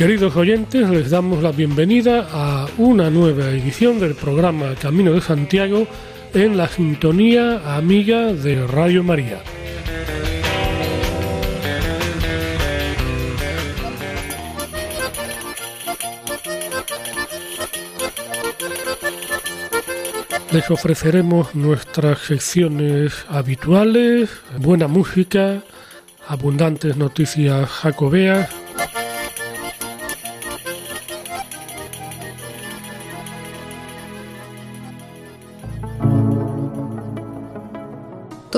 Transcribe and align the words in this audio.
Queridos 0.00 0.34
oyentes, 0.34 0.88
les 0.88 1.10
damos 1.10 1.42
la 1.42 1.52
bienvenida 1.52 2.26
a 2.32 2.66
una 2.78 3.10
nueva 3.10 3.50
edición 3.50 4.00
del 4.00 4.14
programa 4.14 4.74
Camino 4.80 5.12
de 5.12 5.20
Santiago 5.20 5.86
en 6.32 6.56
la 6.56 6.68
sintonía 6.68 7.76
amiga 7.76 8.32
de 8.32 8.66
Radio 8.66 9.04
María. 9.04 9.42
Les 20.50 20.70
ofreceremos 20.70 21.54
nuestras 21.54 22.20
secciones 22.20 23.26
habituales, 23.28 24.30
buena 24.56 24.88
música, 24.88 25.62
abundantes 26.26 26.96
noticias 26.96 27.68
jacobeas, 27.68 28.48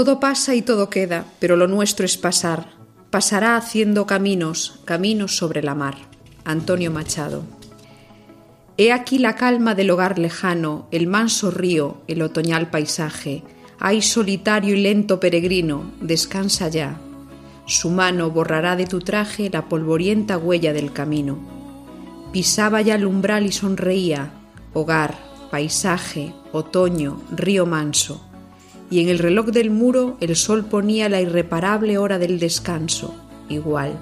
Todo 0.02 0.18
pasa 0.18 0.56
y 0.56 0.62
todo 0.62 0.90
queda, 0.90 1.26
pero 1.38 1.54
lo 1.54 1.68
nuestro 1.68 2.04
es 2.04 2.16
pasar. 2.16 2.72
Pasará 3.10 3.56
haciendo 3.56 4.04
caminos, 4.04 4.80
caminos 4.84 5.36
sobre 5.36 5.62
la 5.62 5.76
mar. 5.76 5.94
Antonio 6.44 6.90
Machado. 6.90 7.44
He 8.76 8.90
aquí 8.90 9.20
la 9.20 9.36
calma 9.36 9.76
del 9.76 9.92
hogar 9.92 10.18
lejano, 10.18 10.88
el 10.90 11.06
manso 11.06 11.52
río, 11.52 11.98
el 12.08 12.20
otoñal 12.22 12.68
paisaje. 12.68 13.44
Ay 13.78 14.02
solitario 14.02 14.74
y 14.74 14.80
lento 14.80 15.20
peregrino, 15.20 15.92
descansa 16.00 16.66
ya. 16.66 16.98
Su 17.66 17.88
mano 17.88 18.28
borrará 18.32 18.74
de 18.74 18.86
tu 18.86 18.98
traje 18.98 19.50
la 19.50 19.68
polvorienta 19.68 20.36
huella 20.36 20.72
del 20.72 20.92
camino. 20.92 21.38
Pisaba 22.32 22.82
ya 22.82 22.96
el 22.96 23.06
umbral 23.06 23.46
y 23.46 23.52
sonreía. 23.52 24.32
Hogar, 24.72 25.16
paisaje, 25.52 26.34
otoño, 26.50 27.22
río 27.30 27.66
manso 27.66 28.31
y 28.92 29.00
en 29.00 29.08
el 29.08 29.18
reloj 29.18 29.46
del 29.46 29.70
muro 29.70 30.18
el 30.20 30.36
sol 30.36 30.66
ponía 30.66 31.08
la 31.08 31.22
irreparable 31.22 31.96
hora 31.96 32.18
del 32.18 32.38
descanso, 32.38 33.14
igual. 33.48 33.98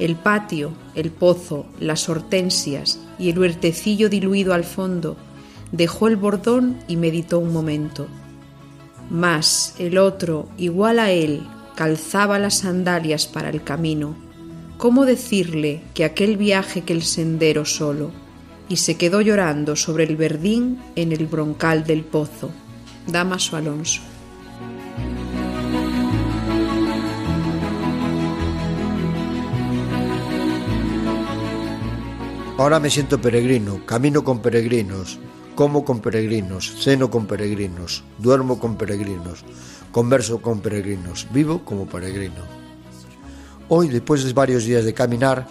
El 0.00 0.16
patio, 0.16 0.72
el 0.96 1.12
pozo, 1.12 1.66
las 1.78 2.08
hortensias 2.08 2.98
y 3.20 3.30
el 3.30 3.38
huertecillo 3.38 4.08
diluido 4.08 4.52
al 4.52 4.64
fondo, 4.64 5.16
dejó 5.70 6.08
el 6.08 6.16
bordón 6.16 6.76
y 6.88 6.96
meditó 6.96 7.38
un 7.38 7.52
momento. 7.52 8.08
Mas 9.10 9.76
el 9.78 9.96
otro, 9.98 10.48
igual 10.58 10.98
a 10.98 11.12
él, 11.12 11.46
calzaba 11.76 12.40
las 12.40 12.58
sandalias 12.58 13.28
para 13.28 13.48
el 13.48 13.62
camino. 13.62 14.16
¿Cómo 14.76 15.04
decirle 15.04 15.82
que 15.94 16.04
aquel 16.04 16.36
viaje 16.36 16.80
que 16.80 16.94
el 16.94 17.04
sendero 17.04 17.64
solo? 17.64 18.10
Y 18.68 18.78
se 18.78 18.96
quedó 18.96 19.20
llorando 19.20 19.76
sobre 19.76 20.02
el 20.02 20.16
verdín 20.16 20.80
en 20.96 21.12
el 21.12 21.28
broncal 21.28 21.84
del 21.84 22.02
pozo. 22.02 22.50
Damaso 23.06 23.56
Alonso. 23.56 24.00
Ahora 32.56 32.80
me 32.80 32.88
siento 32.88 33.20
peregrino, 33.20 33.84
camino 33.84 34.22
con 34.22 34.40
peregrinos, 34.40 35.18
como 35.54 35.84
con 35.84 36.00
peregrinos, 36.00 36.72
ceno 36.80 37.10
con 37.10 37.26
peregrinos, 37.26 38.04
duermo 38.18 38.58
con 38.58 38.76
peregrinos, 38.76 39.44
converso 39.90 40.40
con 40.40 40.60
peregrinos, 40.60 41.26
vivo 41.32 41.64
como 41.64 41.86
peregrino. 41.86 42.42
Hoy, 43.68 43.88
después 43.88 44.24
de 44.24 44.32
varios 44.32 44.64
días 44.64 44.84
de 44.84 44.94
caminar, 44.94 45.48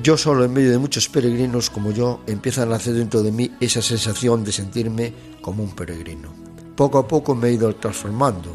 yo 0.00 0.16
solo 0.16 0.44
en 0.44 0.52
medio 0.52 0.70
de 0.70 0.78
muchos 0.78 1.08
peregrinos 1.08 1.70
como 1.70 1.90
yo, 1.90 2.20
empieza 2.26 2.62
a 2.62 2.66
nacer 2.66 2.94
dentro 2.94 3.22
de 3.22 3.32
mí 3.32 3.50
esa 3.60 3.82
sensación 3.82 4.44
de 4.44 4.52
sentirme 4.52 5.12
como 5.42 5.64
un 5.64 5.74
peregrino 5.74 6.45
poco 6.76 6.98
a 6.98 7.08
poco 7.08 7.34
me 7.34 7.48
he 7.48 7.52
ido 7.54 7.74
transformando. 7.74 8.50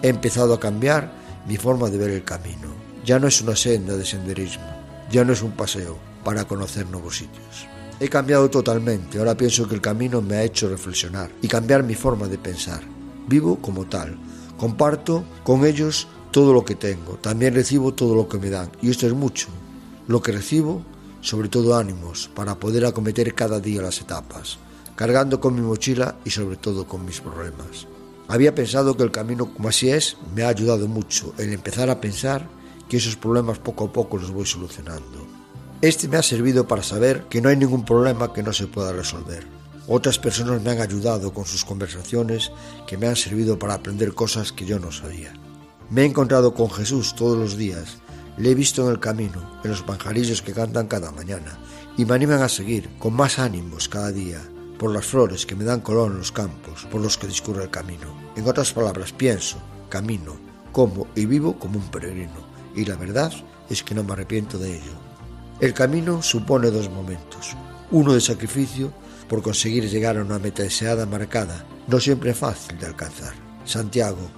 He 0.00 0.08
empezado 0.08 0.54
a 0.54 0.60
cambiar 0.60 1.12
mi 1.46 1.56
forma 1.56 1.90
de 1.90 1.98
ver 1.98 2.10
el 2.10 2.24
camino. 2.24 2.68
Ya 3.04 3.18
no 3.18 3.26
es 3.26 3.40
una 3.42 3.56
senda 3.56 3.96
de 3.96 4.04
senderismo, 4.04 4.66
ya 5.10 5.24
no 5.24 5.32
es 5.32 5.42
un 5.42 5.52
paseo 5.52 5.98
para 6.24 6.44
conocer 6.44 6.86
nuevos 6.86 7.16
sitios. 7.16 7.66
He 8.00 8.08
cambiado 8.08 8.48
totalmente, 8.48 9.18
ahora 9.18 9.36
pienso 9.36 9.68
que 9.68 9.74
el 9.74 9.80
camino 9.80 10.22
me 10.22 10.36
ha 10.36 10.44
hecho 10.44 10.68
reflexionar 10.68 11.30
y 11.42 11.48
cambiar 11.48 11.82
mi 11.82 11.94
forma 11.94 12.28
de 12.28 12.38
pensar. 12.38 12.82
Vivo 13.26 13.56
como 13.60 13.86
tal, 13.86 14.16
comparto 14.56 15.24
con 15.42 15.66
ellos 15.66 16.06
todo 16.30 16.52
lo 16.52 16.64
que 16.64 16.76
tengo, 16.76 17.14
también 17.14 17.54
recibo 17.54 17.92
todo 17.92 18.14
lo 18.14 18.28
que 18.28 18.38
me 18.38 18.50
dan, 18.50 18.70
y 18.80 18.90
esto 18.90 19.06
es 19.06 19.14
mucho. 19.14 19.48
Lo 20.06 20.22
que 20.22 20.32
recibo, 20.32 20.82
sobre 21.22 21.48
todo 21.48 21.76
ánimos, 21.76 22.30
para 22.34 22.54
poder 22.54 22.86
acometer 22.86 23.34
cada 23.34 23.58
día 23.58 23.82
las 23.82 24.00
etapas 24.00 24.58
cargando 24.98 25.38
con 25.38 25.54
mi 25.54 25.60
mochila 25.60 26.16
y 26.24 26.30
sobre 26.30 26.56
todo 26.56 26.88
con 26.88 27.04
mis 27.04 27.20
problemas. 27.20 27.86
Había 28.26 28.52
pensado 28.52 28.96
que 28.96 29.04
el 29.04 29.12
camino 29.12 29.54
como 29.54 29.68
así 29.68 29.90
es 29.90 30.16
me 30.34 30.42
ha 30.42 30.48
ayudado 30.48 30.88
mucho 30.88 31.32
el 31.38 31.52
empezar 31.52 31.88
a 31.88 32.00
pensar 32.00 32.48
que 32.88 32.96
esos 32.96 33.14
problemas 33.14 33.60
poco 33.60 33.84
a 33.84 33.92
poco 33.92 34.18
los 34.18 34.32
voy 34.32 34.44
solucionando. 34.44 35.24
Este 35.82 36.08
me 36.08 36.16
ha 36.16 36.22
servido 36.24 36.66
para 36.66 36.82
saber 36.82 37.26
que 37.30 37.40
no 37.40 37.48
hay 37.48 37.56
ningún 37.56 37.84
problema 37.84 38.32
que 38.32 38.42
no 38.42 38.52
se 38.52 38.66
pueda 38.66 38.92
resolver. 38.92 39.46
Otras 39.86 40.18
personas 40.18 40.60
me 40.62 40.72
han 40.72 40.80
ayudado 40.80 41.32
con 41.32 41.44
sus 41.44 41.64
conversaciones 41.64 42.50
que 42.88 42.98
me 42.98 43.06
han 43.06 43.14
servido 43.14 43.56
para 43.56 43.74
aprender 43.74 44.14
cosas 44.14 44.50
que 44.50 44.66
yo 44.66 44.80
no 44.80 44.90
sabía. 44.90 45.32
Me 45.90 46.02
he 46.02 46.06
encontrado 46.06 46.54
con 46.54 46.72
Jesús 46.72 47.14
todos 47.14 47.38
los 47.38 47.56
días, 47.56 47.98
le 48.36 48.50
he 48.50 48.54
visto 48.56 48.84
en 48.84 48.90
el 48.90 48.98
camino, 48.98 49.60
en 49.62 49.70
los 49.70 49.82
panjarillos 49.82 50.42
que 50.42 50.54
cantan 50.54 50.88
cada 50.88 51.12
mañana, 51.12 51.56
y 51.96 52.04
me 52.04 52.16
animan 52.16 52.42
a 52.42 52.48
seguir 52.48 52.90
con 52.98 53.14
más 53.14 53.38
ánimos 53.38 53.88
cada 53.88 54.10
día, 54.10 54.42
por 54.78 54.92
las 54.92 55.06
flores 55.06 55.44
que 55.44 55.56
me 55.56 55.64
dan 55.64 55.80
color 55.80 56.12
en 56.12 56.18
los 56.18 56.32
campos 56.32 56.86
por 56.90 57.00
los 57.00 57.18
que 57.18 57.26
discurre 57.26 57.64
el 57.64 57.70
camino. 57.70 58.06
En 58.36 58.48
otras 58.48 58.72
palabras, 58.72 59.12
pienso, 59.12 59.58
camino, 59.88 60.36
como 60.72 61.08
y 61.14 61.26
vivo 61.26 61.58
como 61.58 61.78
un 61.78 61.90
peregrino, 61.90 62.46
y 62.74 62.84
la 62.84 62.96
verdad 62.96 63.32
es 63.68 63.82
que 63.82 63.94
no 63.94 64.04
me 64.04 64.12
arrepiento 64.12 64.58
de 64.58 64.76
ello. 64.76 64.92
El 65.60 65.74
camino 65.74 66.22
supone 66.22 66.70
dos 66.70 66.88
momentos, 66.88 67.56
uno 67.90 68.12
de 68.12 68.20
sacrificio 68.20 68.92
por 69.28 69.42
conseguir 69.42 69.88
llegar 69.88 70.16
a 70.16 70.22
una 70.22 70.38
meta 70.38 70.62
deseada 70.62 71.04
marcada, 71.04 71.64
no 71.88 71.98
siempre 71.98 72.32
fácil 72.32 72.78
de 72.78 72.86
alcanzar, 72.86 73.34
Santiago, 73.64 74.30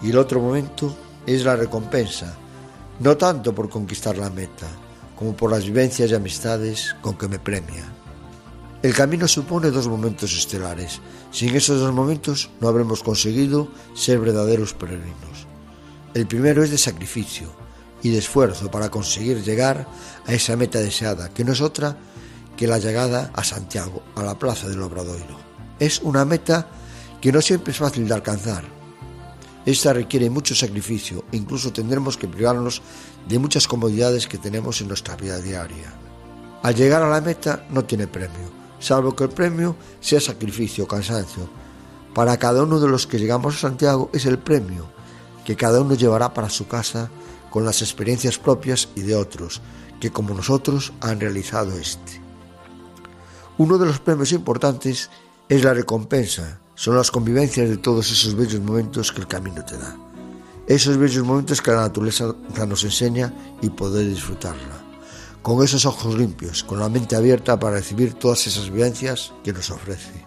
y 0.00 0.10
el 0.10 0.18
otro 0.18 0.40
momento 0.40 0.94
es 1.26 1.44
la 1.44 1.56
recompensa, 1.56 2.34
no 3.00 3.16
tanto 3.16 3.54
por 3.54 3.68
conquistar 3.68 4.16
la 4.16 4.30
meta, 4.30 4.68
como 5.16 5.36
por 5.36 5.50
las 5.50 5.64
vivencias 5.64 6.10
y 6.10 6.14
amistades 6.14 6.94
con 7.00 7.16
que 7.16 7.28
me 7.28 7.38
premia. 7.38 7.93
El 8.84 8.92
camino 8.92 9.26
supone 9.26 9.70
dos 9.70 9.88
momentos 9.88 10.36
estelares. 10.36 11.00
Sin 11.30 11.56
esos 11.56 11.80
dos 11.80 11.94
momentos 11.94 12.50
no 12.60 12.68
habremos 12.68 13.02
conseguido 13.02 13.68
ser 13.94 14.20
verdaderos 14.20 14.74
peregrinos. 14.74 15.48
El 16.12 16.26
primero 16.26 16.62
es 16.62 16.70
de 16.70 16.76
sacrificio 16.76 17.50
y 18.02 18.10
de 18.10 18.18
esfuerzo 18.18 18.70
para 18.70 18.90
conseguir 18.90 19.42
llegar 19.42 19.88
a 20.26 20.34
esa 20.34 20.54
meta 20.56 20.80
deseada, 20.80 21.30
que 21.30 21.44
no 21.44 21.54
es 21.54 21.62
otra 21.62 21.96
que 22.58 22.66
la 22.66 22.78
llegada 22.78 23.30
a 23.32 23.42
Santiago, 23.42 24.02
a 24.16 24.22
la 24.22 24.38
plaza 24.38 24.68
del 24.68 24.82
Obradoiro. 24.82 25.38
Es 25.78 26.02
una 26.02 26.26
meta 26.26 26.68
que 27.22 27.32
no 27.32 27.40
siempre 27.40 27.72
es 27.72 27.78
fácil 27.78 28.06
de 28.06 28.12
alcanzar. 28.12 28.64
Esta 29.64 29.94
requiere 29.94 30.28
mucho 30.28 30.54
sacrificio, 30.54 31.24
incluso 31.32 31.72
tendremos 31.72 32.18
que 32.18 32.28
privarnos 32.28 32.82
de 33.26 33.38
muchas 33.38 33.66
comodidades 33.66 34.26
que 34.26 34.36
tenemos 34.36 34.82
en 34.82 34.88
nuestra 34.88 35.16
vida 35.16 35.38
diaria. 35.38 35.90
Al 36.62 36.74
llegar 36.74 37.02
a 37.02 37.08
la 37.08 37.22
meta 37.22 37.64
no 37.70 37.86
tiene 37.86 38.06
premio, 38.06 38.63
salvo 38.84 39.16
que 39.16 39.24
el 39.24 39.30
premio 39.30 39.76
sea 40.00 40.20
sacrificio 40.20 40.86
cansancio. 40.86 41.48
Para 42.14 42.36
cada 42.36 42.62
uno 42.62 42.78
de 42.78 42.88
los 42.88 43.06
que 43.06 43.18
llegamos 43.18 43.56
a 43.56 43.60
Santiago 43.60 44.10
es 44.12 44.26
el 44.26 44.38
premio 44.38 44.92
que 45.44 45.56
cada 45.56 45.80
uno 45.80 45.94
llevará 45.94 46.32
para 46.32 46.48
su 46.48 46.66
casa 46.66 47.10
con 47.50 47.64
las 47.64 47.82
experiencias 47.82 48.38
propias 48.38 48.88
y 48.94 49.02
de 49.02 49.14
otros, 49.14 49.60
que 50.00 50.10
como 50.10 50.34
nosotros 50.34 50.92
han 51.00 51.20
realizado 51.20 51.78
este. 51.78 52.20
Uno 53.58 53.78
de 53.78 53.86
los 53.86 54.00
premios 54.00 54.32
importantes 54.32 55.10
es 55.48 55.62
la 55.62 55.74
recompensa, 55.74 56.60
son 56.74 56.96
las 56.96 57.10
convivencias 57.10 57.68
de 57.68 57.76
todos 57.76 58.10
esos 58.10 58.34
bellos 58.34 58.60
momentos 58.60 59.12
que 59.12 59.20
el 59.20 59.28
camino 59.28 59.64
te 59.64 59.76
da. 59.76 59.96
Esos 60.66 60.96
bellos 60.96 61.24
momentos 61.24 61.60
que 61.60 61.70
la 61.70 61.82
naturaleza 61.82 62.34
nos 62.66 62.84
enseña 62.84 63.32
y 63.60 63.68
poder 63.68 64.08
disfrutarla 64.08 64.83
con 65.44 65.62
esos 65.62 65.84
ojos 65.84 66.16
limpios, 66.16 66.64
con 66.64 66.80
la 66.80 66.88
mente 66.88 67.16
abierta 67.16 67.60
para 67.60 67.76
recibir 67.76 68.14
todas 68.14 68.46
esas 68.46 68.70
vivencias 68.70 69.34
que 69.44 69.52
nos 69.52 69.70
ofrece. 69.70 70.24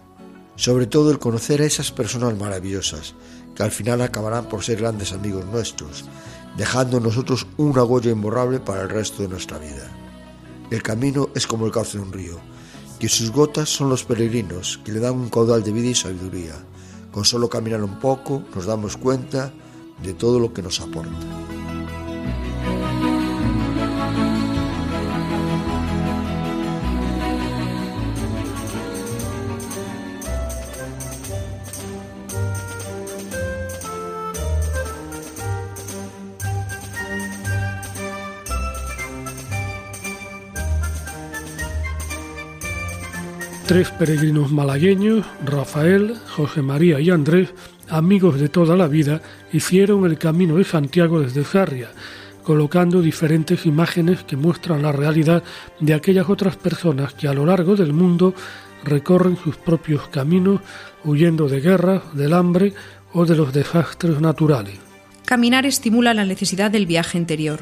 Sobre 0.54 0.86
todo 0.86 1.10
el 1.10 1.18
conocer 1.18 1.60
a 1.60 1.64
esas 1.64 1.90
personas 1.90 2.38
maravillosas, 2.38 3.16
que 3.56 3.64
al 3.64 3.72
final 3.72 4.00
acabarán 4.00 4.48
por 4.48 4.62
ser 4.62 4.78
grandes 4.78 5.12
amigos 5.12 5.44
nuestros, 5.46 6.04
dejando 6.56 6.98
en 6.98 7.02
nosotros 7.02 7.48
una 7.56 7.82
huella 7.82 8.12
imborrable 8.12 8.60
para 8.60 8.82
el 8.82 8.90
resto 8.90 9.22
de 9.22 9.28
nuestra 9.28 9.58
vida. 9.58 9.90
El 10.70 10.84
camino 10.84 11.30
es 11.34 11.48
como 11.48 11.66
el 11.66 11.72
cauce 11.72 11.98
de 11.98 12.04
un 12.04 12.12
río, 12.12 12.38
que 13.00 13.08
sus 13.08 13.32
gotas 13.32 13.68
son 13.68 13.88
los 13.88 14.04
peregrinos 14.04 14.78
que 14.84 14.92
le 14.92 15.00
dan 15.00 15.14
un 15.14 15.30
caudal 15.30 15.64
de 15.64 15.72
vida 15.72 15.88
y 15.88 15.96
sabiduría. 15.96 16.54
Con 17.10 17.24
solo 17.24 17.48
caminar 17.48 17.82
un 17.82 17.98
poco 17.98 18.44
nos 18.54 18.66
damos 18.66 18.96
cuenta 18.96 19.52
de 20.00 20.14
todo 20.14 20.38
lo 20.38 20.52
que 20.52 20.62
nos 20.62 20.78
aporta. 20.78 21.77
Tres 43.68 43.90
peregrinos 43.90 44.50
malagueños, 44.50 45.26
Rafael, 45.44 46.14
José 46.34 46.62
María 46.62 47.00
y 47.00 47.10
Andrés, 47.10 47.50
amigos 47.90 48.40
de 48.40 48.48
toda 48.48 48.78
la 48.78 48.88
vida, 48.88 49.20
hicieron 49.52 50.06
el 50.06 50.16
camino 50.16 50.56
de 50.56 50.64
Santiago 50.64 51.20
desde 51.20 51.44
Sarria, 51.44 51.90
colocando 52.42 53.02
diferentes 53.02 53.66
imágenes 53.66 54.24
que 54.24 54.38
muestran 54.38 54.80
la 54.80 54.92
realidad 54.92 55.42
de 55.80 55.92
aquellas 55.92 56.30
otras 56.30 56.56
personas 56.56 57.12
que 57.12 57.28
a 57.28 57.34
lo 57.34 57.44
largo 57.44 57.76
del 57.76 57.92
mundo 57.92 58.32
recorren 58.84 59.36
sus 59.36 59.58
propios 59.58 60.08
caminos 60.08 60.62
huyendo 61.04 61.46
de 61.46 61.60
guerras, 61.60 62.16
del 62.16 62.32
hambre 62.32 62.72
o 63.12 63.26
de 63.26 63.36
los 63.36 63.52
desastres 63.52 64.18
naturales. 64.18 64.78
Caminar 65.26 65.66
estimula 65.66 66.14
la 66.14 66.24
necesidad 66.24 66.70
del 66.70 66.86
viaje 66.86 67.18
interior, 67.18 67.60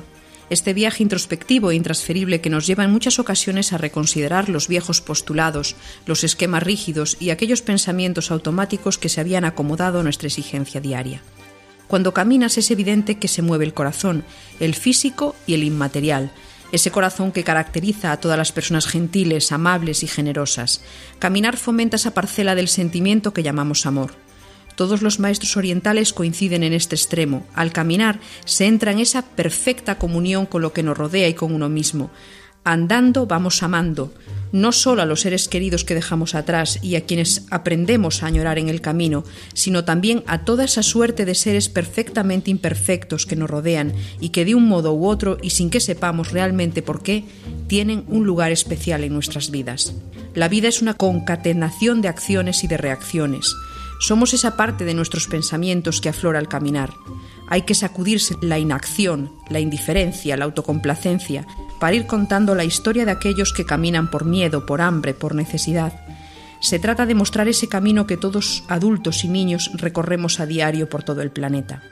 este 0.48 0.74
viaje 0.74 1.02
introspectivo 1.02 1.70
e 1.70 1.74
intransferible 1.74 2.40
que 2.40 2.50
nos 2.50 2.66
lleva 2.66 2.84
en 2.84 2.90
muchas 2.90 3.18
ocasiones 3.18 3.72
a 3.72 3.78
reconsiderar 3.78 4.48
los 4.48 4.68
viejos 4.68 5.00
postulados, 5.00 5.76
los 6.06 6.24
esquemas 6.24 6.62
rígidos 6.62 7.16
y 7.20 7.30
aquellos 7.30 7.62
pensamientos 7.62 8.30
automáticos 8.30 8.98
que 8.98 9.08
se 9.08 9.20
habían 9.20 9.44
acomodado 9.44 10.00
a 10.00 10.02
nuestra 10.02 10.28
exigencia 10.28 10.80
diaria. 10.80 11.22
Cuando 11.88 12.14
caminas 12.14 12.58
es 12.58 12.70
evidente 12.70 13.18
que 13.18 13.28
se 13.28 13.42
mueve 13.42 13.64
el 13.64 13.74
corazón, 13.74 14.24
el 14.60 14.74
físico 14.74 15.36
y 15.46 15.54
el 15.54 15.64
inmaterial, 15.64 16.32
ese 16.72 16.90
corazón 16.90 17.30
que 17.32 17.44
caracteriza 17.44 18.12
a 18.12 18.20
todas 18.20 18.38
las 18.38 18.52
personas 18.52 18.86
gentiles, 18.86 19.52
amables 19.52 20.02
y 20.02 20.08
generosas. 20.08 20.82
Caminar 21.18 21.56
fomenta 21.56 21.96
esa 21.96 22.12
parcela 22.12 22.54
del 22.54 22.68
sentimiento 22.68 23.32
que 23.32 23.44
llamamos 23.44 23.86
amor. 23.86 24.25
Todos 24.76 25.00
los 25.00 25.18
maestros 25.18 25.56
orientales 25.56 26.12
coinciden 26.12 26.62
en 26.62 26.74
este 26.74 26.94
extremo. 26.94 27.46
Al 27.54 27.72
caminar 27.72 28.20
se 28.44 28.66
entra 28.66 28.92
en 28.92 29.00
esa 29.00 29.22
perfecta 29.22 29.98
comunión 29.98 30.44
con 30.44 30.60
lo 30.62 30.72
que 30.74 30.82
nos 30.82 30.96
rodea 30.96 31.28
y 31.28 31.34
con 31.34 31.54
uno 31.54 31.70
mismo. 31.70 32.10
Andando 32.62 33.26
vamos 33.26 33.62
amando, 33.62 34.12
no 34.52 34.72
solo 34.72 35.00
a 35.00 35.06
los 35.06 35.20
seres 35.20 35.48
queridos 35.48 35.84
que 35.84 35.94
dejamos 35.94 36.34
atrás 36.34 36.78
y 36.82 36.96
a 36.96 37.06
quienes 37.06 37.46
aprendemos 37.50 38.22
a 38.22 38.26
añorar 38.26 38.58
en 38.58 38.68
el 38.68 38.80
camino, 38.80 39.24
sino 39.54 39.84
también 39.84 40.24
a 40.26 40.44
toda 40.44 40.64
esa 40.64 40.82
suerte 40.82 41.24
de 41.24 41.34
seres 41.34 41.68
perfectamente 41.68 42.50
imperfectos 42.50 43.24
que 43.24 43.36
nos 43.36 43.48
rodean 43.48 43.94
y 44.20 44.30
que 44.30 44.44
de 44.44 44.54
un 44.54 44.66
modo 44.68 44.92
u 44.94 45.06
otro 45.06 45.38
y 45.40 45.50
sin 45.50 45.70
que 45.70 45.80
sepamos 45.80 46.32
realmente 46.32 46.82
por 46.82 47.02
qué, 47.02 47.24
tienen 47.66 48.04
un 48.08 48.26
lugar 48.26 48.52
especial 48.52 49.04
en 49.04 49.14
nuestras 49.14 49.50
vidas. 49.50 49.94
La 50.34 50.48
vida 50.48 50.68
es 50.68 50.82
una 50.82 50.94
concatenación 50.94 52.02
de 52.02 52.08
acciones 52.08 52.62
y 52.64 52.66
de 52.66 52.76
reacciones. 52.76 53.54
Somos 53.98 54.34
esa 54.34 54.56
parte 54.56 54.84
de 54.84 54.94
nuestros 54.94 55.26
pensamientos 55.26 56.00
que 56.00 56.08
aflora 56.08 56.38
al 56.38 56.48
caminar. 56.48 56.94
Hay 57.48 57.62
que 57.62 57.74
sacudirse 57.74 58.36
la 58.40 58.58
inacción, 58.58 59.32
la 59.48 59.60
indiferencia, 59.60 60.36
la 60.36 60.44
autocomplacencia, 60.44 61.46
para 61.80 61.94
ir 61.94 62.06
contando 62.06 62.54
la 62.54 62.64
historia 62.64 63.04
de 63.04 63.12
aquellos 63.12 63.52
que 63.52 63.64
caminan 63.64 64.10
por 64.10 64.24
miedo, 64.24 64.66
por 64.66 64.80
hambre, 64.80 65.14
por 65.14 65.34
necesidad. 65.34 65.92
Se 66.60 66.78
trata 66.78 67.06
de 67.06 67.14
mostrar 67.14 67.48
ese 67.48 67.68
camino 67.68 68.06
que 68.06 68.16
todos, 68.16 68.64
adultos 68.68 69.24
y 69.24 69.28
niños, 69.28 69.70
recorremos 69.74 70.40
a 70.40 70.46
diario 70.46 70.88
por 70.88 71.02
todo 71.02 71.22
el 71.22 71.30
planeta. 71.30 71.82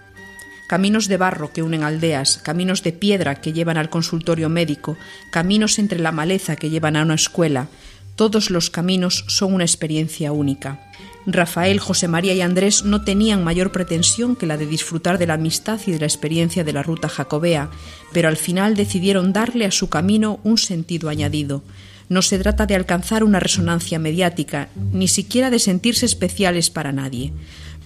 Caminos 0.69 1.09
de 1.09 1.19
barro 1.19 1.53
que 1.53 1.63
unen 1.63 1.85
aldeas, 1.85 2.39
caminos 2.39 2.83
de 2.83 2.93
piedra 2.93 3.37
que 3.37 3.53
llevan 3.53 3.77
al 3.77 3.91
consultorio 3.91 4.49
médico, 4.49 4.97
caminos 5.31 5.79
entre 5.79 5.99
la 5.99 6.13
maleza 6.13 6.57
que 6.57 6.71
llevan 6.71 6.97
a 6.97 7.03
una 7.03 7.15
escuela, 7.15 7.69
todos 8.17 8.51
los 8.51 8.71
caminos 8.71 9.25
son 9.29 9.55
una 9.55 9.65
experiencia 9.65 10.33
única. 10.33 10.81
Rafael, 11.27 11.79
José 11.79 12.07
María 12.07 12.35
y 12.35 12.43
Andrés 12.43 12.85
no 12.85 13.03
tenían 13.03 13.45
mayor 13.45 13.73
pretensión 13.73 14.37
que 14.37 14.47
la 14.47 14.57
de 14.57 14.67
disfrutar 14.67 15.19
de 15.19 15.27
la 15.27 15.35
amistad 15.35 15.81
y 15.87 15.93
de 15.93 16.01
la 16.01 16.07
experiencia 16.07 16.65
de 16.65 16.73
la 16.73 16.83
ruta 16.83 17.09
jacobea, 17.09 17.71
pero 18.13 18.29
al 18.29 18.37
final 18.37 18.77
decidieron 18.77 19.33
darle 19.33 19.65
a 19.65 19.71
su 19.71 19.89
camino 19.89 20.41
un 20.45 20.59
sentido 20.59 21.09
añadido. 21.09 21.63
No 22.11 22.21
se 22.21 22.39
trata 22.39 22.67
de 22.67 22.75
alcanzar 22.75 23.25
una 23.25 23.41
resonancia 23.41 23.99
mediática, 23.99 24.69
ni 24.93 25.09
siquiera 25.09 25.49
de 25.49 25.59
sentirse 25.59 26.05
especiales 26.05 26.69
para 26.69 26.93
nadie. 26.93 27.33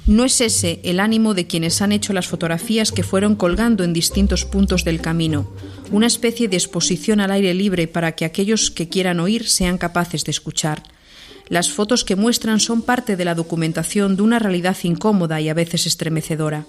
No 0.08 0.24
es 0.24 0.40
ese 0.40 0.80
el 0.82 1.00
ánimo 1.00 1.34
de 1.34 1.46
quienes 1.46 1.82
han 1.82 1.92
hecho 1.92 2.12
las 2.12 2.26
fotografías 2.26 2.92
que 2.92 3.02
fueron 3.02 3.36
colgando 3.36 3.84
en 3.84 3.92
distintos 3.92 4.44
puntos 4.46 4.82
del 4.82 5.00
camino, 5.00 5.52
una 5.92 6.06
especie 6.06 6.48
de 6.48 6.56
exposición 6.56 7.20
al 7.20 7.30
aire 7.30 7.54
libre 7.54 7.86
para 7.86 8.12
que 8.12 8.24
aquellos 8.24 8.70
que 8.70 8.88
quieran 8.88 9.20
oír 9.20 9.46
sean 9.46 9.78
capaces 9.78 10.24
de 10.24 10.30
escuchar. 10.30 10.82
Las 11.48 11.70
fotos 11.70 12.04
que 12.04 12.16
muestran 12.16 12.60
son 12.60 12.82
parte 12.82 13.16
de 13.16 13.24
la 13.24 13.34
documentación 13.34 14.16
de 14.16 14.22
una 14.22 14.38
realidad 14.38 14.76
incómoda 14.82 15.40
y 15.40 15.48
a 15.48 15.54
veces 15.54 15.86
estremecedora. 15.86 16.66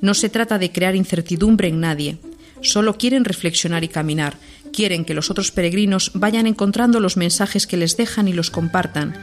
No 0.00 0.14
se 0.14 0.28
trata 0.28 0.58
de 0.58 0.70
crear 0.70 0.94
incertidumbre 0.94 1.68
en 1.68 1.80
nadie. 1.80 2.18
Solo 2.62 2.96
quieren 2.96 3.24
reflexionar 3.24 3.82
y 3.84 3.88
caminar. 3.88 4.36
Quieren 4.72 5.04
que 5.04 5.14
los 5.14 5.30
otros 5.30 5.50
peregrinos 5.50 6.12
vayan 6.14 6.46
encontrando 6.46 7.00
los 7.00 7.16
mensajes 7.16 7.66
que 7.66 7.76
les 7.76 7.96
dejan 7.96 8.28
y 8.28 8.32
los 8.32 8.50
compartan, 8.50 9.14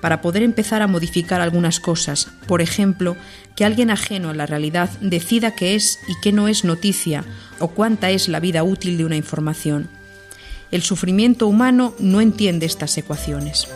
para 0.00 0.20
poder 0.20 0.42
empezar 0.42 0.82
a 0.82 0.86
modificar 0.86 1.40
algunas 1.40 1.80
cosas. 1.80 2.28
Por 2.46 2.60
ejemplo, 2.60 3.16
que 3.56 3.64
alguien 3.64 3.90
ajeno 3.90 4.30
a 4.30 4.34
la 4.34 4.46
realidad 4.46 4.90
decida 5.00 5.54
qué 5.54 5.74
es 5.74 5.98
y 6.08 6.14
qué 6.22 6.32
no 6.32 6.48
es 6.48 6.64
noticia 6.64 7.24
o 7.58 7.68
cuánta 7.68 8.10
es 8.10 8.28
la 8.28 8.40
vida 8.40 8.64
útil 8.64 8.96
de 8.96 9.04
una 9.04 9.16
información. 9.16 9.88
El 10.70 10.82
sufrimiento 10.82 11.46
humano 11.46 11.94
no 11.98 12.20
entiende 12.20 12.66
estas 12.66 12.96
ecuaciones. 12.98 13.68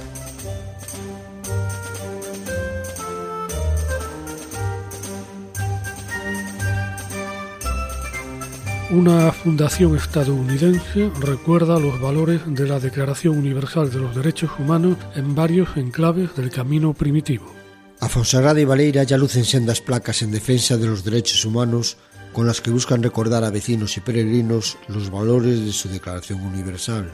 Una 8.91 9.31
fundación 9.33 9.97
estadounidense 9.97 11.11
recuerda 11.21 11.79
los 11.79 12.01
valores 12.01 12.41
de 12.47 12.67
la 12.67 12.81
Declaración 12.81 13.37
Universal 13.37 13.91
de 13.91 13.99
los 13.99 14.17
Derechos 14.17 14.51
Humanos 14.59 14.97
en 15.15 15.35
varios 15.35 15.77
enclaves 15.77 16.35
del 16.35 16.49
camino 16.49 16.95
primitivo. 16.95 17.53
A 18.01 18.09
Fonsagrada 18.09 18.59
y 18.59 18.65
Valeira 18.65 19.03
ya 19.03 19.19
lucen 19.19 19.45
sendas 19.45 19.83
placas 19.83 20.23
en 20.23 20.31
defensa 20.31 20.79
de 20.79 20.87
los 20.87 21.05
derechos 21.05 21.45
humanos 21.45 21.99
con 22.33 22.47
las 22.47 22.63
que 22.63 22.71
buscan 22.71 23.03
recordar 23.03 23.45
a 23.45 23.51
vecinos 23.51 23.95
y 23.99 24.01
peregrinos 24.01 24.79
los 24.89 25.11
valores 25.11 25.67
de 25.67 25.73
su 25.73 25.91
Declaración 25.91 26.41
Universal, 26.41 27.11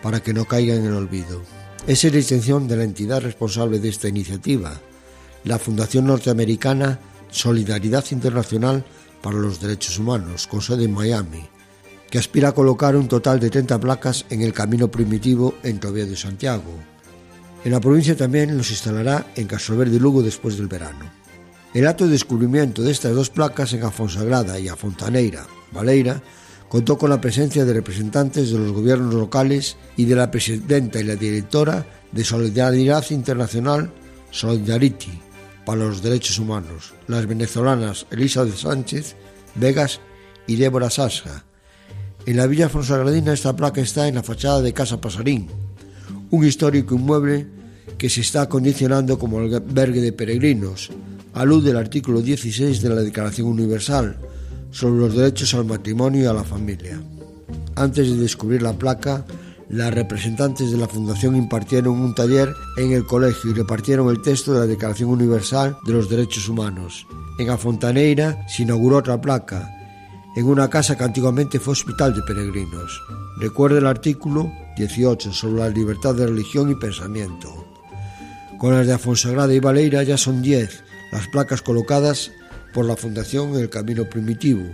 para 0.00 0.20
que 0.20 0.32
no 0.32 0.44
caigan 0.44 0.78
en 0.78 0.86
el 0.86 0.94
olvido. 0.94 1.42
Esa 1.88 2.06
es 2.06 2.12
la 2.12 2.20
intención 2.20 2.68
de 2.68 2.76
la 2.76 2.84
entidad 2.84 3.20
responsable 3.20 3.80
de 3.80 3.88
esta 3.88 4.06
iniciativa, 4.06 4.80
la 5.42 5.58
Fundación 5.58 6.06
Norteamericana 6.06 7.00
Solidaridad 7.34 8.04
Internacional 8.12 8.84
para 9.24 9.38
los 9.38 9.58
Derechos 9.58 9.98
Humanos, 9.98 10.46
con 10.46 10.60
sede 10.60 10.84
en 10.84 10.92
Miami, 10.92 11.48
que 12.10 12.18
aspira 12.18 12.50
a 12.50 12.52
colocar 12.52 12.94
un 12.94 13.08
total 13.08 13.40
de 13.40 13.48
30 13.48 13.80
placas 13.80 14.26
en 14.28 14.42
el 14.42 14.52
camino 14.52 14.90
primitivo 14.90 15.54
en 15.62 15.80
Tobía 15.80 16.04
de 16.04 16.14
Santiago. 16.14 16.74
En 17.64 17.72
la 17.72 17.80
provincia 17.80 18.14
también 18.14 18.54
los 18.54 18.70
instalará 18.70 19.32
en 19.34 19.46
Castroverde 19.46 19.92
de 19.92 19.98
Lugo 19.98 20.22
después 20.22 20.58
del 20.58 20.66
verano. 20.66 21.10
El 21.72 21.86
acto 21.86 22.04
de 22.04 22.10
descubrimiento 22.10 22.82
de 22.82 22.92
estas 22.92 23.14
dos 23.14 23.30
placas 23.30 23.72
en 23.72 23.84
Afonsagrada 23.84 24.60
y 24.60 24.68
a 24.68 24.76
Fontaneira, 24.76 25.46
Valeira, 25.72 26.22
contó 26.68 26.98
con 26.98 27.08
la 27.08 27.20
presencia 27.20 27.64
de 27.64 27.72
representantes 27.72 28.50
de 28.50 28.58
los 28.58 28.72
gobiernos 28.72 29.14
locales 29.14 29.78
y 29.96 30.04
de 30.04 30.16
la 30.16 30.30
presidenta 30.30 31.00
y 31.00 31.04
la 31.04 31.16
directora 31.16 31.86
de 32.12 32.24
Solidaridad 32.24 33.10
Internacional 33.10 33.90
Solidarity, 34.30 35.18
para 35.64 35.84
los 35.84 36.02
Derechos 36.02 36.38
Humanos, 36.38 36.94
las 37.06 37.26
venezolanas 37.26 38.06
Elizabeth 38.10 38.56
Sánchez, 38.56 39.16
Vegas 39.54 40.00
y 40.46 40.56
Débora 40.56 40.90
Sasja. 40.90 41.44
En 42.26 42.36
la 42.36 42.46
Villa 42.46 42.68
Fonsagradina 42.68 43.32
esta 43.32 43.54
placa 43.54 43.80
está 43.80 44.08
en 44.08 44.16
la 44.16 44.22
fachada 44.22 44.60
de 44.62 44.72
Casa 44.72 45.00
Pasarín, 45.00 45.48
un 46.30 46.46
histórico 46.46 46.94
inmueble 46.94 47.46
que 47.98 48.08
se 48.08 48.20
está 48.20 48.42
acondicionando 48.42 49.18
como 49.18 49.38
albergue 49.38 50.00
de 50.00 50.12
peregrinos, 50.12 50.90
a 51.34 51.44
luz 51.44 51.64
del 51.64 51.76
artículo 51.76 52.22
16 52.22 52.80
de 52.80 52.88
la 52.88 52.96
Declaración 52.96 53.48
Universal 53.48 54.16
sobre 54.70 55.00
los 55.00 55.14
derechos 55.14 55.54
al 55.54 55.64
matrimonio 55.64 56.22
y 56.22 56.26
a 56.26 56.32
la 56.32 56.44
familia. 56.44 57.00
Antes 57.76 58.08
de 58.08 58.16
descubrir 58.16 58.62
la 58.62 58.72
placa, 58.72 59.24
las 59.74 59.92
representantes 59.92 60.70
de 60.70 60.78
la 60.78 60.86
Fundación 60.86 61.34
impartieron 61.34 61.98
un 61.98 62.14
taller 62.14 62.54
en 62.76 62.92
el 62.92 63.04
colegio 63.04 63.50
y 63.50 63.54
repartieron 63.54 64.08
el 64.08 64.22
texto 64.22 64.52
de 64.52 64.60
la 64.60 64.66
Declaración 64.66 65.10
Universal 65.10 65.76
de 65.84 65.92
los 65.92 66.08
Derechos 66.08 66.48
Humanos. 66.48 67.08
En 67.40 67.50
Afontaneira 67.50 68.46
se 68.46 68.62
inauguró 68.62 68.98
otra 68.98 69.20
placa, 69.20 69.68
en 70.36 70.46
una 70.46 70.70
casa 70.70 70.96
que 70.96 71.02
antiguamente 71.02 71.58
fue 71.58 71.72
hospital 71.72 72.14
de 72.14 72.22
peregrinos. 72.22 73.02
Recuerda 73.40 73.78
el 73.78 73.88
artículo 73.88 74.52
18 74.76 75.32
sobre 75.32 75.62
la 75.62 75.68
libertad 75.68 76.14
de 76.14 76.28
religión 76.28 76.70
y 76.70 76.76
pensamiento. 76.76 77.66
Con 78.58 78.74
las 78.74 78.86
de 78.86 78.92
Afonsagrada 78.92 79.52
y 79.52 79.58
Valeira 79.58 80.04
ya 80.04 80.16
son 80.16 80.40
10 80.40 80.84
las 81.10 81.26
placas 81.26 81.62
colocadas 81.62 82.30
por 82.72 82.84
la 82.84 82.94
Fundación 82.94 83.50
en 83.50 83.62
el 83.62 83.70
Camino 83.70 84.04
Primitivo. 84.04 84.64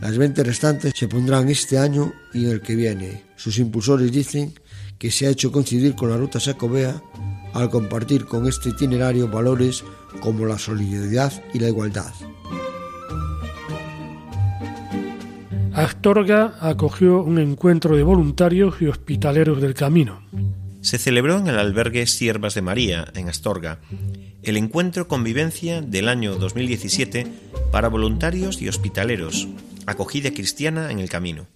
Las 0.00 0.18
20 0.18 0.44
restantes 0.44 0.92
se 0.94 1.08
pondrán 1.08 1.48
este 1.48 1.78
año 1.78 2.12
y 2.34 2.44
en 2.44 2.52
el 2.52 2.60
que 2.60 2.74
viene. 2.74 3.24
Sus 3.36 3.58
impulsores 3.58 4.12
dicen 4.12 4.54
que 4.98 5.10
se 5.10 5.26
ha 5.26 5.30
hecho 5.30 5.52
coincidir 5.52 5.94
con 5.94 6.10
la 6.10 6.16
ruta 6.16 6.40
Sacobea 6.40 7.02
al 7.54 7.70
compartir 7.70 8.26
con 8.26 8.46
este 8.46 8.70
itinerario 8.70 9.28
valores 9.28 9.84
como 10.20 10.44
la 10.44 10.58
solidaridad 10.58 11.32
y 11.54 11.58
la 11.58 11.68
igualdad. 11.68 12.12
Astorga 15.72 16.54
acogió 16.60 17.22
un 17.22 17.38
encuentro 17.38 17.96
de 17.96 18.02
voluntarios 18.02 18.80
y 18.80 18.86
hospitaleros 18.86 19.60
del 19.60 19.74
camino. 19.74 20.22
Se 20.80 20.96
celebró 20.96 21.36
en 21.38 21.48
el 21.48 21.58
albergue 21.58 22.06
Siervas 22.06 22.54
de 22.54 22.62
María, 22.62 23.06
en 23.14 23.28
Astorga, 23.28 23.80
el 24.42 24.56
encuentro 24.56 25.08
convivencia 25.08 25.82
del 25.82 26.08
año 26.08 26.36
2017 26.36 27.26
para 27.72 27.88
voluntarios 27.88 28.62
y 28.62 28.68
hospitaleros, 28.68 29.48
acogida 29.86 30.32
cristiana 30.32 30.90
en 30.90 30.98
el 30.98 31.08
camino. 31.08 31.46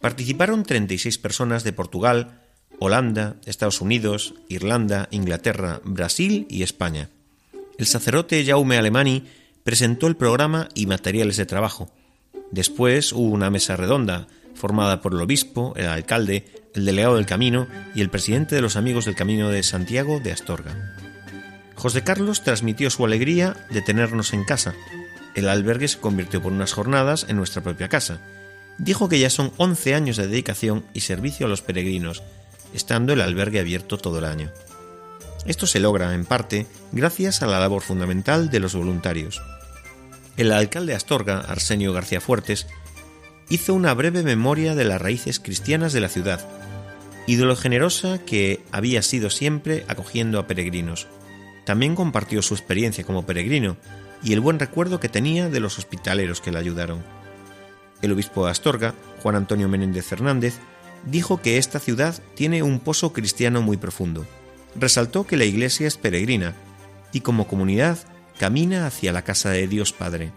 Participaron 0.00 0.64
36 0.64 1.18
personas 1.18 1.64
de 1.64 1.72
Portugal, 1.72 2.40
Holanda, 2.78 3.36
Estados 3.46 3.80
Unidos, 3.80 4.34
Irlanda, 4.48 5.08
Inglaterra, 5.10 5.80
Brasil 5.84 6.46
y 6.50 6.62
España. 6.62 7.08
El 7.78 7.86
sacerdote 7.86 8.44
Jaume 8.44 8.76
Alemani 8.76 9.24
presentó 9.64 10.06
el 10.06 10.16
programa 10.16 10.68
y 10.74 10.86
materiales 10.86 11.36
de 11.36 11.46
trabajo. 11.46 11.90
Después 12.50 13.12
hubo 13.12 13.30
una 13.30 13.50
mesa 13.50 13.76
redonda 13.76 14.28
formada 14.54 15.00
por 15.02 15.12
el 15.12 15.20
obispo, 15.20 15.74
el 15.76 15.86
alcalde, 15.86 16.44
el 16.74 16.84
delegado 16.84 17.16
del 17.16 17.26
camino 17.26 17.66
y 17.94 18.00
el 18.00 18.10
presidente 18.10 18.54
de 18.54 18.60
los 18.60 18.76
amigos 18.76 19.04
del 19.04 19.14
Camino 19.14 19.50
de 19.50 19.62
Santiago 19.62 20.20
de 20.20 20.32
Astorga. 20.32 20.94
José 21.74 22.02
Carlos 22.04 22.42
transmitió 22.42 22.90
su 22.90 23.04
alegría 23.04 23.56
de 23.70 23.82
tenernos 23.82 24.32
en 24.32 24.44
casa. 24.44 24.74
El 25.36 25.50
albergue 25.50 25.86
se 25.86 26.00
convirtió 26.00 26.42
por 26.42 26.52
unas 26.52 26.72
jornadas 26.72 27.26
en 27.28 27.36
nuestra 27.36 27.62
propia 27.62 27.88
casa. 27.88 28.20
Dijo 28.78 29.08
que 29.08 29.18
ya 29.18 29.30
son 29.30 29.52
11 29.58 29.94
años 29.94 30.16
de 30.16 30.26
dedicación 30.26 30.84
y 30.94 31.00
servicio 31.00 31.46
a 31.46 31.48
los 31.48 31.60
peregrinos, 31.60 32.22
estando 32.74 33.12
el 33.12 33.20
albergue 33.20 33.60
abierto 33.60 33.98
todo 33.98 34.18
el 34.18 34.24
año. 34.24 34.50
Esto 35.44 35.66
se 35.66 35.78
logra, 35.78 36.14
en 36.14 36.24
parte, 36.24 36.66
gracias 36.90 37.42
a 37.42 37.46
la 37.46 37.60
labor 37.60 37.82
fundamental 37.82 38.50
de 38.50 38.60
los 38.60 38.74
voluntarios. 38.74 39.40
El 40.38 40.52
alcalde 40.52 40.92
de 40.92 40.96
Astorga, 40.96 41.40
Arsenio 41.40 41.92
García 41.92 42.20
Fuertes, 42.20 42.66
hizo 43.50 43.74
una 43.74 43.92
breve 43.92 44.22
memoria 44.22 44.74
de 44.74 44.84
las 44.84 45.00
raíces 45.00 45.38
cristianas 45.38 45.92
de 45.92 46.00
la 46.00 46.08
ciudad 46.08 46.40
y 47.26 47.36
de 47.36 47.56
generosa 47.56 48.18
que 48.24 48.64
había 48.72 49.02
sido 49.02 49.28
siempre 49.28 49.84
acogiendo 49.88 50.38
a 50.38 50.46
peregrinos. 50.46 51.08
También 51.64 51.94
compartió 51.94 52.40
su 52.40 52.54
experiencia 52.54 53.04
como 53.04 53.26
peregrino 53.26 53.76
y 54.22 54.32
el 54.32 54.40
buen 54.40 54.58
recuerdo 54.58 55.00
que 55.00 55.08
tenía 55.08 55.48
de 55.48 55.60
los 55.60 55.78
hospitaleros 55.78 56.40
que 56.40 56.52
le 56.52 56.58
ayudaron. 56.58 57.04
El 58.02 58.12
obispo 58.12 58.44
de 58.44 58.50
Astorga, 58.50 58.94
Juan 59.22 59.36
Antonio 59.36 59.68
Menéndez 59.68 60.06
Fernández, 60.06 60.58
dijo 61.04 61.40
que 61.40 61.58
esta 61.58 61.78
ciudad 61.78 62.20
tiene 62.34 62.62
un 62.62 62.80
pozo 62.80 63.12
cristiano 63.12 63.62
muy 63.62 63.76
profundo. 63.76 64.26
Resaltó 64.74 65.26
que 65.26 65.36
la 65.36 65.44
iglesia 65.44 65.86
es 65.86 65.96
peregrina 65.96 66.54
y 67.12 67.20
como 67.20 67.46
comunidad 67.46 67.98
camina 68.38 68.86
hacia 68.86 69.12
la 69.12 69.22
casa 69.22 69.50
de 69.50 69.66
Dios 69.66 69.92
Padre. 69.92 70.32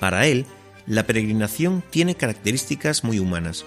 Para 0.00 0.26
él, 0.26 0.46
la 0.86 1.06
peregrinación 1.06 1.84
tiene 1.90 2.16
características 2.16 3.04
muy 3.04 3.20
humanas. 3.20 3.64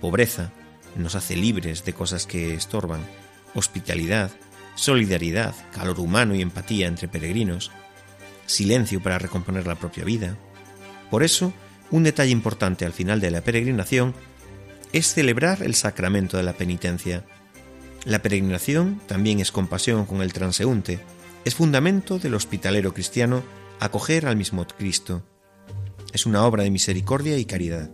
Pobreza, 0.00 0.50
nos 0.96 1.14
hace 1.14 1.36
libres 1.36 1.84
de 1.84 1.92
cosas 1.92 2.26
que 2.26 2.54
estorban. 2.54 3.00
Hospitalidad, 3.54 4.30
solidaridad, 4.74 5.54
calor 5.72 6.00
humano 6.00 6.34
y 6.34 6.42
empatía 6.42 6.88
entre 6.88 7.06
peregrinos, 7.06 7.70
silencio 8.50 9.02
para 9.02 9.18
recomponer 9.18 9.66
la 9.66 9.76
propia 9.76 10.04
vida. 10.04 10.36
Por 11.10 11.22
eso, 11.22 11.52
un 11.90 12.02
detalle 12.02 12.30
importante 12.30 12.84
al 12.84 12.92
final 12.92 13.20
de 13.20 13.30
la 13.30 13.42
peregrinación 13.42 14.14
es 14.92 15.14
celebrar 15.14 15.62
el 15.62 15.74
sacramento 15.74 16.36
de 16.36 16.42
la 16.42 16.52
penitencia. 16.52 17.24
La 18.04 18.22
peregrinación 18.22 19.00
también 19.06 19.40
es 19.40 19.52
compasión 19.52 20.06
con 20.06 20.22
el 20.22 20.32
transeúnte, 20.32 21.00
es 21.44 21.54
fundamento 21.54 22.18
del 22.18 22.34
hospitalero 22.34 22.92
cristiano 22.92 23.42
acoger 23.78 24.26
al 24.26 24.36
mismo 24.36 24.66
Cristo. 24.66 25.22
Es 26.12 26.26
una 26.26 26.44
obra 26.44 26.64
de 26.64 26.70
misericordia 26.70 27.38
y 27.38 27.44
caridad. 27.44 27.90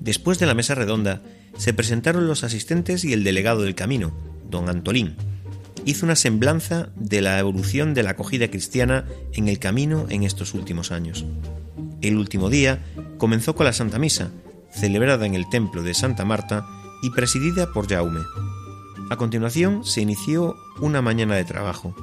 Después 0.00 0.38
de 0.38 0.46
la 0.46 0.54
mesa 0.54 0.74
redonda, 0.74 1.22
se 1.56 1.74
presentaron 1.74 2.26
los 2.26 2.44
asistentes 2.44 3.04
y 3.04 3.12
el 3.12 3.24
delegado 3.24 3.62
del 3.62 3.74
camino, 3.74 4.12
don 4.48 4.68
Antolín, 4.68 5.16
hizo 5.84 6.06
una 6.06 6.16
semblanza 6.16 6.88
de 6.96 7.20
la 7.20 7.38
evolución 7.38 7.94
de 7.94 8.02
la 8.02 8.10
acogida 8.10 8.48
cristiana 8.48 9.04
en 9.32 9.48
el 9.48 9.58
camino 9.58 10.06
en 10.08 10.22
estos 10.22 10.54
últimos 10.54 10.92
años. 10.92 11.24
El 12.00 12.16
último 12.16 12.50
día 12.50 12.84
comenzó 13.18 13.54
con 13.54 13.66
la 13.66 13.72
Santa 13.72 13.98
Misa, 13.98 14.30
celebrada 14.70 15.26
en 15.26 15.34
el 15.34 15.48
templo 15.48 15.82
de 15.82 15.94
Santa 15.94 16.24
Marta 16.24 16.66
y 17.02 17.10
presidida 17.10 17.72
por 17.72 17.88
Jaume. 17.88 18.20
A 19.10 19.16
continuación 19.16 19.84
se 19.84 20.00
inició 20.00 20.56
una 20.80 21.02
mañana 21.02 21.34
de 21.34 21.44
trabajo. 21.44 21.94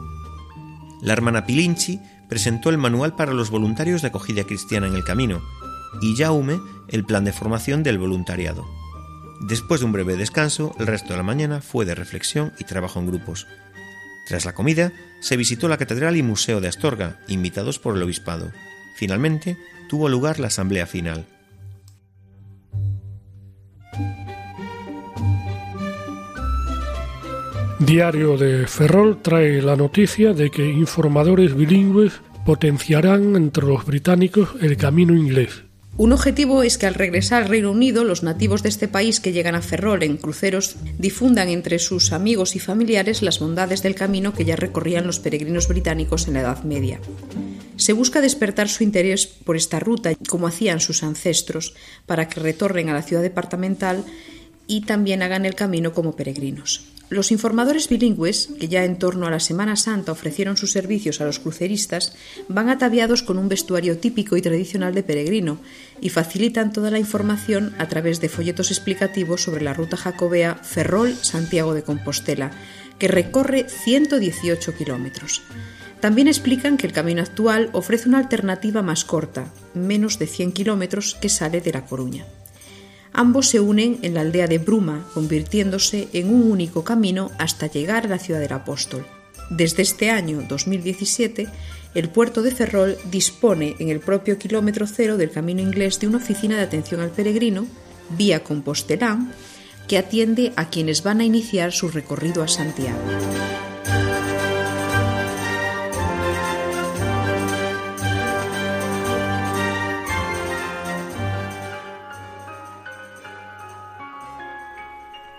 La 1.02 1.14
hermana 1.14 1.46
Pilinchi 1.46 2.00
presentó 2.28 2.70
el 2.70 2.78
manual 2.78 3.16
para 3.16 3.34
los 3.34 3.50
voluntarios 3.50 4.02
de 4.02 4.08
acogida 4.08 4.44
cristiana 4.44 4.88
en 4.88 4.96
el 4.96 5.04
camino 5.04 5.42
y 6.02 6.16
Jaume 6.16 6.60
el 6.88 7.06
plan 7.06 7.26
de 7.26 7.34
formación 7.34 7.84
del 7.84 7.98
voluntariado. 7.98 8.66
Después 9.42 9.82
de 9.82 9.86
un 9.86 9.92
breve 9.92 10.16
descanso, 10.16 10.76
el 10.80 10.88
resto 10.88 11.10
de 11.10 11.18
la 11.18 11.24
mañana 11.24 11.62
fue 11.62 11.86
de 11.86 11.94
reflexión 11.94 12.54
y 12.60 12.64
trabajo 12.64 13.00
en 13.00 13.08
grupos. 13.08 13.48
Tras 14.26 14.46
la 14.46 14.54
comida, 14.54 14.92
se 15.20 15.38
visitó 15.38 15.68
la 15.68 15.78
catedral 15.78 16.18
y 16.18 16.24
museo 16.24 16.62
de 16.62 16.68
Astorga, 16.68 17.20
invitados 17.28 17.80
por 17.80 17.96
el 17.96 18.04
obispado. 18.04 18.52
Finalmente, 18.96 19.58
tuvo 19.88 20.10
lugar 20.10 20.40
la 20.40 20.48
asamblea 20.48 20.88
final. 20.88 21.26
Diario 27.80 28.38
de 28.38 28.68
Ferrol 28.68 29.22
trae 29.22 29.62
la 29.62 29.76
noticia 29.76 30.34
de 30.34 30.50
que 30.50 30.66
informadores 30.66 31.56
bilingües 31.56 32.14
potenciarán 32.46 33.36
entre 33.36 33.66
los 33.66 33.86
británicos 33.86 34.50
el 34.62 34.78
camino 34.78 35.14
inglés. 35.14 35.65
Un 35.98 36.12
objetivo 36.12 36.62
es 36.62 36.78
que 36.78 36.88
al 36.88 36.94
regresar 36.94 37.44
al 37.44 37.50
Reino 37.50 37.72
Unido, 37.72 38.04
los 38.04 38.22
nativos 38.22 38.64
de 38.64 38.70
este 38.70 38.90
país 38.90 39.22
que 39.22 39.32
llegan 39.32 39.56
a 39.56 39.62
Ferrol 39.62 40.04
en 40.04 40.18
cruceros 40.18 40.76
difundan 40.98 41.48
entre 41.48 41.80
sus 41.80 42.12
amigos 42.12 42.58
y 42.58 42.60
familiares 42.60 43.22
las 43.22 43.40
bondades 43.40 43.82
del 43.82 43.96
camino 43.96 44.34
que 44.34 44.44
ya 44.44 44.58
recorrían 44.58 45.08
los 45.08 45.20
peregrinos 45.20 45.70
británicos 45.70 46.28
en 46.28 46.34
la 46.34 46.42
Edad 46.42 46.64
Media. 46.66 47.00
Se 47.78 47.94
busca 47.94 48.20
despertar 48.20 48.68
su 48.68 48.84
interés 48.84 49.26
por 49.26 49.56
esta 49.56 49.80
ruta, 49.80 50.12
como 50.28 50.48
hacían 50.48 50.82
sus 50.82 51.02
ancestros, 51.02 51.76
para 52.06 52.28
que 52.28 52.42
retornen 52.42 52.90
a 52.90 52.94
la 52.94 53.02
ciudad 53.02 53.22
departamental 53.22 54.04
y 54.68 54.82
también 54.82 55.24
hagan 55.24 55.46
el 55.46 55.56
camino 55.56 55.94
como 55.94 56.18
peregrinos. 56.18 56.95
Los 57.10 57.32
informadores 57.32 57.88
bilingües, 57.88 58.50
que 58.60 58.68
ya 58.68 58.84
en 58.84 58.98
torno 58.98 59.28
a 59.28 59.30
la 59.30 59.40
Semana 59.40 59.76
Santa 59.76 60.12
ofrecieron 60.12 60.58
sus 60.58 60.72
servicios 60.72 61.22
a 61.22 61.26
los 61.26 61.38
cruceristas, 61.38 62.16
van 62.48 62.70
ataviados 62.70 63.22
con 63.22 63.38
un 63.38 63.48
vestuario 63.48 64.00
típico 64.00 64.38
y 64.38 64.42
tradicional 64.42 64.96
de 64.96 65.04
peregrino 65.04 65.60
y 66.02 66.10
facilitan 66.10 66.74
toda 66.74 66.90
la 66.90 66.98
información 66.98 67.76
a 67.78 67.88
través 67.88 68.22
de 68.22 68.30
folletos 68.30 68.72
explicativos 68.72 69.44
sobre 69.44 69.64
la 69.64 69.74
ruta 69.74 69.98
jacobea 69.98 70.56
Ferrol-Santiago 70.56 71.76
de 71.76 71.84
Compostela, 71.84 72.52
que 72.98 73.08
recorre 73.08 73.68
118 73.70 74.76
kilómetros. 74.76 75.44
También 76.00 76.28
explican 76.28 76.78
que 76.78 76.88
el 76.88 76.94
camino 76.94 77.22
actual 77.22 77.70
ofrece 77.74 78.10
una 78.10 78.18
alternativa 78.18 78.82
más 78.82 79.06
corta, 79.06 79.52
menos 79.76 80.18
de 80.18 80.26
100 80.26 80.54
kilómetros, 80.54 81.16
que 81.22 81.30
sale 81.30 81.62
de 81.62 81.72
La 81.72 81.86
Coruña. 81.86 82.26
Ambos 83.18 83.48
se 83.48 83.62
unen 83.62 84.00
en 84.02 84.14
la 84.14 84.22
aldea 84.22 84.46
de 84.46 84.58
Bruma, 84.58 85.08
convirtiéndose 85.14 86.10
en 86.12 86.34
un 86.34 86.52
único 86.52 86.84
camino 86.84 87.32
hasta 87.38 87.68
llegar 87.68 88.06
a 88.06 88.10
la 88.10 88.20
ciudad 88.20 88.42
del 88.42 88.52
apóstol. 88.52 89.06
Desde 89.50 89.84
este 89.84 90.10
año 90.10 90.44
2017, 90.50 91.48
el 91.94 92.10
puerto 92.10 92.42
de 92.42 92.52
Ferrol 92.52 92.98
dispone 93.10 93.78
en 93.80 93.88
el 93.88 94.02
propio 94.02 94.38
kilómetro 94.38 94.86
cero 94.86 95.16
del 95.16 95.32
camino 95.32 95.62
inglés 95.62 95.98
de 96.02 96.08
una 96.08 96.18
oficina 96.18 96.58
de 96.58 96.64
atención 96.64 97.00
al 97.00 97.12
peregrino, 97.12 97.68
vía 98.18 98.44
Compostelán, 98.44 99.32
que 99.88 99.98
atiende 99.98 100.52
a 100.58 100.70
quienes 100.70 101.02
van 101.02 101.22
a 101.22 101.26
iniciar 101.26 101.72
su 101.72 101.88
recorrido 101.88 102.44
a 102.44 102.50
Santiago. 102.50 103.00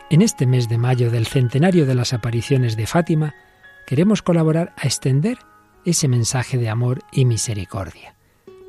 En 0.08 0.22
este 0.22 0.46
mes 0.46 0.68
de 0.68 0.78
mayo 0.78 1.10
del 1.10 1.26
centenario 1.26 1.84
de 1.84 1.96
las 1.96 2.12
apariciones 2.12 2.76
de 2.76 2.86
Fátima, 2.86 3.34
queremos 3.88 4.22
colaborar 4.22 4.72
a 4.76 4.86
extender 4.86 5.38
ese 5.84 6.06
mensaje 6.06 6.58
de 6.58 6.68
amor 6.68 7.00
y 7.10 7.24
misericordia. 7.24 8.14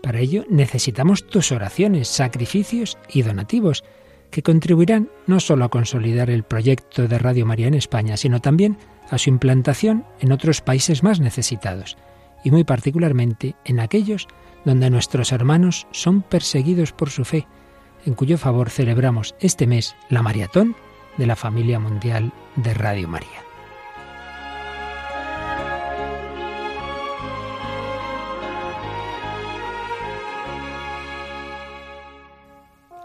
Para 0.01 0.19
ello 0.19 0.45
necesitamos 0.49 1.27
tus 1.27 1.51
oraciones, 1.51 2.07
sacrificios 2.07 2.97
y 3.07 3.21
donativos, 3.21 3.83
que 4.31 4.41
contribuirán 4.41 5.09
no 5.27 5.39
solo 5.39 5.65
a 5.65 5.69
consolidar 5.69 6.31
el 6.31 6.43
proyecto 6.43 7.07
de 7.07 7.19
Radio 7.19 7.45
María 7.45 7.67
en 7.67 7.75
España, 7.75 8.17
sino 8.17 8.41
también 8.41 8.79
a 9.11 9.19
su 9.19 9.29
implantación 9.29 10.05
en 10.19 10.31
otros 10.31 10.61
países 10.61 11.03
más 11.03 11.19
necesitados, 11.19 11.97
y 12.43 12.49
muy 12.49 12.63
particularmente 12.63 13.55
en 13.63 13.79
aquellos 13.79 14.27
donde 14.65 14.89
nuestros 14.89 15.31
hermanos 15.31 15.85
son 15.91 16.23
perseguidos 16.23 16.93
por 16.93 17.11
su 17.11 17.25
fe, 17.25 17.47
en 18.07 18.15
cuyo 18.15 18.39
favor 18.39 18.71
celebramos 18.71 19.35
este 19.39 19.67
mes 19.67 19.95
la 20.09 20.23
maratón 20.23 20.75
de 21.17 21.25
la 21.25 21.35
familia 21.35 21.79
mundial 21.79 22.31
de 22.55 22.73
Radio 22.73 23.07
María. 23.07 23.43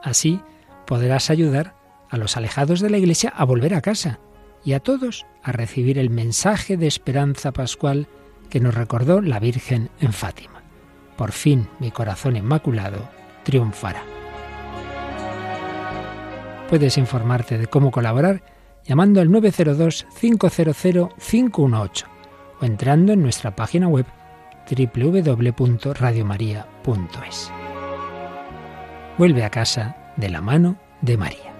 Así 0.02 0.40
podrás 0.86 1.30
ayudar 1.30 1.74
a 2.10 2.16
los 2.16 2.36
alejados 2.36 2.80
de 2.80 2.90
la 2.90 2.98
Iglesia 2.98 3.32
a 3.34 3.44
volver 3.44 3.74
a 3.74 3.80
casa 3.80 4.18
y 4.64 4.74
a 4.74 4.80
todos 4.80 5.26
a 5.42 5.52
recibir 5.52 5.98
el 5.98 6.10
mensaje 6.10 6.76
de 6.76 6.86
esperanza 6.86 7.52
pascual 7.52 8.08
que 8.50 8.60
nos 8.60 8.74
recordó 8.74 9.20
la 9.20 9.40
Virgen 9.40 9.90
en 10.00 10.12
Fátima. 10.12 10.62
Por 11.16 11.32
fin 11.32 11.68
mi 11.78 11.90
corazón 11.90 12.36
inmaculado 12.36 13.08
triunfará. 13.44 14.21
Puedes 16.72 16.96
informarte 16.96 17.58
de 17.58 17.66
cómo 17.66 17.90
colaborar 17.90 18.42
llamando 18.82 19.20
al 19.20 19.28
902-500-518 19.28 22.04
o 22.58 22.64
entrando 22.64 23.12
en 23.12 23.20
nuestra 23.20 23.54
página 23.54 23.88
web 23.88 24.06
www.radiomaria.es. 24.70 27.52
Vuelve 29.18 29.44
a 29.44 29.50
casa 29.50 30.14
de 30.16 30.30
la 30.30 30.40
mano 30.40 30.78
de 31.02 31.18
María. 31.18 31.52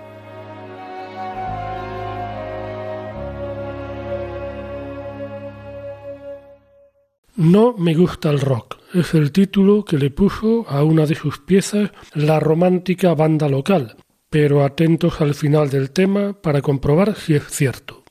No 7.37 7.75
me 7.77 7.93
gusta 7.93 8.31
el 8.31 8.41
rock 8.41 8.79
es 8.95 9.13
el 9.13 9.31
título 9.31 9.85
que 9.85 9.99
le 9.99 10.11
puso 10.11 10.67
a 10.71 10.83
una 10.83 11.05
de 11.05 11.17
sus 11.17 11.39
piezas 11.39 11.91
la 12.15 12.41
romántica 12.41 13.15
banda 13.15 13.51
local, 13.51 13.99
pero 14.33 14.65
atentos 14.65 15.21
al 15.21 15.35
final 15.35 15.69
del 15.69 15.91
tema 15.91 16.33
para 16.33 16.63
comprobar 16.63 17.15
si 17.17 17.35
es 17.35 17.45
cierto. 17.51 18.03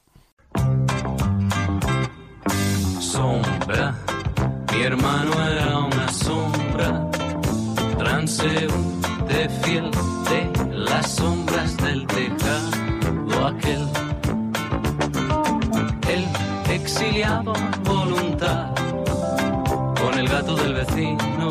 Sombra, 2.99 3.95
mi 4.71 4.83
hermano 4.83 5.31
era 5.49 5.79
una 5.79 6.07
sombra, 6.09 7.09
transeúnte 7.97 9.49
fiel 9.63 9.89
de 10.29 10.77
las 10.77 11.09
sombras 11.09 11.75
del 11.77 12.05
tejado 12.05 13.47
aquel. 13.47 13.87
El 16.07 16.71
exiliado 16.71 17.53
voluntad 17.83 18.75
con 19.99 20.19
el 20.19 20.27
gato 20.29 20.55
del 20.55 20.75
vecino, 20.75 21.49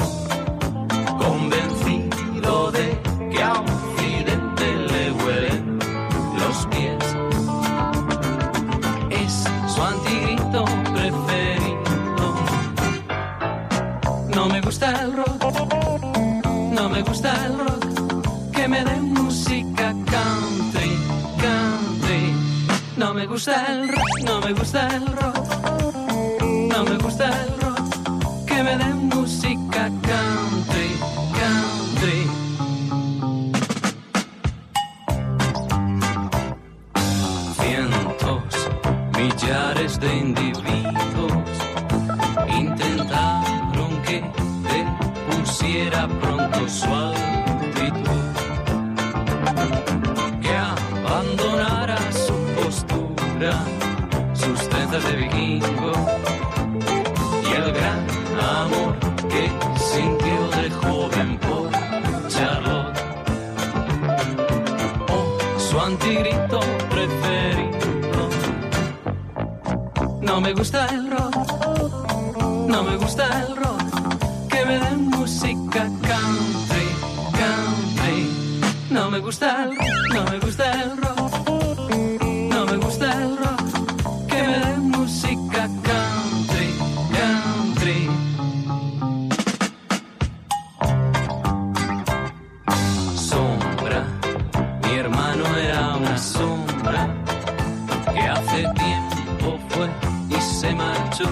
se 100.40 100.74
marchó 100.74 101.24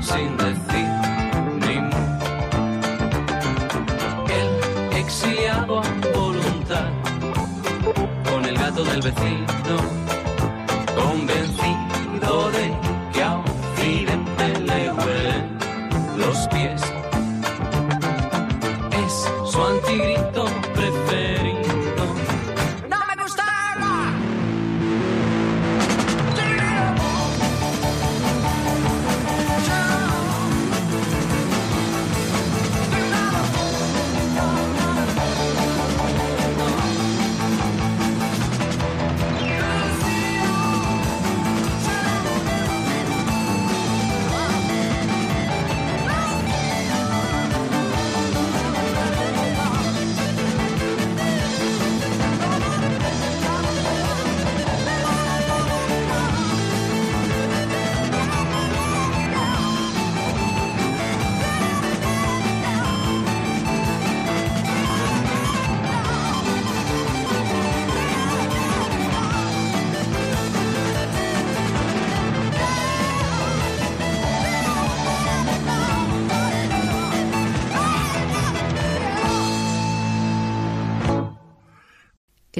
sin 0.00 0.36
decir 0.36 0.88
ni 1.60 1.76
mu. 1.80 2.02
El 4.28 4.96
exiliado 4.96 5.80
a 5.80 5.84
voluntad, 6.14 6.88
con 8.30 8.44
el 8.44 8.56
gato 8.56 8.84
del 8.84 9.02
vecino, 9.02 9.76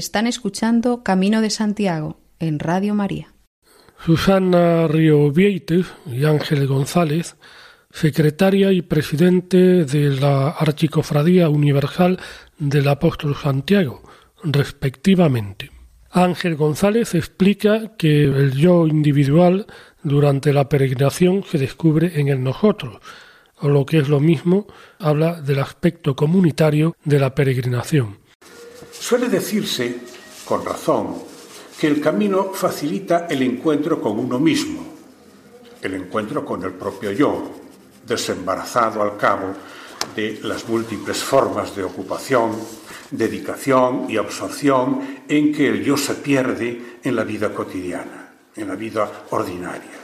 Están 0.05 0.27
escuchando 0.27 1.03
Camino 1.03 1.41
de 1.41 1.49
Santiago, 1.49 2.21
en 2.39 2.59
Radio 2.59 2.95
María. 2.95 3.33
Susana 4.05 4.87
Río 4.87 5.33
Vieites 5.33 5.87
y 6.07 6.27
Ángel 6.27 6.67
González, 6.67 7.37
secretaria 7.91 8.71
y 8.71 8.83
presidente 8.83 9.87
de 9.87 10.11
la 10.11 10.51
Archicofradía 10.51 11.49
Universal 11.49 12.21
del 12.59 12.87
Apóstol 12.89 13.35
Santiago, 13.35 14.03
respectivamente. 14.43 15.71
Ángel 16.11 16.57
González 16.57 17.15
explica 17.15 17.97
que 17.97 18.25
el 18.25 18.53
yo 18.53 18.87
individual 18.87 19.67
durante 20.03 20.53
la 20.53 20.69
peregrinación 20.69 21.45
se 21.45 21.57
descubre 21.57 22.21
en 22.21 22.29
el 22.29 22.45
nosotros, 22.45 22.99
o 23.59 23.71
lo 23.71 23.87
que 23.87 24.01
es 24.01 24.11
lo 24.11 24.21
mismo, 24.21 24.67
habla 24.99 25.41
del 25.41 25.61
aspecto 25.61 26.15
comunitario 26.15 26.95
de 27.07 27.19
la 27.19 27.35
peregrinación. 27.35 28.23
Suele 29.05 29.29
decirse, 29.29 30.01
con 30.47 30.65
razón, 30.65 31.15
que 31.79 31.89
el 31.89 32.01
camino 32.01 32.55
facilita 32.55 33.27
el 33.29 33.43
encuentro 33.43 34.01
con 34.01 34.19
uno 34.19 34.39
mismo, 34.39 34.83
el 35.83 35.93
encuentro 35.93 36.43
con 36.43 36.63
el 36.63 36.73
propio 36.73 37.13
yo, 37.13 37.51
desembarazado 38.07 39.03
al 39.03 39.19
cabo 39.19 39.53
de 40.17 40.41
las 40.45 40.67
múltiples 40.67 41.23
formas 41.23 41.77
de 41.77 41.85
ocupación, 41.85 42.53
dedicación 43.11 44.07
y 44.09 44.17
absorción 44.17 45.23
en 45.29 45.53
que 45.53 45.69
el 45.69 45.85
yo 45.85 45.99
se 45.99 46.15
pierde 46.15 47.01
en 47.03 47.15
la 47.15 47.25
vida 47.25 47.53
cotidiana, 47.53 48.33
en 48.57 48.67
la 48.67 48.75
vida 48.75 49.27
ordinaria. 49.33 50.01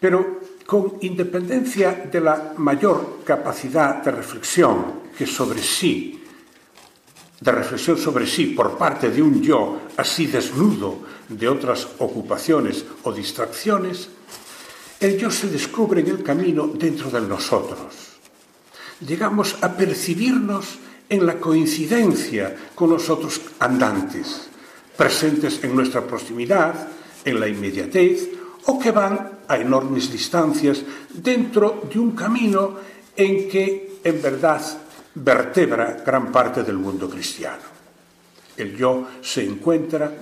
Pero 0.00 0.40
con 0.66 0.94
independencia 1.00 2.08
de 2.10 2.20
la 2.20 2.54
mayor 2.56 3.20
capacidad 3.24 4.02
de 4.02 4.10
reflexión 4.10 5.12
que 5.16 5.28
sobre 5.28 5.62
sí 5.62 6.21
de 7.42 7.50
reflexión 7.50 7.98
sobre 7.98 8.26
sí 8.26 8.54
por 8.54 8.78
parte 8.78 9.10
de 9.10 9.20
un 9.20 9.42
yo 9.42 9.90
así 9.96 10.26
desnudo 10.26 11.02
de 11.28 11.48
otras 11.48 11.88
ocupaciones 11.98 12.84
o 13.02 13.12
distracciones, 13.12 14.08
el 15.00 15.18
yo 15.18 15.28
se 15.28 15.48
descubre 15.48 16.02
en 16.02 16.08
el 16.08 16.22
camino 16.22 16.68
dentro 16.68 17.10
de 17.10 17.20
nosotros. 17.22 18.14
Llegamos 19.04 19.56
a 19.60 19.76
percibirnos 19.76 20.78
en 21.08 21.26
la 21.26 21.40
coincidencia 21.40 22.54
con 22.76 22.90
los 22.90 23.10
otros 23.10 23.40
andantes, 23.58 24.46
presentes 24.96 25.64
en 25.64 25.74
nuestra 25.74 26.06
proximidad, 26.06 26.88
en 27.24 27.40
la 27.40 27.48
inmediatez, 27.48 28.28
o 28.66 28.78
que 28.78 28.92
van 28.92 29.42
a 29.48 29.56
enormes 29.56 30.12
distancias 30.12 30.82
dentro 31.12 31.82
de 31.92 31.98
un 31.98 32.12
camino 32.12 32.76
en 33.16 33.48
que 33.48 33.98
en 34.04 34.22
verdad 34.22 34.62
vertebra 35.14 36.02
gran 36.04 36.32
parte 36.32 36.62
del 36.62 36.78
mundo 36.78 37.08
cristiano. 37.08 37.62
El 38.56 38.76
yo 38.76 39.08
se 39.20 39.44
encuentra 39.44 40.12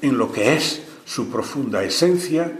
en 0.00 0.16
lo 0.16 0.30
que 0.30 0.54
es 0.54 0.82
su 1.04 1.28
profunda 1.28 1.82
esencia, 1.82 2.52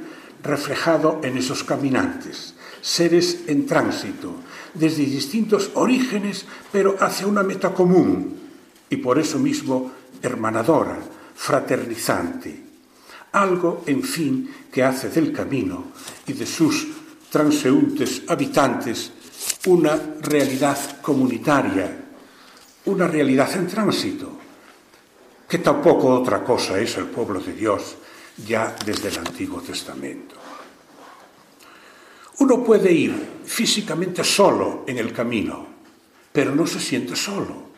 reflejado 0.42 1.20
en 1.22 1.36
esos 1.36 1.64
caminantes, 1.64 2.54
seres 2.80 3.40
en 3.46 3.66
tránsito, 3.66 4.34
desde 4.74 5.04
distintos 5.04 5.70
orígenes, 5.74 6.46
pero 6.72 6.96
hacia 7.00 7.26
una 7.26 7.42
meta 7.42 7.74
común, 7.74 8.36
y 8.88 8.96
por 8.96 9.18
eso 9.18 9.38
mismo 9.38 9.92
hermanadora, 10.22 10.98
fraternizante. 11.34 12.64
Algo, 13.32 13.82
en 13.86 14.02
fin, 14.02 14.50
que 14.72 14.82
hace 14.82 15.10
del 15.10 15.32
camino 15.32 15.92
y 16.26 16.32
de 16.32 16.46
sus 16.46 16.88
transeúntes 17.30 18.22
habitantes 18.26 19.12
una 19.66 19.98
realidad 20.20 21.00
comunitaria, 21.00 22.04
una 22.86 23.06
realidad 23.06 23.54
en 23.54 23.66
tránsito, 23.66 24.30
que 25.48 25.58
tampoco 25.58 26.08
otra 26.08 26.44
cosa 26.44 26.78
es 26.78 26.96
el 26.96 27.06
pueblo 27.06 27.40
de 27.40 27.52
Dios 27.52 27.96
ya 28.46 28.74
desde 28.84 29.08
el 29.08 29.18
Antiguo 29.18 29.60
Testamento. 29.60 30.34
Uno 32.38 32.62
puede 32.62 32.92
ir 32.92 33.14
físicamente 33.44 34.22
solo 34.22 34.84
en 34.86 34.98
el 34.98 35.12
camino, 35.12 35.66
pero 36.32 36.54
no 36.54 36.66
se 36.66 36.78
siente 36.78 37.16
solo. 37.16 37.68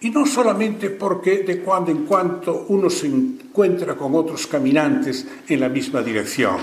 Y 0.00 0.10
no 0.10 0.24
solamente 0.24 0.90
porque 0.90 1.42
de 1.42 1.60
cuando 1.60 1.90
en 1.90 2.06
cuando 2.06 2.66
uno 2.68 2.88
se 2.88 3.08
encuentra 3.08 3.96
con 3.96 4.14
otros 4.14 4.46
caminantes 4.46 5.26
en 5.48 5.60
la 5.60 5.68
misma 5.68 6.02
dirección, 6.02 6.56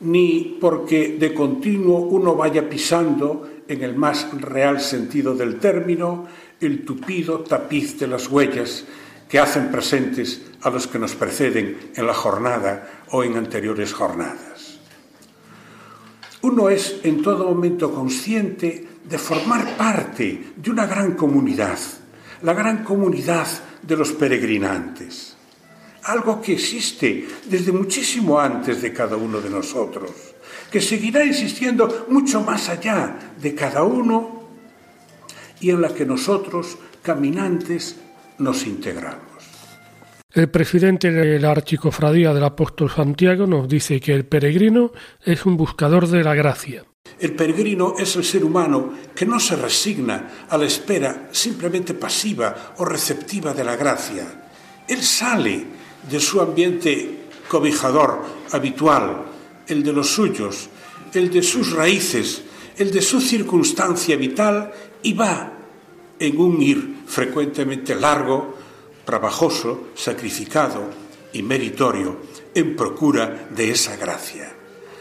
ni 0.00 0.58
porque 0.60 1.16
de 1.18 1.32
continuo 1.32 1.98
uno 1.98 2.34
vaya 2.34 2.68
pisando, 2.68 3.48
en 3.68 3.82
el 3.82 3.96
más 3.96 4.30
real 4.40 4.80
sentido 4.80 5.34
del 5.34 5.58
término, 5.58 6.26
el 6.60 6.84
tupido 6.84 7.40
tapiz 7.40 7.98
de 7.98 8.06
las 8.06 8.28
huellas 8.28 8.84
que 9.28 9.38
hacen 9.38 9.70
presentes 9.70 10.42
a 10.62 10.70
los 10.70 10.86
que 10.86 10.98
nos 10.98 11.14
preceden 11.14 11.90
en 11.94 12.06
la 12.06 12.14
jornada 12.14 13.04
o 13.10 13.24
en 13.24 13.36
anteriores 13.36 13.92
jornadas. 13.92 14.78
Uno 16.42 16.68
es 16.68 17.00
en 17.02 17.22
todo 17.22 17.44
momento 17.44 17.92
consciente 17.92 18.86
de 19.02 19.18
formar 19.18 19.76
parte 19.76 20.52
de 20.56 20.70
una 20.70 20.86
gran 20.86 21.14
comunidad, 21.14 21.78
la 22.42 22.52
gran 22.52 22.84
comunidad 22.84 23.48
de 23.82 23.96
los 23.96 24.12
peregrinantes 24.12 25.35
algo 26.06 26.40
que 26.40 26.52
existe 26.52 27.26
desde 27.46 27.72
muchísimo 27.72 28.38
antes 28.38 28.80
de 28.80 28.92
cada 28.92 29.16
uno 29.16 29.40
de 29.40 29.50
nosotros, 29.50 30.10
que 30.70 30.80
seguirá 30.80 31.22
existiendo 31.22 32.06
mucho 32.08 32.40
más 32.42 32.68
allá 32.68 33.34
de 33.40 33.54
cada 33.54 33.82
uno 33.82 34.42
y 35.60 35.70
en 35.70 35.80
la 35.80 35.92
que 35.92 36.06
nosotros, 36.06 36.78
caminantes, 37.02 37.96
nos 38.38 38.66
integramos. 38.66 39.24
El 40.32 40.50
presidente 40.50 41.10
de 41.10 41.40
la 41.40 41.50
Archicofradía 41.50 42.34
del 42.34 42.44
Apóstol 42.44 42.90
Santiago 42.90 43.46
nos 43.46 43.66
dice 43.66 43.98
que 44.00 44.12
el 44.12 44.26
peregrino 44.26 44.92
es 45.24 45.46
un 45.46 45.56
buscador 45.56 46.06
de 46.08 46.22
la 46.22 46.34
gracia. 46.34 46.84
El 47.18 47.34
peregrino 47.34 47.94
es 47.98 48.14
el 48.16 48.24
ser 48.24 48.44
humano 48.44 48.92
que 49.14 49.24
no 49.24 49.40
se 49.40 49.56
resigna 49.56 50.46
a 50.50 50.58
la 50.58 50.66
espera 50.66 51.28
simplemente 51.32 51.94
pasiva 51.94 52.74
o 52.76 52.84
receptiva 52.84 53.54
de 53.54 53.64
la 53.64 53.76
gracia. 53.76 54.50
Él 54.86 55.02
sale 55.02 55.85
de 56.10 56.20
su 56.20 56.40
ambiente 56.40 57.26
cobijador 57.48 58.22
habitual, 58.52 59.24
el 59.66 59.82
de 59.82 59.92
los 59.92 60.08
suyos, 60.08 60.68
el 61.12 61.30
de 61.30 61.42
sus 61.42 61.72
raíces, 61.72 62.42
el 62.76 62.90
de 62.90 63.02
su 63.02 63.20
circunstancia 63.20 64.16
vital 64.16 64.72
y 65.02 65.12
va 65.14 65.52
en 66.18 66.38
un 66.38 66.62
ir 66.62 66.96
frecuentemente 67.06 67.94
largo, 67.94 68.56
trabajoso, 69.04 69.88
sacrificado 69.94 70.90
y 71.32 71.42
meritorio 71.42 72.18
en 72.54 72.76
procura 72.76 73.48
de 73.54 73.70
esa 73.70 73.96
gracia. 73.96 74.52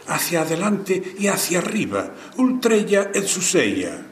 Hacia 0.07 0.41
adelante 0.41 1.15
y 1.17 1.27
hacia 1.27 1.59
arriba, 1.59 2.13
ultrella 2.37 3.09
et 3.13 3.25
sella. 3.25 4.05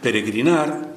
Peregrinar, 0.00 0.87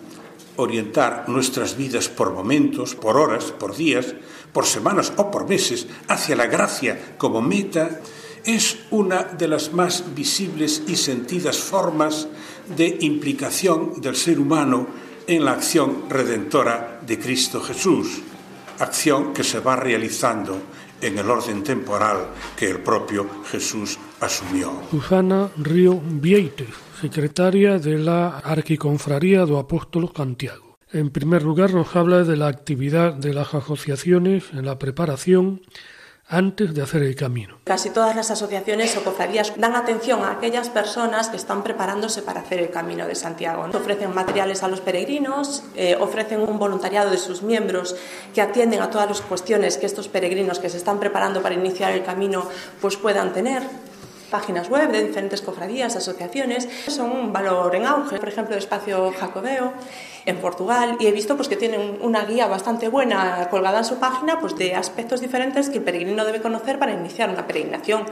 orientar 0.58 1.26
nuestras 1.28 1.78
vidas 1.78 2.10
por 2.10 2.34
momentos, 2.34 2.96
por 2.96 3.18
horas, 3.18 3.52
por 3.52 3.76
días, 3.76 4.14
por 4.54 4.66
semanas 4.66 5.14
o 5.18 5.32
por 5.32 5.48
meses 5.48 5.88
hacia 6.08 6.36
la 6.36 6.48
gracia 6.48 7.16
como 7.18 7.42
meta, 7.42 8.02
es 8.44 8.80
una 8.90 9.24
de 9.24 9.48
las 9.48 9.74
más 9.74 10.16
visibles 10.16 10.84
y 10.88 10.96
sentidas 10.96 11.60
formas 11.60 12.28
de 12.76 12.98
implicación 13.02 14.02
del 14.02 14.16
ser 14.16 14.40
humano 14.40 14.88
en 15.28 15.46
la 15.46 15.52
acción 15.52 16.10
redentora 16.10 17.00
de 17.06 17.20
Cristo 17.20 17.62
Jesús, 17.62 18.22
acción 18.80 19.34
que 19.34 19.44
se 19.44 19.60
va 19.60 19.76
realizando 19.76 20.58
en 21.02 21.18
el 21.18 21.30
orden 21.30 21.64
temporal 21.64 22.28
que 22.56 22.70
el 22.70 22.80
propio 22.80 23.28
Jesús 23.50 23.98
asumió. 24.20 24.72
Susana 24.90 25.50
Río 25.58 26.00
secretaria 27.02 27.80
de 27.80 27.98
la 27.98 28.38
Arquiconfraría 28.46 29.50
do 29.50 29.58
Apóstolo 29.58 30.14
Santiago. 30.14 30.78
En 30.94 31.10
primer 31.10 31.42
lugar, 31.42 31.74
nos 31.74 31.96
habla 31.98 32.22
de 32.22 32.38
la 32.38 32.46
actividad 32.46 33.18
de 33.18 33.34
las 33.34 33.56
asociaciones 33.56 34.54
en 34.54 34.66
la 34.70 34.78
preparación 34.78 35.66
antes 36.28 36.74
de 36.74 36.82
hacer 36.82 37.02
el 37.02 37.16
camino. 37.16 37.58
Casi 37.66 37.90
todas 37.90 38.16
las 38.16 38.30
asociaciones 38.30 38.96
o 38.96 39.04
cofradías 39.04 39.52
dan 39.58 39.76
atención 39.76 40.24
a 40.24 40.32
aquellas 40.32 40.70
personas 40.70 41.28
que 41.30 41.38
están 41.38 41.64
preparándose 41.64 42.22
para 42.22 42.42
hacer 42.42 42.60
el 42.60 42.70
camino 42.70 43.08
de 43.08 43.16
Santiago. 43.16 43.66
Ofrecen 43.74 44.14
materiales 44.14 44.62
a 44.62 44.70
los 44.70 44.80
peregrinos, 44.80 45.64
eh, 45.76 45.98
ofrecen 46.00 46.40
un 46.40 46.60
voluntariado 46.60 47.10
de 47.10 47.18
sus 47.18 47.42
miembros 47.42 47.96
que 48.34 48.42
atienden 48.42 48.82
a 48.82 48.92
todas 48.92 49.10
las 49.10 49.22
cuestiones 49.22 49.78
que 49.78 49.88
estos 49.88 50.08
peregrinos 50.08 50.60
que 50.60 50.70
se 50.70 50.78
están 50.78 51.00
preparando 51.00 51.42
para 51.42 51.56
iniciar 51.56 51.92
el 51.94 52.04
camino 52.04 52.48
pues 52.80 52.96
puedan 52.96 53.34
tener 53.34 53.64
páginas 54.32 54.70
web 54.70 54.92
de 54.92 55.06
diferentes 55.06 55.42
cofradías, 55.44 55.96
asociaciones, 55.96 56.68
son 56.88 57.12
un 57.12 57.32
valor 57.32 57.76
en 57.76 57.86
auge. 57.86 58.18
Por 58.18 58.30
ejemplo, 58.30 58.56
el 58.56 58.60
Espacio 58.60 59.12
Jacobeo 59.12 59.74
en 60.26 60.38
Portugal 60.38 60.98
y 61.00 61.08
he 61.08 61.12
visto 61.12 61.36
pues 61.36 61.48
que 61.48 61.56
tienen 61.56 62.00
una 62.02 62.26
guía 62.26 62.48
bastante 62.48 62.88
buena 62.88 63.48
colgada 63.50 63.80
en 63.80 63.86
su 63.86 64.00
página 64.00 64.40
pues 64.40 64.56
de 64.56 64.76
aspectos 64.76 65.22
diferentes 65.22 65.70
que 65.70 65.78
el 65.78 65.84
peregrino 65.84 66.26
debe 66.26 66.42
conocer 66.42 66.80
para 66.80 66.94
iniciar 66.94 67.30
una 67.30 67.46
peregrinación. 67.46 68.06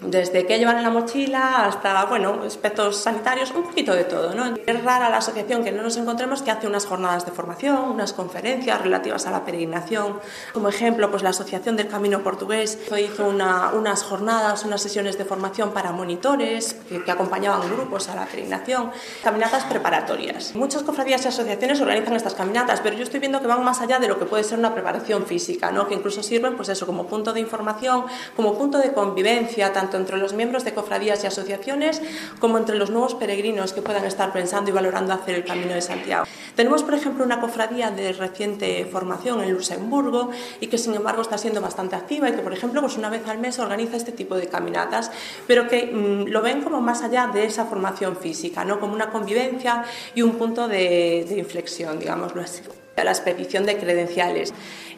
Desde 0.00 0.46
qué 0.46 0.58
llevar 0.58 0.76
en 0.76 0.82
la 0.82 0.90
mochila 0.90 1.66
hasta, 1.66 2.04
bueno, 2.06 2.40
aspectos 2.46 2.96
sanitarios, 2.96 3.50
un 3.52 3.64
poquito 3.64 3.94
de 3.94 4.04
todo, 4.04 4.34
¿no? 4.34 4.54
Es 4.66 4.84
rara 4.84 5.10
la 5.10 5.18
asociación 5.18 5.62
que 5.62 5.72
no 5.72 5.82
nos 5.82 5.96
encontremos 5.96 6.42
que 6.42 6.50
hace 6.50 6.66
unas 6.66 6.86
jornadas 6.86 7.26
de 7.26 7.32
formación, 7.32 7.76
unas 7.90 8.12
conferencias 8.12 8.80
relativas 8.80 9.26
a 9.26 9.30
la 9.30 9.44
peregrinación. 9.44 10.18
Como 10.52 10.68
ejemplo, 10.68 11.10
pues 11.10 11.22
la 11.22 11.30
Asociación 11.30 11.76
del 11.76 11.88
Camino 11.88 12.22
Portugués 12.22 12.78
hizo 12.98 13.28
unas 13.28 14.02
jornadas, 14.02 14.64
unas 14.64 14.82
sesiones 14.82 15.18
de 15.18 15.24
formación 15.24 15.72
para 15.72 15.92
monitores 15.92 16.74
que, 16.88 17.04
que, 17.04 17.10
acompañaban 17.10 17.68
grupos 17.70 18.08
a 18.08 18.14
la 18.14 18.26
peregrinación, 18.26 18.90
caminatas 19.22 19.64
preparatorias. 19.64 20.54
Muchas 20.54 20.82
cofradías 20.82 21.24
y 21.24 21.28
asociaciones 21.28 21.80
organizan 21.80 22.14
estas 22.14 22.34
caminatas, 22.34 22.80
pero 22.80 22.96
yo 22.96 23.02
estoy 23.02 23.20
viendo 23.20 23.40
que 23.40 23.46
van 23.46 23.64
más 23.64 23.80
allá 23.80 23.98
de 23.98 24.08
lo 24.08 24.18
que 24.18 24.24
puede 24.24 24.44
ser 24.44 24.58
una 24.58 24.72
preparación 24.72 25.26
física, 25.26 25.70
¿no? 25.70 25.88
Que 25.88 25.94
incluso 25.94 26.22
sirven, 26.22 26.56
pues 26.56 26.68
eso, 26.68 26.86
como 26.86 27.06
punto 27.06 27.32
de 27.32 27.40
información, 27.40 28.04
como 28.36 28.56
punto 28.56 28.78
de 28.78 28.92
convivencia, 28.92 29.72
tanto 29.72 29.89
entre 29.96 30.18
los 30.18 30.32
miembros 30.32 30.64
de 30.64 30.74
cofradías 30.74 31.22
y 31.24 31.26
asociaciones 31.26 32.02
como 32.38 32.58
entre 32.58 32.76
los 32.76 32.90
nuevos 32.90 33.14
peregrinos 33.14 33.72
que 33.72 33.82
puedan 33.82 34.04
estar 34.04 34.32
pensando 34.32 34.70
y 34.70 34.72
valorando 34.72 35.12
hacer 35.12 35.34
el 35.36 35.44
Camino 35.44 35.74
de 35.74 35.82
Santiago. 35.82 36.24
Tenemos, 36.54 36.82
por 36.82 36.94
ejemplo, 36.94 37.24
una 37.24 37.40
cofradía 37.40 37.90
de 37.90 38.12
reciente 38.12 38.84
formación 38.90 39.42
en 39.42 39.52
Luxemburgo 39.52 40.30
y 40.60 40.66
que, 40.66 40.78
sin 40.78 40.94
embargo, 40.94 41.22
está 41.22 41.38
siendo 41.38 41.60
bastante 41.60 41.96
activa 41.96 42.28
y 42.28 42.32
que, 42.32 42.42
por 42.42 42.52
ejemplo, 42.52 42.80
pues 42.80 42.96
una 42.96 43.10
vez 43.10 43.26
al 43.26 43.38
mes 43.38 43.58
organiza 43.58 43.96
este 43.96 44.12
tipo 44.12 44.34
de 44.36 44.48
caminatas, 44.48 45.10
pero 45.46 45.68
que 45.68 45.86
mm, 45.86 46.28
lo 46.28 46.42
ven 46.42 46.62
como 46.62 46.80
más 46.80 47.02
allá 47.02 47.30
de 47.32 47.44
esa 47.44 47.66
formación 47.66 48.16
física, 48.16 48.64
¿no? 48.64 48.80
como 48.80 48.94
una 48.94 49.10
convivencia 49.10 49.84
y 50.14 50.22
un 50.22 50.32
punto 50.32 50.68
de 50.68 51.26
inflexión, 51.36 51.98
digámoslo 51.98 52.42
así 52.42 52.62
la 52.96 53.10
expedición 53.10 53.66
de 53.66 53.78
credenciales. 53.78 54.52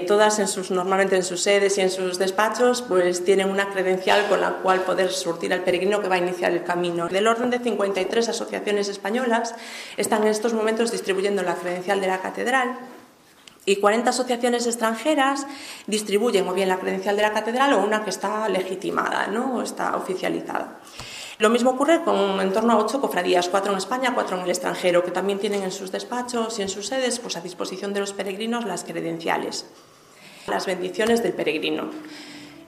Todas 0.06 0.40
normalmente 0.70 1.16
en 1.16 1.22
sus 1.22 1.42
sedes 1.42 1.78
y 1.78 1.82
en 1.82 1.90
sus 1.90 2.18
despachos 2.18 2.82
pues 2.82 3.24
tienen 3.24 3.48
una 3.48 3.70
credencial 3.70 4.26
con 4.28 4.40
la 4.40 4.54
cual 4.54 4.80
poder 4.80 5.12
surtir 5.12 5.52
al 5.52 5.62
peregrino 5.62 6.00
que 6.00 6.08
va 6.08 6.16
a 6.16 6.18
iniciar 6.18 6.52
el 6.52 6.64
camino. 6.64 7.08
Del 7.08 7.26
orden 7.26 7.50
de 7.50 7.58
53 7.58 8.28
asociaciones 8.28 8.88
españolas 8.88 9.54
están 9.96 10.22
en 10.22 10.28
estos 10.28 10.52
momentos 10.52 10.90
distribuyendo 10.90 11.42
la 11.42 11.54
credencial 11.54 12.00
de 12.00 12.06
la 12.08 12.20
catedral 12.20 12.78
y 13.64 13.76
40 13.76 14.10
asociaciones 14.10 14.66
extranjeras 14.66 15.46
distribuyen 15.86 16.48
o 16.48 16.54
bien 16.54 16.68
la 16.68 16.78
credencial 16.78 17.16
de 17.16 17.22
la 17.22 17.32
catedral 17.32 17.72
o 17.74 17.84
una 17.84 18.02
que 18.02 18.10
está 18.10 18.48
legitimada, 18.48 19.28
¿no? 19.28 19.56
o 19.56 19.62
está 19.62 19.96
oficializada. 19.96 20.80
Lo 21.42 21.50
mismo 21.50 21.70
ocurre 21.70 22.04
con 22.04 22.40
en 22.40 22.52
torno 22.52 22.74
a 22.74 22.78
ocho 22.78 23.00
cofradías, 23.00 23.48
cuatro 23.48 23.72
en 23.72 23.78
España, 23.78 24.12
cuatro 24.14 24.36
en 24.36 24.44
el 24.44 24.50
extranjero, 24.50 25.02
que 25.02 25.10
también 25.10 25.40
tienen 25.40 25.64
en 25.64 25.72
sus 25.72 25.90
despachos 25.90 26.56
y 26.60 26.62
en 26.62 26.68
sus 26.68 26.86
sedes 26.86 27.18
pues, 27.18 27.36
a 27.36 27.40
disposición 27.40 27.92
de 27.92 27.98
los 27.98 28.12
peregrinos 28.12 28.64
las 28.64 28.84
credenciales, 28.84 29.66
las 30.46 30.66
bendiciones 30.66 31.20
del 31.20 31.32
peregrino. 31.32 31.90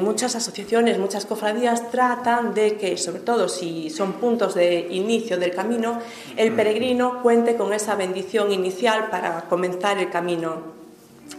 Muchas 0.01 0.35
asociaciones, 0.35 0.99
muchas 0.99 1.25
cofradías 1.25 1.89
tratan 1.93 2.53
de 2.53 2.77
que, 2.77 2.97
sobre 2.97 3.21
todo 3.21 3.49
si 3.49 3.91
son 3.91 4.15
puntos 4.15 4.57
de 4.57 4.89
inicio 4.91 5.39
del 5.39 5.55
camino, 5.55 6.01
el 6.37 6.53
peregrino 6.53 7.23
cuente 7.23 7.55
con 7.55 7.73
esa 7.73 7.95
bendición 7.95 8.51
inicial 8.51 9.09
para 9.09 9.43
comenzar 9.43 9.99
el 9.99 10.11
camino 10.11 10.84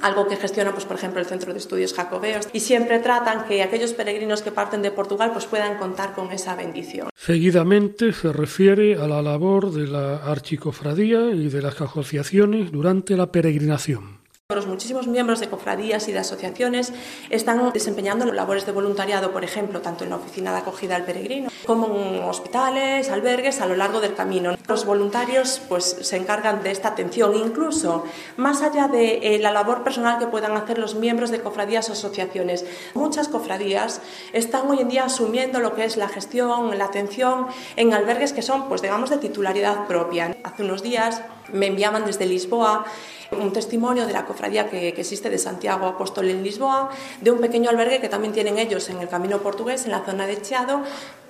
algo 0.02 0.28
que 0.28 0.36
gestiona, 0.36 0.72
pues, 0.72 0.86
por 0.86 0.98
ejemplo, 0.98 1.20
el 1.20 1.26
Centro 1.26 1.54
de 1.54 1.60
Estudios 1.60 1.94
Jacobeos, 1.94 2.48
y 2.54 2.60
siempre 2.60 3.00
tratan 3.00 3.46
que 3.46 3.64
aquellos 3.64 3.94
peregrinos 3.94 4.42
que 4.42 4.52
parten 4.52 4.82
de 4.82 4.92
Portugal 4.92 5.32
pues, 5.34 5.46
puedan 5.46 5.78
contar 5.78 6.14
con 6.14 6.32
esa 6.32 6.56
bendición. 6.56 7.10
Seguidamente 7.16 8.14
se 8.14 8.32
refiere 8.32 8.96
a 8.96 9.08
la 9.08 9.22
labor 9.22 9.72
de 9.72 9.88
la 9.88 10.18
archicofradía 10.18 11.32
y 11.32 11.50
de 11.50 11.62
las 11.62 11.80
asociaciones 11.82 12.72
durante 12.72 13.16
la 13.16 13.32
peregrinación. 13.32 14.25
Los 14.54 14.68
muchísimos 14.68 15.08
miembros 15.08 15.40
de 15.40 15.50
cofradías 15.50 16.08
y 16.08 16.12
de 16.12 16.20
asociaciones 16.20 16.94
están 17.32 17.74
desempeñando 17.74 18.32
labores 18.32 18.68
de 18.68 18.74
voluntariado, 18.74 19.32
por 19.32 19.44
ejemplo, 19.44 19.82
tanto 19.82 20.04
en 20.04 20.12
la 20.12 20.18
oficina 20.18 20.52
de 20.52 20.60
acogida 20.60 20.96
al 20.96 21.04
peregrino 21.04 21.50
como 21.66 21.88
en 21.88 22.24
hospitales, 22.24 23.10
albergues 23.10 23.60
a 23.60 23.66
lo 23.66 23.76
largo 23.76 24.02
del 24.02 24.14
camino. 24.14 24.56
Los 24.68 24.86
voluntarios 24.86 25.64
pues, 25.68 25.98
se 26.00 26.18
encargan 26.18 26.62
de 26.62 26.70
esta 26.70 26.90
atención, 26.90 27.36
incluso 27.36 28.04
más 28.38 28.62
allá 28.62 28.88
de 28.88 29.36
eh, 29.36 29.40
la 29.40 29.52
labor 29.52 29.84
personal 29.84 30.20
que 30.20 30.28
puedan 30.28 30.56
hacer 30.56 30.78
los 30.78 30.94
miembros 30.94 31.32
de 31.32 31.42
cofradías 31.42 31.90
o 31.90 31.94
asociaciones. 31.94 32.68
Muchas 32.94 33.30
cofradías 33.30 34.00
están 34.32 34.70
hoy 34.70 34.80
en 34.80 34.90
día 34.90 35.06
asumiendo 35.06 35.60
lo 35.60 35.74
que 35.74 35.86
es 35.86 35.98
la 35.98 36.08
gestión, 36.08 36.78
la 36.78 36.86
atención 36.86 37.48
en 37.78 37.96
albergues 37.96 38.32
que 38.32 38.44
son, 38.44 38.68
pues 38.68 38.84
digamos, 38.84 39.10
de 39.10 39.18
titularidad 39.18 39.88
propia. 39.88 40.38
Hace 40.44 40.62
unos 40.62 40.84
días 40.84 41.24
me 41.54 41.68
enviaban 41.68 42.06
desde 42.06 42.26
Lisboa 42.26 42.86
un 43.32 43.52
testimonio 43.54 44.06
de 44.06 44.14
la 44.14 44.26
cofradía 44.26 44.70
que, 44.70 44.90
existe 44.90 45.30
de 45.30 45.38
Santiago 45.38 45.88
Apóstol 45.88 46.30
en 46.30 46.44
Lisboa, 46.44 46.90
de 47.22 47.32
un 47.32 47.40
pequeño 47.40 47.70
albergue 47.70 48.00
que 48.00 48.10
también 48.10 48.34
tienen 48.34 48.58
ellos 48.58 48.90
en 48.90 49.00
el 49.00 49.10
camino 49.10 49.40
portugués, 49.40 49.86
en 49.86 49.92
la 49.92 50.06
zona 50.06 50.28
de 50.28 50.42
Chiado, 50.42 50.84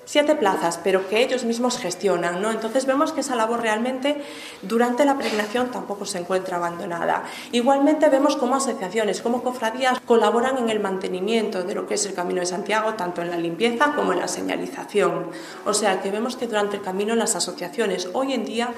siete 0.05 0.35
plazas, 0.35 0.79
pero 0.83 1.07
que 1.09 1.21
ellos 1.21 1.43
mismos 1.43 1.77
gestionan, 1.77 2.41
¿no? 2.41 2.51
Entonces 2.51 2.85
vemos 2.85 3.11
que 3.11 3.21
esa 3.21 3.35
labor 3.35 3.61
realmente 3.61 4.23
durante 4.61 5.05
la 5.05 5.17
peregrinación 5.17 5.71
tampoco 5.71 6.05
se 6.05 6.19
encuentra 6.19 6.57
abandonada. 6.57 7.23
Igualmente 7.51 8.09
vemos 8.09 8.35
cómo 8.35 8.55
asociaciones, 8.55 9.21
como 9.21 9.43
cofradías 9.43 9.99
colaboran 10.01 10.57
en 10.57 10.69
el 10.69 10.79
mantenimiento 10.79 11.63
de 11.63 11.75
lo 11.75 11.87
que 11.87 11.95
es 11.95 12.05
el 12.05 12.13
Camino 12.13 12.39
de 12.39 12.45
Santiago, 12.45 12.93
tanto 12.93 13.21
en 13.21 13.31
la 13.31 13.37
limpieza 13.37 13.93
como 13.95 14.13
en 14.13 14.19
la 14.19 14.27
señalización. 14.27 15.31
O 15.65 15.73
sea 15.73 16.01
que 16.01 16.11
vemos 16.11 16.35
que 16.35 16.47
durante 16.47 16.77
el 16.77 16.83
camino 16.83 17.15
las 17.15 17.35
asociaciones 17.35 18.09
hoy 18.13 18.33
en 18.33 18.45
día 18.45 18.73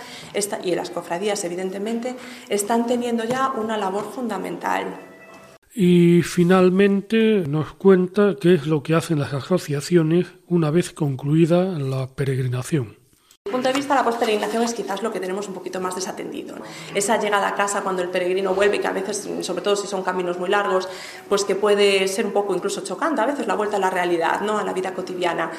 y 0.63 0.75
las 0.75 0.89
cofradías 0.89 1.43
evidentemente 1.43 2.15
están 2.49 2.87
teniendo 2.87 3.23
ya 3.23 3.49
una 3.49 3.77
labor 3.77 4.11
fundamental. 4.11 5.06
Y 5.79 6.23
finalmente 6.23 7.43
nos 7.47 7.71
cuenta 7.73 8.35
qué 8.41 8.55
es 8.55 8.65
lo 8.65 8.81
que 8.81 8.95
hacen 8.95 9.19
las 9.19 9.31
asociaciones 9.33 10.25
una 10.47 10.71
vez 10.71 10.91
concluida 10.91 11.65
la 11.65 12.07
peregrinación. 12.07 12.97
Punto 13.43 13.67
de 13.67 13.75
vista 13.75 13.93
la 13.93 14.03
post-peregrinación 14.03 14.63
es 14.63 14.73
quizás 14.73 15.03
lo 15.03 15.13
que 15.13 15.19
tenemos 15.19 15.47
un 15.47 15.53
poquito 15.53 15.79
más 15.79 15.93
desatendido. 15.93 16.55
Esa 16.95 17.19
llegada 17.19 17.49
a 17.49 17.53
casa 17.53 17.81
cuando 17.81 18.01
el 18.01 18.09
peregrino 18.09 18.55
vuelve, 18.55 18.81
que 18.81 18.87
a 18.87 18.91
veces, 18.91 19.29
sobre 19.41 19.61
todo 19.61 19.75
si 19.75 19.85
son 19.85 20.01
caminos 20.01 20.39
muy 20.39 20.49
largos, 20.49 20.89
pues 21.29 21.45
que 21.45 21.53
puede 21.53 22.07
ser 22.07 22.25
un 22.25 22.33
poco 22.33 22.55
incluso 22.55 22.81
chocante, 22.81 23.21
a 23.21 23.27
veces 23.27 23.45
la 23.45 23.53
vuelta 23.53 23.77
a 23.77 23.79
la 23.79 23.91
realidad, 23.91 24.41
¿no? 24.41 24.57
a 24.57 24.63
la 24.63 24.73
vida 24.73 24.95
cotidiana. 24.95 25.51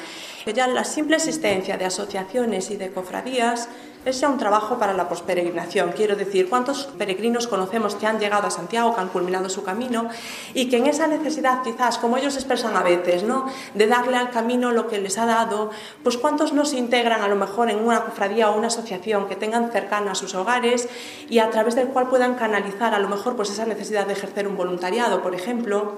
Ya 0.53 0.67
la 0.67 0.83
simple 0.83 1.15
existencia 1.15 1.77
de 1.77 1.85
asociaciones 1.85 2.69
y 2.71 2.75
de 2.75 2.91
cofradías 2.91 3.69
es 4.05 4.21
ya 4.21 4.29
un 4.29 4.37
trabajo 4.37 4.77
para 4.77 4.93
la 4.93 5.09
posperegrinación. 5.09 5.91
Quiero 5.91 6.15
decir, 6.15 6.49
¿cuántos 6.49 6.85
peregrinos 6.97 7.47
conocemos 7.47 7.95
que 7.95 8.07
han 8.07 8.19
llegado 8.19 8.47
a 8.47 8.51
Santiago, 8.51 8.95
que 8.95 9.01
han 9.01 9.09
culminado 9.09 9.49
su 9.49 9.63
camino 9.63 10.09
y 10.53 10.69
que 10.69 10.77
en 10.77 10.87
esa 10.87 11.07
necesidad, 11.07 11.61
quizás, 11.63 11.97
como 11.97 12.17
ellos 12.17 12.35
expresan 12.35 12.75
a 12.75 12.83
veces, 12.83 13.23
¿no? 13.23 13.47
de 13.73 13.87
darle 13.87 14.17
al 14.17 14.29
camino 14.29 14.71
lo 14.71 14.87
que 14.87 14.99
les 14.99 15.17
ha 15.17 15.25
dado, 15.25 15.71
pues 16.03 16.17
cuántos 16.17 16.53
no 16.53 16.65
se 16.65 16.77
integran 16.77 17.21
a 17.21 17.27
lo 17.27 17.35
mejor 17.35 17.69
en 17.69 17.79
una 17.79 18.05
cofradía 18.05 18.49
o 18.49 18.57
una 18.57 18.67
asociación 18.67 19.27
que 19.27 19.35
tengan 19.35 19.71
cercana 19.71 20.11
a 20.11 20.15
sus 20.15 20.33
hogares 20.35 20.87
y 21.29 21.39
a 21.39 21.49
través 21.49 21.75
del 21.75 21.87
cual 21.89 22.07
puedan 22.07 22.35
canalizar 22.35 22.93
a 22.93 22.99
lo 22.99 23.09
mejor 23.09 23.35
pues 23.35 23.49
esa 23.49 23.65
necesidad 23.65 24.07
de 24.07 24.13
ejercer 24.13 24.47
un 24.47 24.57
voluntariado, 24.57 25.21
por 25.21 25.35
ejemplo? 25.35 25.97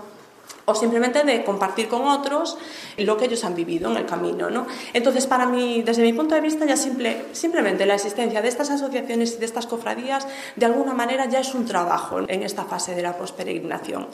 O 0.72 0.76
simplemente 0.76 1.24
de 1.24 1.44
compartir 1.44 1.88
con 1.88 2.08
otros 2.08 2.58
lo 2.98 3.18
que 3.18 3.26
ellos 3.26 3.44
han 3.44 3.56
vivido 3.56 3.92
en 3.92 3.98
el 3.98 4.06
camino. 4.06 4.50
¿no? 4.50 4.68
Entonces, 4.94 5.28
para 5.28 5.46
mí, 5.46 5.84
desde 5.84 6.02
mi 6.02 6.14
punto 6.14 6.36
de 6.36 6.42
vista, 6.42 6.66
ya 6.66 6.78
simple, 6.78 7.26
simplemente 7.34 7.86
la 7.86 7.96
existencia 7.96 8.42
de 8.42 8.48
estas 8.48 8.70
asociaciones 8.70 9.36
y 9.36 9.38
de 9.38 9.46
estas 9.46 9.68
cofradías, 9.68 10.28
de 10.56 10.66
alguna 10.66 10.94
manera, 10.94 11.28
ya 11.28 11.40
es 11.40 11.54
un 11.54 11.66
trabajo 11.66 12.20
en 12.28 12.44
esta 12.44 12.64
fase 12.66 12.96
de 12.96 13.02
la 13.02 13.18
posperegrinación 13.18 14.08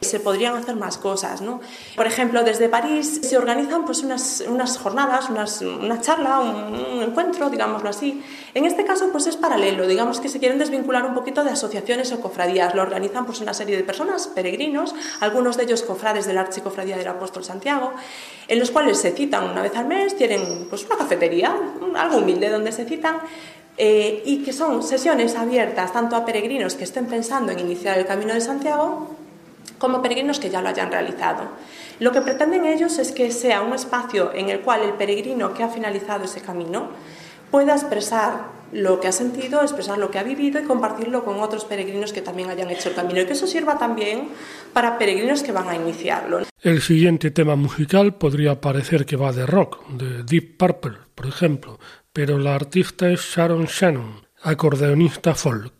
se 0.00 0.20
podrían 0.20 0.54
hacer 0.56 0.76
más 0.76 0.98
cosas. 0.98 1.40
¿no? 1.40 1.60
Por 1.96 2.06
ejemplo, 2.06 2.42
desde 2.42 2.68
París 2.68 3.20
se 3.22 3.36
organizan 3.36 3.84
pues, 3.84 4.02
unas, 4.02 4.42
unas 4.48 4.78
jornadas, 4.78 5.28
unas, 5.30 5.60
una 5.60 6.00
charla, 6.00 6.40
un, 6.40 7.02
encuentro, 7.02 7.50
digámoslo 7.50 7.90
así. 7.90 8.22
En 8.54 8.64
este 8.64 8.84
caso 8.84 9.10
pues, 9.12 9.26
es 9.26 9.36
paralelo, 9.36 9.86
digamos 9.86 10.20
que 10.20 10.28
se 10.28 10.38
quieren 10.38 10.58
desvincular 10.58 11.04
un 11.04 11.14
poquito 11.14 11.44
de 11.44 11.50
asociaciones 11.50 12.12
o 12.12 12.20
cofradías. 12.20 12.74
Lo 12.74 12.82
organizan 12.82 13.26
pues, 13.26 13.40
una 13.40 13.54
serie 13.54 13.76
de 13.76 13.84
personas, 13.84 14.28
peregrinos, 14.28 14.94
algunos 15.20 15.56
de 15.56 15.64
ellos 15.64 15.82
cofrades 15.82 16.26
de 16.26 16.32
la 16.32 16.42
Archicofradía 16.42 16.96
del 16.96 17.08
Apóstol 17.08 17.44
Santiago, 17.44 17.92
en 18.48 18.58
los 18.58 18.70
cuales 18.70 18.98
se 18.98 19.12
citan 19.12 19.50
una 19.50 19.62
vez 19.62 19.76
al 19.76 19.86
mes, 19.86 20.16
tienen 20.16 20.66
pues, 20.68 20.84
una 20.86 20.96
cafetería, 20.96 21.54
algo 21.94 22.18
humilde 22.18 22.48
donde 22.48 22.72
se 22.72 22.84
citan 22.84 23.18
eh, 23.76 24.22
y 24.26 24.42
que 24.42 24.52
son 24.52 24.82
sesiones 24.82 25.36
abiertas 25.36 25.92
tanto 25.92 26.16
a 26.16 26.24
peregrinos 26.24 26.74
que 26.74 26.84
estén 26.84 27.06
pensando 27.06 27.52
en 27.52 27.60
iniciar 27.60 27.98
el 27.98 28.06
Camino 28.06 28.34
de 28.34 28.40
Santiago 28.40 29.16
como 29.80 30.02
peregrinos 30.02 30.38
que 30.38 30.50
ya 30.50 30.60
lo 30.60 30.68
hayan 30.68 30.92
realizado. 30.92 31.48
Lo 31.98 32.12
que 32.12 32.20
pretenden 32.20 32.66
ellos 32.66 32.98
es 32.98 33.10
que 33.10 33.32
sea 33.32 33.62
un 33.62 33.72
espacio 33.72 34.32
en 34.34 34.50
el 34.50 34.60
cual 34.60 34.82
el 34.82 34.92
peregrino 34.92 35.54
que 35.54 35.64
ha 35.64 35.68
finalizado 35.68 36.26
ese 36.26 36.42
camino 36.42 36.90
pueda 37.50 37.72
expresar 37.72 38.60
lo 38.72 39.00
que 39.00 39.08
ha 39.08 39.12
sentido, 39.12 39.62
expresar 39.62 39.98
lo 39.98 40.10
que 40.10 40.18
ha 40.18 40.22
vivido 40.22 40.60
y 40.60 40.64
compartirlo 40.64 41.24
con 41.24 41.40
otros 41.40 41.64
peregrinos 41.64 42.12
que 42.12 42.20
también 42.20 42.50
hayan 42.50 42.70
hecho 42.70 42.90
el 42.90 42.94
camino 42.94 43.20
y 43.20 43.26
que 43.26 43.32
eso 43.32 43.46
sirva 43.46 43.78
también 43.78 44.28
para 44.72 44.98
peregrinos 44.98 45.42
que 45.42 45.50
van 45.50 45.68
a 45.68 45.74
iniciarlo. 45.74 46.42
El 46.62 46.82
siguiente 46.82 47.30
tema 47.30 47.56
musical 47.56 48.14
podría 48.14 48.60
parecer 48.60 49.06
que 49.06 49.16
va 49.16 49.32
de 49.32 49.46
rock, 49.46 49.88
de 49.88 50.22
Deep 50.22 50.58
Purple, 50.58 50.98
por 51.14 51.26
ejemplo, 51.26 51.80
pero 52.12 52.38
la 52.38 52.54
artista 52.54 53.10
es 53.10 53.20
Sharon 53.20 53.64
Shannon, 53.64 54.26
acordeonista 54.42 55.34
folk. 55.34 55.72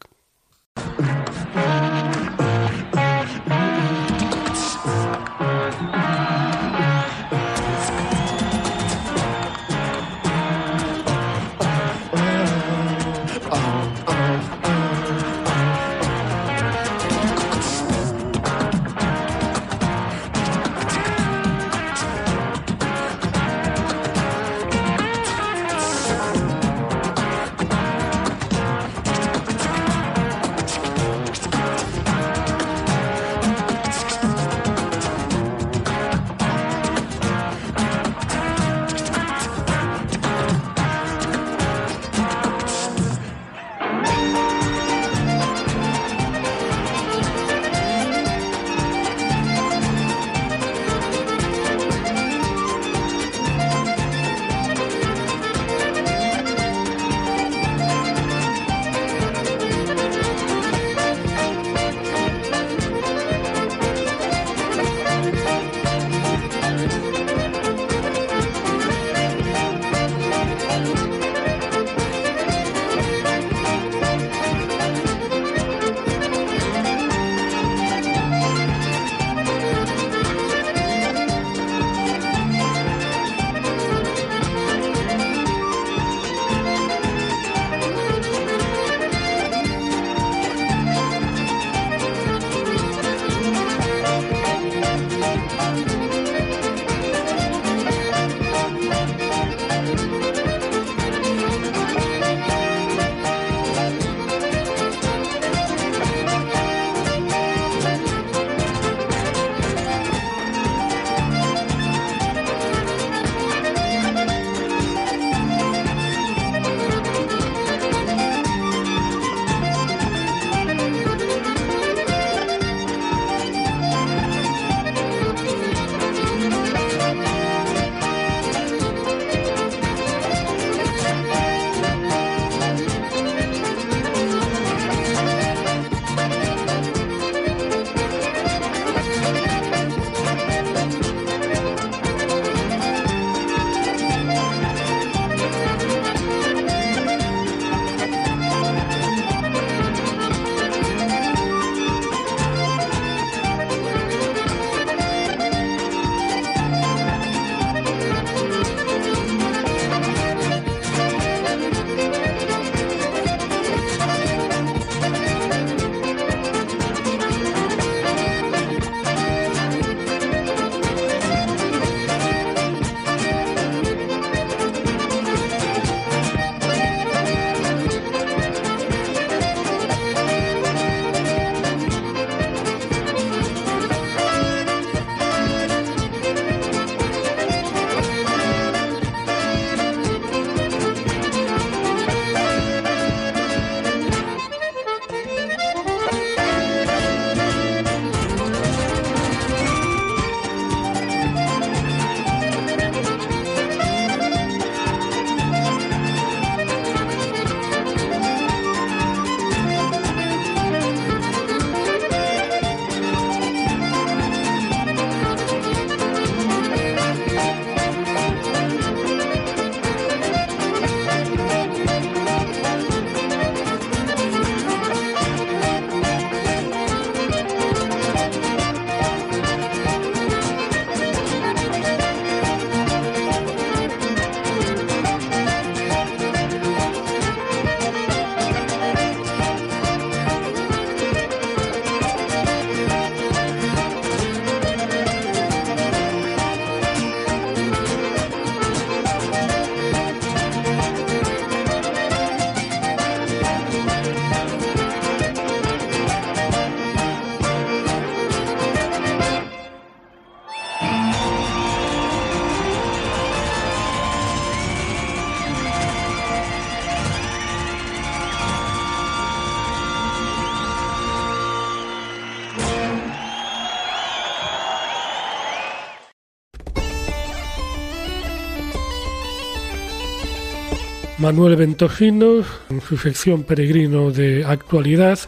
Manuel 281.21 281.57
Ventojino, 281.57 282.43
en 282.71 282.81
su 282.81 282.97
sección 282.97 283.43
Peregrino 283.43 284.11
de 284.11 284.43
Actualidad, 284.43 285.19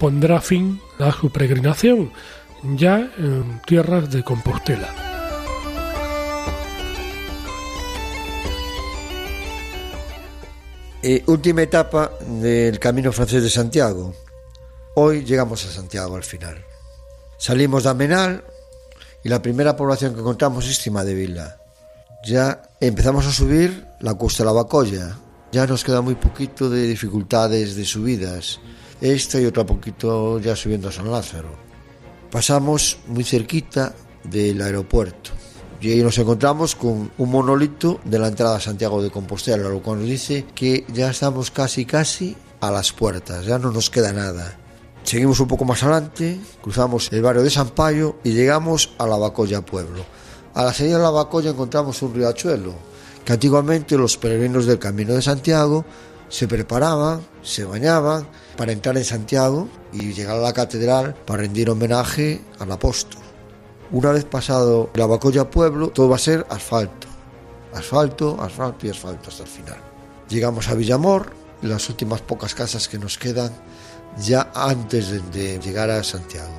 pondrá 0.00 0.40
fin 0.40 0.80
a 0.98 1.12
su 1.12 1.30
peregrinación 1.30 2.10
ya 2.74 3.12
en 3.18 3.60
tierras 3.66 4.10
de 4.10 4.22
Compostela. 4.22 4.88
Eh, 11.02 11.22
última 11.26 11.60
etapa 11.60 12.10
del 12.26 12.78
Camino 12.78 13.12
Francés 13.12 13.42
de 13.42 13.50
Santiago. 13.50 14.14
Hoy 14.94 15.22
llegamos 15.22 15.66
a 15.66 15.70
Santiago 15.70 16.16
al 16.16 16.24
final. 16.24 16.64
Salimos 17.36 17.82
de 17.82 17.90
Amenal 17.90 18.44
y 19.22 19.28
la 19.28 19.42
primera 19.42 19.76
población 19.76 20.14
que 20.14 20.20
encontramos 20.20 20.66
es 20.66 20.78
Cima 20.78 21.04
de 21.04 21.12
Vila. 21.12 21.58
Ya 22.24 22.62
empezamos 22.80 23.26
a 23.26 23.32
subir 23.32 23.84
la 24.04 24.14
costa 24.14 24.42
de 24.42 24.48
la 24.48 24.52
Bacolla. 24.52 25.16
Ya 25.50 25.66
nos 25.66 25.82
queda 25.82 26.02
muy 26.02 26.14
poquito 26.14 26.68
de 26.68 26.86
dificultades 26.86 27.74
de 27.74 27.84
subidas. 27.86 28.60
Esta 29.00 29.40
y 29.40 29.46
otra 29.46 29.64
poquito 29.64 30.38
ya 30.38 30.54
subiendo 30.54 30.88
a 30.88 30.92
San 30.92 31.10
Lázaro. 31.10 31.48
Pasamos 32.30 32.98
muy 33.06 33.24
cerquita 33.24 33.94
del 34.22 34.60
aeropuerto 34.60 35.30
y 35.80 35.90
ahí 35.90 36.02
nos 36.02 36.18
encontramos 36.18 36.74
con 36.76 37.10
un 37.16 37.30
monolito 37.30 38.00
de 38.04 38.18
la 38.18 38.28
entrada 38.28 38.56
a 38.56 38.60
Santiago 38.60 39.02
de 39.02 39.10
Compostela, 39.10 39.68
lo 39.68 39.82
cual 39.82 40.00
nos 40.00 40.08
dice 40.08 40.44
que 40.54 40.84
ya 40.92 41.10
estamos 41.10 41.50
casi 41.50 41.84
casi 41.84 42.36
a 42.60 42.70
las 42.70 42.92
puertas, 42.92 43.46
ya 43.46 43.58
no 43.58 43.70
nos 43.70 43.90
queda 43.90 44.12
nada. 44.12 44.58
Seguimos 45.02 45.40
un 45.40 45.48
poco 45.48 45.64
más 45.64 45.82
adelante, 45.82 46.40
cruzamos 46.62 47.12
el 47.12 47.22
barrio 47.22 47.42
de 47.42 47.50
San 47.50 47.70
Payo 47.70 48.16
y 48.24 48.32
llegamos 48.32 48.94
a 48.98 49.06
la 49.06 49.16
Bacolla 49.16 49.64
Pueblo. 49.64 50.04
A 50.54 50.64
la 50.64 50.72
salida 50.72 50.96
de 50.96 51.02
la 51.02 51.10
Bacolla 51.10 51.50
encontramos 51.50 52.00
un 52.02 52.14
riachuelo, 52.14 52.74
que 53.24 53.32
antiguamente 53.32 53.96
los 53.96 54.16
peregrinos 54.16 54.66
del 54.66 54.78
Camino 54.78 55.14
de 55.14 55.22
Santiago 55.22 55.84
se 56.28 56.48
preparaban, 56.48 57.20
se 57.42 57.64
bañaban 57.64 58.26
para 58.56 58.72
entrar 58.72 58.96
en 58.96 59.04
Santiago 59.04 59.68
y 59.92 60.12
llegar 60.12 60.36
a 60.36 60.40
la 60.40 60.52
catedral 60.52 61.14
para 61.26 61.42
rendir 61.42 61.70
homenaje 61.70 62.42
al 62.58 62.72
apóstol. 62.72 63.20
Una 63.92 64.12
vez 64.12 64.24
pasado 64.24 64.90
la 64.94 65.06
Bacolla 65.06 65.50
Pueblo, 65.50 65.88
todo 65.88 66.08
va 66.08 66.16
a 66.16 66.18
ser 66.18 66.46
asfalto. 66.50 67.06
Asfalto, 67.72 68.40
asfalto 68.40 68.86
y 68.86 68.90
asfalto 68.90 69.30
hasta 69.30 69.42
el 69.44 69.48
final. 69.48 69.78
Llegamos 70.28 70.68
a 70.68 70.74
Villamor, 70.74 71.32
las 71.62 71.88
últimas 71.88 72.20
pocas 72.20 72.54
casas 72.54 72.88
que 72.88 72.98
nos 72.98 73.18
quedan 73.18 73.52
ya 74.18 74.50
antes 74.54 75.32
de, 75.32 75.58
llegar 75.58 75.90
a 75.90 76.02
Santiago. 76.02 76.52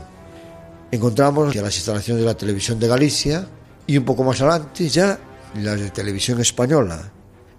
Encontramos 0.91 1.53
ya 1.53 1.61
las 1.61 1.75
instalaciones 1.75 2.21
de 2.21 2.27
la 2.27 2.37
televisión 2.37 2.79
de 2.79 2.87
Galicia 2.87 3.47
y 3.87 3.97
un 3.97 4.05
poco 4.05 4.23
más 4.23 4.41
adelante 4.41 4.87
ya 4.87 5.19
las 5.55 5.79
de 5.79 5.89
televisión 5.89 6.39
española. 6.41 7.11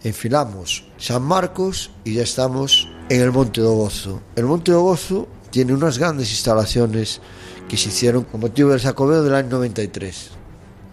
Enfilamos 0.02 0.84
San 0.98 1.22
Marcos 1.22 1.90
y 2.04 2.14
ya 2.14 2.22
estamos 2.22 2.88
en 3.08 3.22
el 3.22 3.32
Monte 3.32 3.60
do 3.60 3.72
Gozo. 3.72 4.20
El 4.36 4.44
Monte 4.44 4.72
do 4.72 4.82
Gozo 4.82 5.26
tiene 5.50 5.72
unas 5.72 5.98
grandes 5.98 6.30
instalaciones 6.30 7.20
que 7.68 7.76
se 7.76 7.88
hicieron 7.88 8.24
con 8.24 8.40
motivo 8.40 8.70
del 8.70 8.80
sacobeo 8.80 9.22
del 9.22 9.34
año 9.34 9.50
93. 9.50 10.30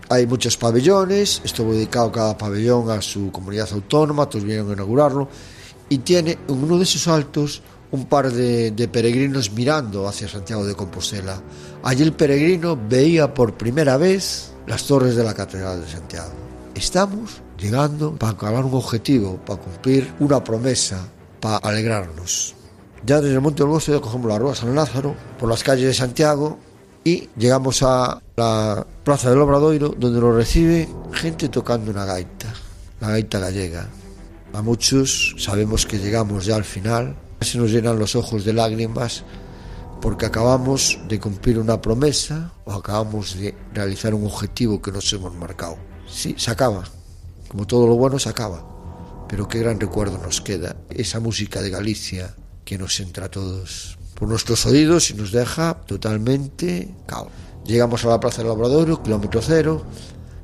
Hay 0.10 0.26
muchos 0.26 0.58
pabellones, 0.58 1.42
estuvo 1.44 1.74
dedicado 1.74 2.12
cada 2.12 2.38
pabellón 2.38 2.90
a 2.90 3.02
su 3.02 3.32
comunidad 3.32 3.70
autónoma, 3.72 4.28
todos 4.28 4.44
vinieron 4.44 4.70
a 4.70 4.74
inaugurarlo, 4.74 5.28
y 5.90 6.00
tiene 6.00 6.38
en 6.48 6.64
uno 6.64 6.78
de 6.78 6.86
sus 6.86 7.08
altos 7.08 7.62
un 7.92 8.06
par 8.06 8.32
de, 8.32 8.72
de, 8.72 8.88
peregrinos 8.88 9.52
mirando 9.52 10.08
hacia 10.08 10.28
Santiago 10.28 10.66
de 10.66 10.76
Compostela. 10.76 11.42
Allí 11.84 12.02
el 12.02 12.14
peregrino 12.14 12.78
veía 12.90 13.34
por 13.34 13.54
primera 13.56 13.98
vez 13.98 14.52
las 14.66 14.86
torres 14.86 15.16
de 15.16 15.24
la 15.24 15.34
Catedral 15.36 15.82
de 15.82 15.92
Santiago. 15.92 16.53
Estamos 16.76 17.42
llegando 17.60 18.16
para 18.16 18.32
acabar 18.32 18.66
un 18.66 18.74
objetivo, 18.74 19.38
para 19.46 19.62
cumplir 19.62 20.12
una 20.20 20.44
promesa, 20.44 21.08
para 21.40 21.58
alegrarnos. 21.58 22.56
Ya 23.06 23.22
desde 23.22 23.36
el 23.36 23.42
Monte 23.42 23.64
Olgoso 23.64 23.94
ya 23.94 24.02
cogemos 24.02 24.28
la 24.28 24.40
Rúa 24.40 24.56
San 24.56 24.74
Lázaro, 24.74 25.16
por 25.40 25.50
las 25.50 25.64
calles 25.64 25.86
de 25.86 25.94
Santiago 25.94 26.58
y 27.04 27.30
llegamos 27.38 27.84
a 27.84 28.22
la 28.36 28.88
Plaza 29.04 29.30
del 29.30 29.40
Obradoiro, 29.42 29.90
donde 29.90 30.20
nos 30.20 30.36
recibe 30.36 30.90
gente 31.12 31.50
tocando 31.50 31.92
una 31.92 32.06
gaita, 32.06 32.52
la 33.02 33.10
gaita 33.10 33.40
gallega. 33.40 33.88
A 34.54 34.62
muchos 34.62 35.36
sabemos 35.38 35.86
que 35.86 36.00
llegamos 36.00 36.46
ya 36.46 36.56
al 36.56 36.64
final, 36.64 37.16
se 37.42 37.60
nos 37.60 37.72
llenan 37.72 38.00
los 38.00 38.16
ojos 38.16 38.46
de 38.46 38.54
lágrimas 38.54 39.24
porque 40.02 40.26
acabamos 40.26 41.00
de 41.08 41.20
cumplir 41.20 41.60
una 41.60 41.82
promesa 41.82 42.52
o 42.66 42.74
acabamos 42.74 43.38
de 43.38 43.54
realizar 43.74 44.14
un 44.14 44.26
objetivo 44.26 44.82
que 44.82 44.92
nos 44.92 45.12
hemos 45.14 45.34
marcado. 45.36 45.93
Sí, 46.14 46.36
se 46.38 46.52
acaba, 46.52 46.84
como 47.48 47.66
todo 47.66 47.88
lo 47.88 47.96
bueno 47.96 48.20
se 48.20 48.30
acaba, 48.30 48.64
pero 49.28 49.48
qué 49.48 49.60
gran 49.60 49.80
recuerdo 49.80 50.20
nos 50.20 50.42
queda, 50.42 50.76
esa 50.92 51.20
música 51.20 51.60
de 51.60 51.72
Galicia, 51.72 52.36
que 52.64 52.78
nos 52.78 53.00
entra 53.00 53.26
a 53.26 53.32
todos 53.32 53.98
por 54.14 54.30
nuestros 54.30 54.64
oídos 54.68 55.10
y 55.10 55.16
nos 55.16 55.32
deja 55.32 55.74
totalmente 55.74 56.94
cao. 57.08 57.30
Llegamos 57.66 58.06
a 58.06 58.10
la 58.10 58.20
Plaza 58.20 58.44
del 58.44 58.52
Obrador, 58.52 59.02
kilómetro 59.02 59.42
cero, 59.42 59.84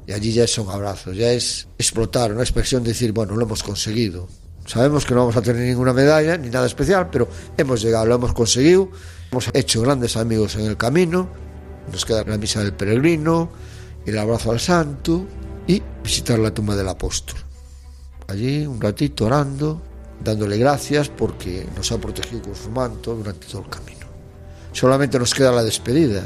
y 0.07 0.11
allí 0.11 0.33
ya 0.33 0.47
son 0.47 0.69
abrazos, 0.71 1.15
ya 1.15 1.31
es 1.31 1.67
explotar, 1.77 2.31
una 2.31 2.41
expresión 2.41 2.83
de 2.83 2.89
decir, 2.89 3.11
bueno, 3.13 3.35
lo 3.35 3.45
hemos 3.45 3.61
conseguido. 3.61 4.27
Sabemos 4.65 5.05
que 5.05 5.13
no 5.13 5.19
vamos 5.21 5.37
a 5.37 5.43
tener 5.43 5.67
ninguna 5.67 5.93
medalla 5.93 6.35
ni 6.35 6.49
nada 6.49 6.65
especial, 6.65 7.11
pero 7.11 7.29
hemos 7.57 7.79
llegado, 7.79 8.07
lo 8.07 8.15
hemos 8.15 8.33
conseguido, 8.33 8.89
hemos 9.31 9.49
hecho 9.53 9.81
grandes 9.81 10.17
amigos 10.17 10.55
en 10.55 10.65
el 10.65 10.77
camino, 10.77 11.29
nos 11.91 12.05
queda 12.05 12.23
la 12.23 12.39
misa 12.39 12.63
del 12.63 12.73
peregrino, 12.73 13.51
el 14.07 14.17
abrazo 14.17 14.51
al 14.51 14.59
santo 14.59 15.27
y 15.69 15.83
visitar 16.03 16.39
la 16.39 16.51
tumba 16.51 16.75
del 16.75 16.89
apóstol. 16.89 17.37
Allí 18.27 18.65
un 18.65 18.81
ratito 18.81 19.25
orando, 19.25 19.79
dándole 20.23 20.57
gracias 20.57 21.09
porque 21.09 21.67
nos 21.75 21.91
ha 21.91 21.99
protegido 21.99 22.41
con 22.41 22.55
su 22.55 22.71
manto 22.71 23.15
durante 23.15 23.45
todo 23.45 23.61
el 23.61 23.69
camino. 23.69 24.07
Solamente 24.71 25.19
nos 25.19 25.31
queda 25.35 25.51
la 25.51 25.63
despedida 25.63 26.23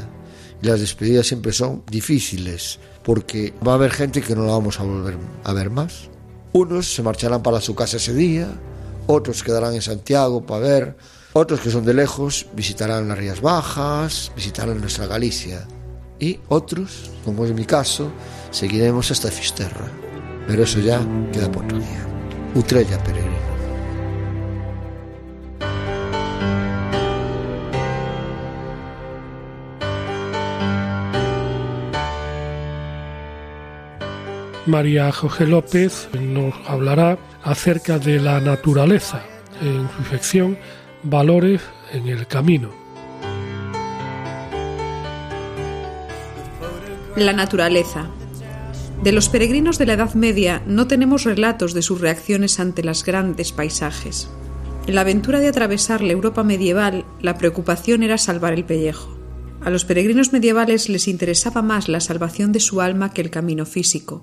y 0.62 0.66
las 0.66 0.80
despedidas 0.80 1.26
siempre 1.26 1.52
son 1.52 1.82
difíciles 1.90 2.78
porque 3.02 3.52
va 3.66 3.72
a 3.72 3.74
haber 3.74 3.90
gente 3.90 4.22
que 4.22 4.34
no 4.34 4.46
la 4.46 4.52
vamos 4.52 4.80
a 4.80 4.82
volver 4.82 5.18
a 5.44 5.52
ver 5.52 5.68
más. 5.68 6.08
Unos 6.54 6.94
se 6.94 7.02
marcharán 7.02 7.42
para 7.42 7.60
su 7.60 7.74
casa 7.74 7.98
ese 7.98 8.14
día, 8.14 8.48
otros 9.06 9.42
quedarán 9.42 9.74
en 9.74 9.82
Santiago 9.82 10.46
para 10.46 10.60
ver, 10.60 10.96
otros 11.34 11.60
que 11.60 11.70
son 11.70 11.84
de 11.84 11.92
lejos 11.92 12.46
visitarán 12.56 13.08
las 13.08 13.18
Rías 13.18 13.42
Bajas, 13.42 14.32
visitarán 14.34 14.80
nuestra 14.80 15.06
Galicia 15.06 15.66
y 16.18 16.38
otros, 16.48 17.10
como 17.24 17.44
es 17.44 17.52
mi 17.52 17.64
caso, 17.64 18.10
seguiremos 18.50 19.10
hasta 19.10 19.30
Fisterra. 19.30 19.90
Pero 20.46 20.62
eso 20.62 20.80
ya 20.80 21.00
queda 21.32 21.50
por 21.50 21.64
otro 21.64 21.78
día. 21.78 22.06
Utrella 22.54 23.02
Peregrino. 23.02 23.44
María 34.66 35.12
José 35.12 35.46
López 35.46 36.08
nos 36.18 36.54
hablará 36.66 37.18
acerca 37.42 37.98
de 37.98 38.18
la 38.18 38.40
naturaleza 38.40 39.22
en 39.60 39.88
su 39.90 40.10
sección 40.10 40.58
Valores 41.02 41.60
en 41.92 42.08
el 42.08 42.26
Camino. 42.26 42.83
La 47.16 47.32
naturaleza. 47.32 48.06
De 49.02 49.12
los 49.12 49.28
peregrinos 49.28 49.78
de 49.78 49.86
la 49.86 49.94
Edad 49.94 50.14
Media 50.14 50.62
no 50.66 50.86
tenemos 50.86 51.24
relatos 51.24 51.74
de 51.74 51.82
sus 51.82 52.00
reacciones 52.00 52.60
ante 52.60 52.82
los 52.82 53.04
grandes 53.04 53.52
paisajes. 53.52 54.28
En 54.86 54.94
la 54.94 55.02
aventura 55.02 55.40
de 55.40 55.48
atravesar 55.48 56.02
la 56.02 56.12
Europa 56.12 56.44
medieval, 56.44 57.04
la 57.20 57.38
preocupación 57.38 58.02
era 58.02 58.18
salvar 58.18 58.52
el 58.52 58.64
pellejo. 58.64 59.16
A 59.62 59.70
los 59.70 59.84
peregrinos 59.84 60.32
medievales 60.32 60.88
les 60.88 61.08
interesaba 61.08 61.62
más 61.62 61.88
la 61.88 62.00
salvación 62.00 62.52
de 62.52 62.60
su 62.60 62.80
alma 62.80 63.12
que 63.12 63.22
el 63.22 63.30
camino 63.30 63.64
físico, 63.64 64.22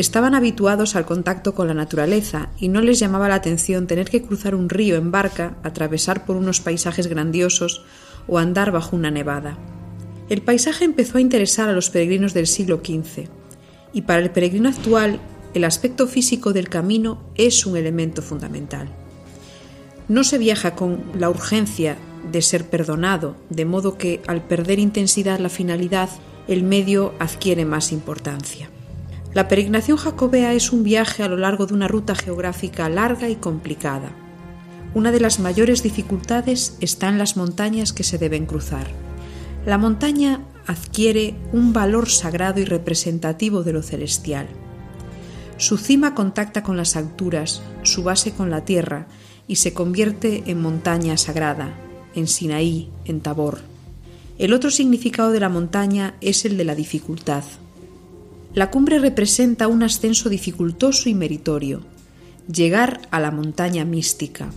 Estaban 0.00 0.34
habituados 0.34 0.96
al 0.96 1.04
contacto 1.04 1.54
con 1.54 1.68
la 1.68 1.74
naturaleza 1.74 2.48
y 2.58 2.68
no 2.68 2.80
les 2.80 2.98
llamaba 2.98 3.28
la 3.28 3.34
atención 3.34 3.86
tener 3.86 4.08
que 4.08 4.22
cruzar 4.22 4.54
un 4.54 4.70
río 4.70 4.96
en 4.96 5.10
barca, 5.10 5.58
atravesar 5.62 6.24
por 6.24 6.36
unos 6.36 6.62
paisajes 6.62 7.06
grandiosos 7.06 7.84
o 8.26 8.38
andar 8.38 8.70
bajo 8.70 8.96
una 8.96 9.10
nevada. 9.10 9.58
El 10.30 10.42
paisaje 10.42 10.84
empezó 10.84 11.18
a 11.18 11.20
interesar 11.20 11.68
a 11.68 11.72
los 11.72 11.90
peregrinos 11.90 12.34
del 12.34 12.46
siglo 12.46 12.80
XV 12.84 13.28
y 13.92 14.02
para 14.02 14.20
el 14.20 14.30
peregrino 14.30 14.68
actual 14.68 15.20
el 15.54 15.64
aspecto 15.64 16.06
físico 16.06 16.52
del 16.52 16.68
camino 16.68 17.20
es 17.34 17.66
un 17.66 17.76
elemento 17.76 18.22
fundamental. 18.22 18.88
No 20.06 20.22
se 20.22 20.38
viaja 20.38 20.76
con 20.76 21.02
la 21.18 21.28
urgencia 21.28 21.96
de 22.30 22.42
ser 22.42 22.70
perdonado, 22.70 23.34
de 23.48 23.64
modo 23.64 23.98
que 23.98 24.22
al 24.28 24.40
perder 24.40 24.78
intensidad 24.78 25.40
la 25.40 25.48
finalidad, 25.48 26.08
el 26.46 26.62
medio 26.62 27.12
adquiere 27.18 27.64
más 27.64 27.90
importancia. 27.90 28.70
La 29.34 29.48
peregrinación 29.48 29.96
jacobea 29.96 30.54
es 30.54 30.72
un 30.72 30.84
viaje 30.84 31.24
a 31.24 31.28
lo 31.28 31.38
largo 31.38 31.66
de 31.66 31.74
una 31.74 31.88
ruta 31.88 32.14
geográfica 32.14 32.88
larga 32.88 33.28
y 33.28 33.34
complicada. 33.34 34.12
Una 34.94 35.10
de 35.10 35.18
las 35.18 35.40
mayores 35.40 35.82
dificultades 35.82 36.76
está 36.80 37.08
en 37.08 37.18
las 37.18 37.36
montañas 37.36 37.92
que 37.92 38.04
se 38.04 38.18
deben 38.18 38.46
cruzar. 38.46 39.09
La 39.66 39.76
montaña 39.76 40.40
adquiere 40.66 41.34
un 41.52 41.72
valor 41.72 42.08
sagrado 42.08 42.60
y 42.60 42.64
representativo 42.64 43.62
de 43.62 43.72
lo 43.72 43.82
celestial. 43.82 44.48
Su 45.58 45.76
cima 45.76 46.14
contacta 46.14 46.62
con 46.62 46.78
las 46.78 46.96
alturas, 46.96 47.62
su 47.82 48.02
base 48.02 48.32
con 48.32 48.50
la 48.50 48.64
tierra, 48.64 49.06
y 49.46 49.56
se 49.56 49.74
convierte 49.74 50.44
en 50.46 50.62
montaña 50.62 51.16
sagrada, 51.16 51.74
en 52.14 52.26
Sinaí, 52.26 52.88
en 53.04 53.20
Tabor. 53.20 53.60
El 54.38 54.54
otro 54.54 54.70
significado 54.70 55.32
de 55.32 55.40
la 55.40 55.50
montaña 55.50 56.14
es 56.22 56.46
el 56.46 56.56
de 56.56 56.64
la 56.64 56.74
dificultad. 56.74 57.44
La 58.54 58.70
cumbre 58.70 58.98
representa 58.98 59.68
un 59.68 59.82
ascenso 59.82 60.30
dificultoso 60.30 61.08
y 61.10 61.14
meritorio, 61.14 61.82
llegar 62.50 63.02
a 63.10 63.20
la 63.20 63.30
montaña 63.30 63.84
mística. 63.84 64.50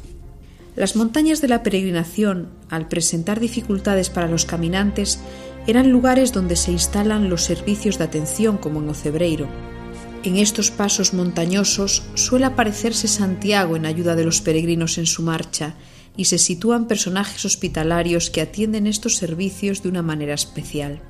Las 0.76 0.96
montañas 0.96 1.40
de 1.40 1.48
la 1.48 1.62
peregrinación, 1.62 2.50
al 2.70 2.88
presentar 2.88 3.40
dificultades 3.40 4.10
para 4.10 4.28
los 4.28 4.46
caminantes, 4.46 5.20
eran 5.68 5.92
lugares 5.92 6.34
donde 6.34 6.56
se 6.56 6.72
instalan 6.72 7.30
los 7.30 7.44
servicios 7.44 7.98
de 7.98 8.06
atención 8.06 8.58
como 8.58 8.82
en 8.82 8.90
Ocebreiro. 8.90 9.48
En 10.24 10.38
estos 10.38 10.72
pasos 10.72 11.14
montañosos 11.14 12.04
suele 12.16 12.46
aparecerse 12.46 13.08
Santiago 13.08 13.76
en 13.76 13.86
ayuda 13.86 14.16
de 14.16 14.26
los 14.26 14.42
peregrinos 14.42 14.98
en 14.98 15.06
su 15.06 15.22
marcha 15.22 15.76
y 16.18 16.26
se 16.26 16.38
sitúan 16.38 16.88
personajes 16.88 17.46
hospitalarios 17.46 18.30
que 18.30 18.42
atienden 18.42 18.88
estos 18.88 19.18
servicios 19.18 19.84
de 19.84 19.90
una 19.90 20.02
manera 20.02 20.34
especial. 20.34 21.02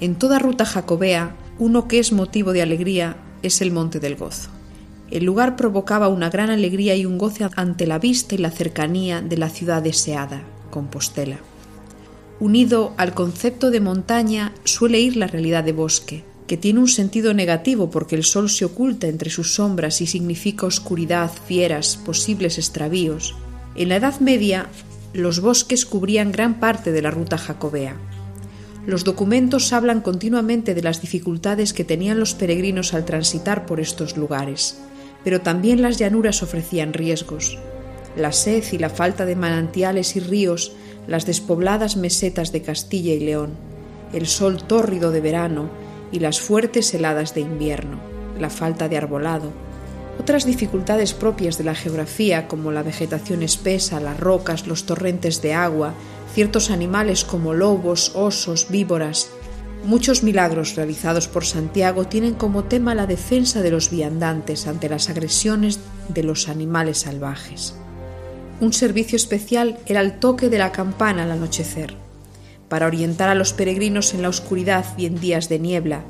En 0.00 0.16
toda 0.16 0.38
ruta 0.38 0.64
jacobea, 0.64 1.36
uno 1.58 1.86
que 1.86 2.00
es 2.00 2.12
motivo 2.12 2.52
de 2.52 2.62
alegría 2.62 3.16
es 3.42 3.60
el 3.60 3.70
Monte 3.70 4.00
del 4.00 4.16
Gozo. 4.16 4.50
El 5.14 5.26
lugar 5.26 5.54
provocaba 5.54 6.08
una 6.08 6.28
gran 6.28 6.50
alegría 6.50 6.96
y 6.96 7.06
un 7.06 7.18
goce 7.18 7.46
ante 7.54 7.86
la 7.86 8.00
vista 8.00 8.34
y 8.34 8.38
la 8.38 8.50
cercanía 8.50 9.22
de 9.22 9.36
la 9.36 9.48
ciudad 9.48 9.80
deseada, 9.80 10.42
Compostela. 10.70 11.38
Unido 12.40 12.94
al 12.96 13.14
concepto 13.14 13.70
de 13.70 13.78
montaña 13.78 14.52
suele 14.64 14.98
ir 14.98 15.16
la 15.16 15.28
realidad 15.28 15.62
de 15.62 15.70
bosque, 15.70 16.24
que 16.48 16.56
tiene 16.56 16.80
un 16.80 16.88
sentido 16.88 17.32
negativo 17.32 17.90
porque 17.90 18.16
el 18.16 18.24
sol 18.24 18.50
se 18.50 18.64
oculta 18.64 19.06
entre 19.06 19.30
sus 19.30 19.54
sombras 19.54 20.00
y 20.00 20.08
significa 20.08 20.66
oscuridad, 20.66 21.30
fieras, 21.46 21.96
posibles 21.96 22.58
extravíos. 22.58 23.36
En 23.76 23.90
la 23.90 23.96
Edad 23.96 24.18
Media, 24.18 24.66
los 25.12 25.38
bosques 25.38 25.86
cubrían 25.86 26.32
gran 26.32 26.58
parte 26.58 26.90
de 26.90 27.02
la 27.02 27.12
ruta 27.12 27.38
jacobea. 27.38 27.96
Los 28.84 29.04
documentos 29.04 29.72
hablan 29.72 30.00
continuamente 30.00 30.74
de 30.74 30.82
las 30.82 31.00
dificultades 31.00 31.72
que 31.72 31.84
tenían 31.84 32.18
los 32.18 32.34
peregrinos 32.34 32.94
al 32.94 33.04
transitar 33.04 33.64
por 33.64 33.78
estos 33.78 34.16
lugares 34.16 34.76
pero 35.24 35.40
también 35.40 35.82
las 35.82 35.98
llanuras 35.98 36.42
ofrecían 36.42 36.92
riesgos. 36.92 37.58
La 38.16 38.30
sed 38.30 38.62
y 38.70 38.78
la 38.78 38.90
falta 38.90 39.24
de 39.24 39.34
manantiales 39.34 40.14
y 40.14 40.20
ríos, 40.20 40.72
las 41.08 41.26
despobladas 41.26 41.96
mesetas 41.96 42.52
de 42.52 42.62
Castilla 42.62 43.14
y 43.14 43.20
León, 43.20 43.54
el 44.12 44.26
sol 44.26 44.62
tórrido 44.62 45.10
de 45.10 45.20
verano 45.20 45.70
y 46.12 46.20
las 46.20 46.40
fuertes 46.40 46.94
heladas 46.94 47.34
de 47.34 47.40
invierno, 47.40 47.98
la 48.38 48.50
falta 48.50 48.88
de 48.88 48.96
arbolado, 48.96 49.50
otras 50.20 50.44
dificultades 50.44 51.12
propias 51.12 51.58
de 51.58 51.64
la 51.64 51.74
geografía 51.74 52.46
como 52.46 52.70
la 52.70 52.82
vegetación 52.82 53.42
espesa, 53.42 53.98
las 53.98 54.18
rocas, 54.20 54.66
los 54.66 54.84
torrentes 54.84 55.42
de 55.42 55.54
agua, 55.54 55.94
ciertos 56.32 56.70
animales 56.70 57.24
como 57.24 57.52
lobos, 57.52 58.12
osos, 58.14 58.68
víboras, 58.70 59.28
Muchos 59.84 60.22
milagros 60.22 60.76
realizados 60.76 61.28
por 61.28 61.44
Santiago 61.44 62.06
tienen 62.06 62.32
como 62.32 62.64
tema 62.64 62.94
la 62.94 63.06
defensa 63.06 63.60
de 63.60 63.70
los 63.70 63.90
viandantes 63.90 64.66
ante 64.66 64.88
las 64.88 65.10
agresiones 65.10 65.78
de 66.08 66.22
los 66.22 66.48
animales 66.48 67.00
salvajes. 67.00 67.74
Un 68.62 68.72
servicio 68.72 69.16
especial 69.16 69.78
era 69.84 70.00
el 70.00 70.18
toque 70.18 70.48
de 70.48 70.56
la 70.56 70.72
campana 70.72 71.24
al 71.24 71.32
anochecer, 71.32 71.96
para 72.70 72.86
orientar 72.86 73.28
a 73.28 73.34
los 73.34 73.52
peregrinos 73.52 74.14
en 74.14 74.22
la 74.22 74.30
oscuridad 74.30 74.86
y 74.96 75.04
en 75.04 75.20
días 75.20 75.50
de 75.50 75.58
niebla, 75.58 76.02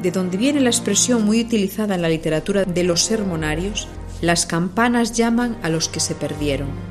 de 0.00 0.12
donde 0.12 0.36
viene 0.36 0.60
la 0.60 0.70
expresión 0.70 1.24
muy 1.24 1.40
utilizada 1.40 1.96
en 1.96 2.02
la 2.02 2.08
literatura 2.08 2.64
de 2.64 2.84
los 2.84 3.02
sermonarios, 3.02 3.88
las 4.20 4.46
campanas 4.46 5.14
llaman 5.14 5.58
a 5.64 5.68
los 5.68 5.88
que 5.88 5.98
se 5.98 6.14
perdieron. 6.14 6.89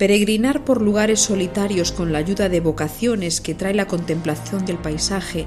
Peregrinar 0.00 0.64
por 0.64 0.80
lugares 0.80 1.20
solitarios 1.20 1.92
con 1.92 2.10
la 2.10 2.20
ayuda 2.20 2.48
de 2.48 2.60
vocaciones 2.60 3.42
que 3.42 3.54
trae 3.54 3.74
la 3.74 3.86
contemplación 3.86 4.64
del 4.64 4.78
paisaje 4.78 5.44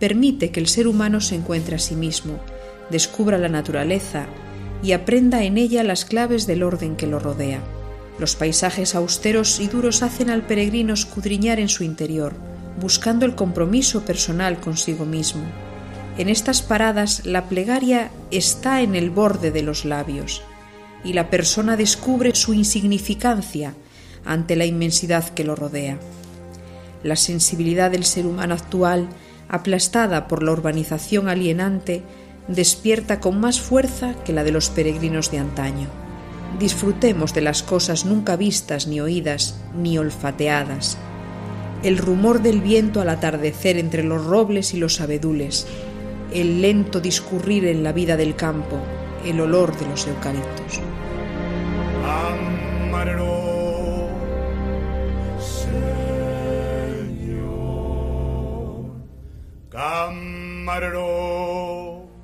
permite 0.00 0.50
que 0.50 0.58
el 0.58 0.66
ser 0.66 0.88
humano 0.88 1.20
se 1.20 1.36
encuentre 1.36 1.76
a 1.76 1.78
sí 1.78 1.94
mismo, 1.94 2.40
descubra 2.90 3.38
la 3.38 3.48
naturaleza 3.48 4.26
y 4.82 4.94
aprenda 4.94 5.44
en 5.44 5.58
ella 5.58 5.84
las 5.84 6.04
claves 6.04 6.48
del 6.48 6.64
orden 6.64 6.96
que 6.96 7.06
lo 7.06 7.20
rodea. 7.20 7.60
Los 8.18 8.34
paisajes 8.34 8.96
austeros 8.96 9.60
y 9.60 9.68
duros 9.68 10.02
hacen 10.02 10.28
al 10.28 10.44
peregrino 10.44 10.92
escudriñar 10.92 11.60
en 11.60 11.68
su 11.68 11.84
interior, 11.84 12.32
buscando 12.80 13.24
el 13.24 13.36
compromiso 13.36 14.04
personal 14.04 14.58
consigo 14.58 15.06
mismo. 15.06 15.44
En 16.18 16.28
estas 16.28 16.62
paradas 16.62 17.24
la 17.26 17.48
plegaria 17.48 18.10
está 18.32 18.82
en 18.82 18.96
el 18.96 19.10
borde 19.10 19.52
de 19.52 19.62
los 19.62 19.84
labios 19.84 20.42
y 21.04 21.12
la 21.12 21.30
persona 21.30 21.76
descubre 21.76 22.34
su 22.34 22.54
insignificancia 22.54 23.74
ante 24.24 24.56
la 24.56 24.66
inmensidad 24.66 25.28
que 25.30 25.44
lo 25.44 25.56
rodea. 25.56 25.98
La 27.02 27.16
sensibilidad 27.16 27.90
del 27.90 28.04
ser 28.04 28.26
humano 28.26 28.54
actual, 28.54 29.08
aplastada 29.48 30.26
por 30.26 30.42
la 30.42 30.52
urbanización 30.52 31.28
alienante, 31.28 32.02
despierta 32.48 33.20
con 33.20 33.40
más 33.40 33.60
fuerza 33.60 34.14
que 34.24 34.32
la 34.32 34.44
de 34.44 34.52
los 34.52 34.70
peregrinos 34.70 35.30
de 35.30 35.38
antaño. 35.38 35.88
Disfrutemos 36.58 37.34
de 37.34 37.40
las 37.40 37.62
cosas 37.62 38.04
nunca 38.04 38.36
vistas 38.36 38.86
ni 38.86 39.00
oídas 39.00 39.58
ni 39.76 39.98
olfateadas. 39.98 40.98
El 41.82 41.98
rumor 41.98 42.40
del 42.42 42.60
viento 42.60 43.00
al 43.00 43.08
atardecer 43.08 43.76
entre 43.76 44.04
los 44.04 44.24
robles 44.24 44.72
y 44.72 44.78
los 44.78 45.00
abedules, 45.00 45.66
el 46.32 46.62
lento 46.62 47.00
discurrir 47.00 47.66
en 47.66 47.82
la 47.82 47.92
vida 47.92 48.16
del 48.16 48.36
campo, 48.36 48.78
el 49.24 49.40
olor 49.40 49.76
de 49.78 49.86
los 49.88 50.06
eucaliptos. 50.06 50.80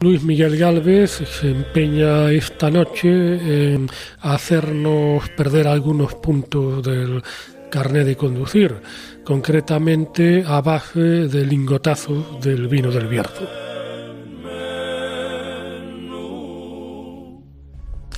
Luis 0.00 0.22
Miguel 0.22 0.56
Galvez 0.56 1.10
se 1.10 1.50
empeña 1.50 2.30
esta 2.30 2.70
noche 2.70 3.08
en 3.74 3.90
hacernos 4.20 5.28
perder 5.30 5.66
algunos 5.66 6.14
puntos 6.14 6.82
del 6.82 7.22
carnet 7.70 8.06
de 8.06 8.16
conducir, 8.16 8.80
concretamente 9.24 10.44
a 10.46 10.60
base 10.60 11.00
del 11.00 11.48
lingotazo 11.48 12.38
del 12.40 12.68
vino 12.68 12.90
del 12.90 13.08
Bierzo. 13.08 13.48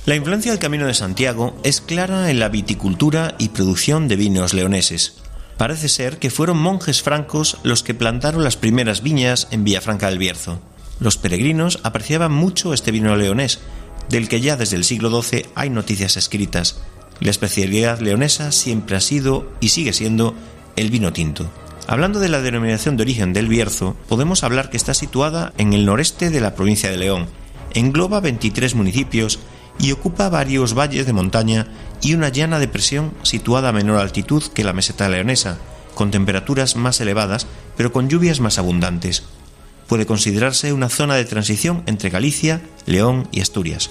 La 0.05 0.15
influencia 0.15 0.51
del 0.51 0.59
Camino 0.59 0.85
de 0.85 0.93
Santiago 0.93 1.55
es 1.63 1.79
clara 1.79 2.29
en 2.29 2.39
la 2.39 2.49
viticultura 2.49 3.35
y 3.39 3.49
producción 3.49 4.07
de 4.07 4.17
vinos 4.17 4.53
leoneses. 4.53 5.22
Parece 5.57 5.87
ser 5.89 6.17
que 6.17 6.29
fueron 6.29 6.57
monjes 6.57 7.01
francos 7.01 7.57
los 7.63 7.83
que 7.83 7.93
plantaron 7.93 8.43
las 8.43 8.57
primeras 8.57 9.03
viñas 9.03 9.47
en 9.51 9.63
Villafranca 9.63 10.09
del 10.09 10.17
Bierzo. 10.17 10.59
Los 10.99 11.17
peregrinos 11.17 11.79
apreciaban 11.83 12.31
mucho 12.31 12.73
este 12.73 12.91
vino 12.91 13.15
leonés, 13.15 13.59
del 14.09 14.27
que 14.29 14.41
ya 14.41 14.57
desde 14.57 14.75
el 14.75 14.83
siglo 14.83 15.21
XII 15.21 15.45
hay 15.55 15.69
noticias 15.69 16.17
escritas. 16.17 16.79
La 17.19 17.31
especialidad 17.31 17.99
leonesa 17.99 18.51
siempre 18.51 18.95
ha 18.95 19.01
sido 19.01 19.51
y 19.59 19.69
sigue 19.69 19.93
siendo 19.93 20.35
el 20.75 20.89
vino 20.89 21.13
tinto. 21.13 21.49
Hablando 21.87 22.19
de 22.19 22.29
la 22.29 22.41
denominación 22.41 22.97
de 22.97 23.03
origen 23.03 23.33
del 23.33 23.47
Bierzo, 23.47 23.95
podemos 24.07 24.43
hablar 24.43 24.69
que 24.69 24.77
está 24.77 24.93
situada 24.93 25.53
en 25.57 25.73
el 25.73 25.85
noreste 25.85 26.29
de 26.29 26.41
la 26.41 26.55
provincia 26.55 26.89
de 26.89 26.97
León. 26.97 27.27
Engloba 27.73 28.19
23 28.19 28.75
municipios 28.75 29.39
y 29.79 29.91
ocupa 29.91 30.29
varios 30.29 30.73
valles 30.73 31.05
de 31.05 31.13
montaña 31.13 31.67
y 32.01 32.13
una 32.13 32.29
llana 32.29 32.59
de 32.59 32.67
presión 32.67 33.13
situada 33.23 33.69
a 33.69 33.73
menor 33.73 33.99
altitud 33.99 34.43
que 34.53 34.63
la 34.63 34.73
meseta 34.73 35.09
leonesa, 35.09 35.57
con 35.95 36.11
temperaturas 36.11 36.75
más 36.75 36.99
elevadas 37.01 37.47
pero 37.77 37.91
con 37.91 38.09
lluvias 38.09 38.39
más 38.39 38.57
abundantes. 38.57 39.23
Puede 39.87 40.05
considerarse 40.05 40.73
una 40.73 40.89
zona 40.89 41.15
de 41.15 41.25
transición 41.25 41.83
entre 41.85 42.09
Galicia, 42.09 42.61
León 42.85 43.27
y 43.31 43.41
Asturias. 43.41 43.89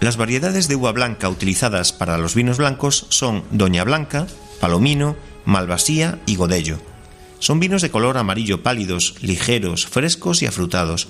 Las 0.00 0.16
variedades 0.16 0.66
de 0.68 0.76
uva 0.76 0.92
blanca 0.92 1.28
utilizadas 1.28 1.92
para 1.92 2.18
los 2.18 2.34
vinos 2.34 2.58
blancos 2.58 3.06
son 3.10 3.44
Doña 3.50 3.84
Blanca, 3.84 4.26
Palomino, 4.60 5.16
Malvasía 5.44 6.18
y 6.26 6.36
Godello. 6.36 6.78
Son 7.38 7.60
vinos 7.60 7.82
de 7.82 7.90
color 7.90 8.18
amarillo 8.18 8.62
pálidos, 8.62 9.16
ligeros, 9.20 9.86
frescos 9.86 10.42
y 10.42 10.46
afrutados. 10.46 11.08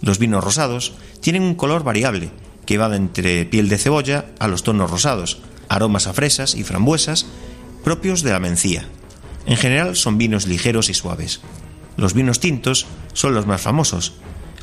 Los 0.00 0.18
vinos 0.18 0.42
rosados 0.42 0.92
tienen 1.20 1.42
un 1.42 1.54
color 1.54 1.84
variable, 1.84 2.30
que 2.66 2.78
va 2.78 2.88
de 2.88 2.96
entre 2.96 3.44
piel 3.44 3.68
de 3.68 3.78
cebolla 3.78 4.26
a 4.38 4.48
los 4.48 4.62
tonos 4.62 4.90
rosados, 4.90 5.40
aromas 5.68 6.06
a 6.06 6.12
fresas 6.12 6.54
y 6.54 6.64
frambuesas 6.64 7.26
propios 7.84 8.22
de 8.22 8.32
la 8.32 8.40
mencía. 8.40 8.86
En 9.46 9.56
general 9.56 9.96
son 9.96 10.18
vinos 10.18 10.46
ligeros 10.46 10.88
y 10.88 10.94
suaves. 10.94 11.40
Los 11.96 12.14
vinos 12.14 12.40
tintos 12.40 12.86
son 13.12 13.34
los 13.34 13.46
más 13.46 13.60
famosos. 13.60 14.14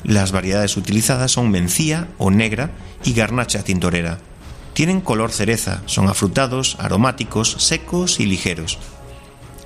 Las 0.04 0.32
variedades 0.32 0.78
utilizadas 0.78 1.32
son 1.32 1.52
mencía 1.52 2.08
o 2.18 2.32
negra 2.32 2.72
y 3.04 3.14
garnacha 3.14 3.64
tintorera. 3.64 4.20
Tienen 4.74 5.02
color 5.02 5.32
cereza, 5.32 5.82
son 5.88 6.08
afrutados, 6.08 6.78
aromáticos, 6.80 7.56
secos 7.60 8.20
y 8.20 8.26
ligeros. 8.26 8.80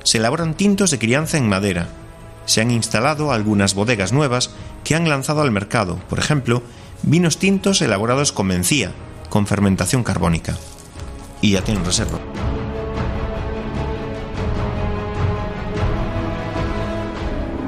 Se 0.04 0.18
elaboran 0.18 0.56
tintos 0.56 0.90
de 0.92 1.00
crianza 1.00 1.38
en 1.38 1.48
madera. 1.48 1.88
Se 2.46 2.62
han 2.62 2.72
instalado 2.72 3.32
algunas 3.32 3.76
bodegas 3.76 4.12
nuevas 4.12 4.50
que 4.84 4.96
han 4.96 5.08
lanzado 5.08 5.42
al 5.42 5.52
mercado, 5.52 6.00
por 6.10 6.20
ejemplo, 6.20 6.64
vinos 7.04 7.38
tintos 7.38 7.82
elaborados 7.82 8.32
con 8.32 8.48
mencía, 8.48 8.92
con 9.30 9.46
fermentación 9.46 10.04
carbónica. 10.04 10.58
Y 11.42 11.52
ya 11.52 11.62
tienen 11.62 11.86
reserva. 11.86 12.20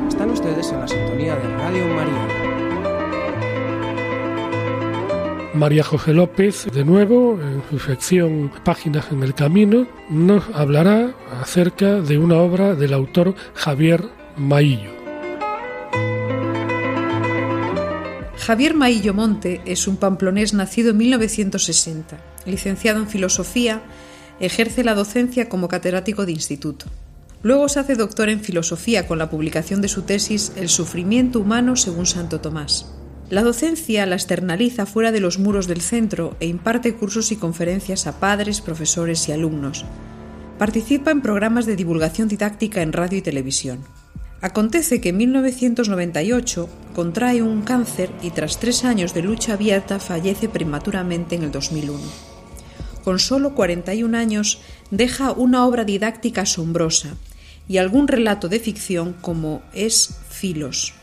Están 0.07 0.31
ustedes 0.31 0.71
en 0.71 0.79
la 0.79 0.87
sintonía 0.87 1.35
de 1.35 1.57
Radio 1.57 1.87
María. 1.93 2.27
María 5.53 5.83
José 5.83 6.13
López, 6.13 6.67
de 6.73 6.83
nuevo, 6.83 7.39
en 7.41 7.63
su 7.69 7.79
sección 7.79 8.51
Páginas 8.65 9.05
en 9.11 9.23
el 9.23 9.33
Camino, 9.33 9.87
nos 10.09 10.43
hablará 10.53 11.13
acerca 11.41 12.01
de 12.01 12.17
una 12.17 12.35
obra 12.35 12.75
del 12.75 12.93
autor 12.93 13.35
Javier 13.53 14.03
Maillo. 14.35 14.94
Javier 18.45 18.75
Maillo 18.75 19.15
Monte 19.15 19.59
es 19.65 19.87
un 19.87 19.97
pamplonés 19.97 20.53
nacido 20.53 20.91
en 20.91 20.97
1960. 20.97 22.15
Licenciado 22.45 22.99
en 22.99 23.07
Filosofía, 23.07 23.81
ejerce 24.39 24.83
la 24.83 24.93
docencia 24.93 25.49
como 25.49 25.67
catedrático 25.67 26.27
de 26.27 26.33
instituto. 26.33 26.85
Luego 27.41 27.67
se 27.69 27.79
hace 27.79 27.95
doctor 27.95 28.29
en 28.29 28.41
Filosofía 28.41 29.07
con 29.07 29.17
la 29.17 29.31
publicación 29.31 29.81
de 29.81 29.87
su 29.87 30.03
tesis 30.03 30.51
El 30.57 30.69
sufrimiento 30.69 31.39
humano 31.39 31.75
según 31.75 32.05
Santo 32.05 32.39
Tomás. 32.39 32.93
La 33.31 33.41
docencia 33.41 34.05
la 34.05 34.13
externaliza 34.13 34.85
fuera 34.85 35.11
de 35.11 35.21
los 35.21 35.39
muros 35.39 35.65
del 35.65 35.81
centro 35.81 36.37
e 36.39 36.45
imparte 36.45 36.93
cursos 36.93 37.31
y 37.31 37.37
conferencias 37.37 38.05
a 38.05 38.19
padres, 38.19 38.61
profesores 38.61 39.27
y 39.27 39.31
alumnos. 39.31 39.85
Participa 40.59 41.09
en 41.09 41.21
programas 41.21 41.65
de 41.65 41.75
divulgación 41.75 42.27
didáctica 42.27 42.83
en 42.83 42.93
radio 42.93 43.17
y 43.17 43.23
televisión. 43.23 43.79
Acontece 44.45 45.01
que 45.01 45.09
en 45.09 45.17
1998 45.17 46.69
contrae 46.93 47.41
un 47.41 47.63
cáncer 47.63 48.11
y 48.21 48.29
tras 48.29 48.59
tres 48.59 48.85
años 48.85 49.15
de 49.15 49.23
lucha 49.23 49.53
abierta 49.53 49.99
fallece 49.99 50.47
prematuramente 50.49 51.33
en 51.33 51.41
el 51.41 51.51
2001. 51.51 51.99
Con 53.03 53.17
solo 53.17 53.55
41 53.55 54.15
años 54.15 54.59
deja 54.91 55.31
una 55.31 55.65
obra 55.65 55.83
didáctica 55.83 56.41
asombrosa 56.41 57.15
y 57.67 57.77
algún 57.77 58.07
relato 58.07 58.47
de 58.47 58.59
ficción 58.59 59.15
como 59.19 59.63
es 59.73 60.19
Filos, 60.29 60.93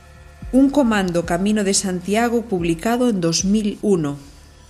un 0.53 0.71
comando 0.71 1.27
Camino 1.27 1.65
de 1.65 1.75
Santiago 1.75 2.43
publicado 2.43 3.09
en 3.11 3.21
2001. 3.21 4.19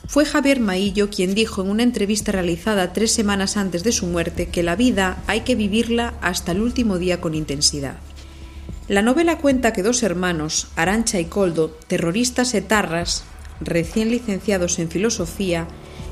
Fue 0.06 0.24
Javier 0.24 0.60
Maillo 0.60 1.10
quien 1.10 1.34
dijo 1.34 1.60
en 1.60 1.68
una 1.68 1.82
entrevista 1.82 2.32
realizada 2.32 2.94
tres 2.94 3.12
semanas 3.12 3.58
antes 3.58 3.84
de 3.84 3.92
su 3.92 4.06
muerte 4.06 4.48
que 4.48 4.62
la 4.62 4.76
vida 4.76 5.22
hay 5.26 5.42
que 5.42 5.56
vivirla 5.56 6.14
hasta 6.22 6.52
el 6.52 6.62
último 6.62 6.96
día 6.96 7.20
con 7.20 7.34
intensidad. 7.34 7.98
La 8.93 9.01
novela 9.01 9.38
cuenta 9.38 9.72
que 9.72 9.82
dos 9.82 10.03
hermanos, 10.03 10.68
Arancha 10.76 11.18
y 11.18 11.24
Coldo, 11.24 11.70
terroristas 11.86 12.53
etarras, 12.53 13.24
recién 13.59 14.11
licenciados 14.11 14.78
en 14.78 14.90
filosofía, 14.90 15.66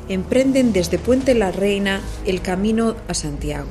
emprenden 0.08 0.72
desde 0.72 0.98
Puente 0.98 1.34
la 1.34 1.52
Reina 1.52 2.00
el 2.24 2.40
camino 2.40 2.96
a 3.06 3.12
Santiago. 3.12 3.68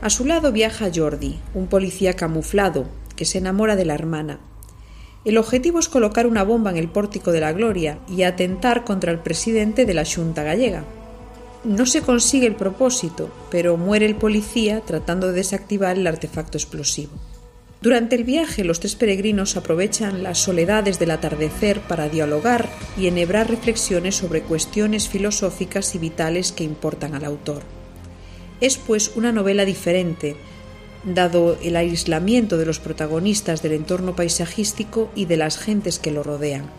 A 0.00 0.10
su 0.10 0.24
lado 0.24 0.52
viaja 0.52 0.92
Jordi, 0.94 1.40
un 1.54 1.66
policía 1.66 2.14
camuflado, 2.14 2.86
que 3.16 3.24
se 3.24 3.38
enamora 3.38 3.74
de 3.74 3.84
la 3.84 3.94
hermana. 3.94 4.38
El 5.24 5.38
objetivo 5.38 5.80
es 5.80 5.88
colocar 5.88 6.28
una 6.28 6.44
bomba 6.44 6.70
en 6.70 6.76
el 6.76 6.88
pórtico 6.88 7.32
de 7.32 7.40
la 7.40 7.52
Gloria 7.52 7.98
y 8.08 8.22
atentar 8.22 8.84
contra 8.84 9.10
el 9.10 9.18
presidente 9.18 9.86
de 9.86 9.94
la 9.94 10.04
Junta 10.04 10.44
gallega. 10.44 10.84
No 11.64 11.84
se 11.84 12.00
consigue 12.00 12.46
el 12.46 12.54
propósito, 12.54 13.28
pero 13.50 13.76
muere 13.76 14.06
el 14.06 14.14
policía 14.14 14.82
tratando 14.82 15.26
de 15.26 15.32
desactivar 15.32 15.96
el 15.96 16.06
artefacto 16.06 16.56
explosivo. 16.58 17.10
Durante 17.80 18.16
el 18.16 18.24
viaje 18.24 18.64
los 18.64 18.80
tres 18.80 18.96
peregrinos 18.96 19.56
aprovechan 19.56 20.22
las 20.22 20.38
soledades 20.38 20.98
del 20.98 21.10
atardecer 21.10 21.80
para 21.80 22.08
dialogar 22.08 22.68
y 22.98 23.06
enhebrar 23.06 23.50
reflexiones 23.50 24.16
sobre 24.16 24.42
cuestiones 24.42 25.08
filosóficas 25.08 25.94
y 25.94 25.98
vitales 25.98 26.52
que 26.52 26.64
importan 26.64 27.14
al 27.14 27.24
autor. 27.24 27.62
Es 28.60 28.78
pues 28.78 29.12
una 29.14 29.30
novela 29.30 29.66
diferente, 29.66 30.36
dado 31.04 31.58
el 31.62 31.76
aislamiento 31.76 32.56
de 32.56 32.64
los 32.64 32.78
protagonistas 32.78 33.62
del 33.62 33.72
entorno 33.72 34.16
paisajístico 34.16 35.10
y 35.14 35.26
de 35.26 35.36
las 35.36 35.58
gentes 35.58 35.98
que 35.98 36.10
lo 36.10 36.22
rodean, 36.22 36.70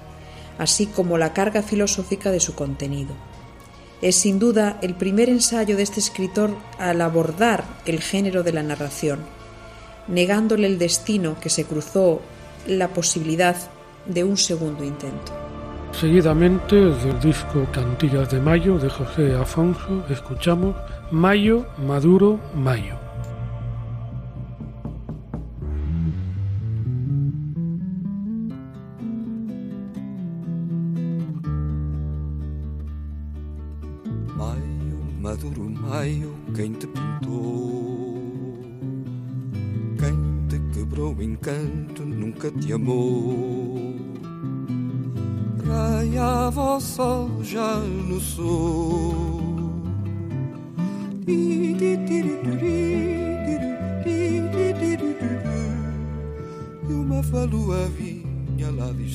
así 0.57 0.87
como 0.87 1.19
la 1.19 1.31
carga 1.31 1.61
filosófica 1.61 2.31
de 2.31 2.39
su 2.39 2.55
contenido. 2.55 3.13
Es 4.01 4.15
sin 4.15 4.39
duda 4.39 4.79
el 4.81 4.95
primer 4.95 5.29
ensayo 5.29 5.77
de 5.77 5.83
este 5.83 5.99
escritor 5.99 6.57
al 6.79 7.01
abordar 7.01 7.65
el 7.85 8.01
género 8.01 8.41
de 8.41 8.53
la 8.53 8.63
narración 8.63 9.36
negándole 10.07 10.67
el 10.67 10.77
destino 10.77 11.39
que 11.39 11.49
se 11.49 11.65
cruzó 11.65 12.21
la 12.67 12.89
posibilidad 12.89 13.55
de 14.05 14.23
un 14.23 14.37
segundo 14.37 14.83
intento. 14.83 15.33
Seguidamente, 15.91 16.75
del 16.75 17.19
disco 17.19 17.65
Cantigas 17.71 18.29
de 18.29 18.39
Mayo 18.39 18.77
de 18.77 18.89
José 18.89 19.35
Afonso, 19.35 20.05
escuchamos 20.09 20.75
Mayo, 21.11 21.65
Maduro, 21.77 22.39
Mayo. 22.53 22.95
Mayo, 34.35 34.97
Maduro, 35.19 35.63
Mayo, 35.63 36.29
quem 36.55 36.73
te 36.73 36.85
encanto 41.37 42.03
nunca 42.03 42.49
te 42.51 42.73
amou. 42.73 43.95
Raiava 45.65 46.77
o 46.77 46.79
sol 46.79 47.43
já 47.43 47.75
no 47.77 48.19
sul. 48.19 49.37
E 51.27 51.73
uma 56.89 57.21
falua 57.21 57.87
vinha 57.89 58.71
lá 58.71 58.91
de 58.93 59.05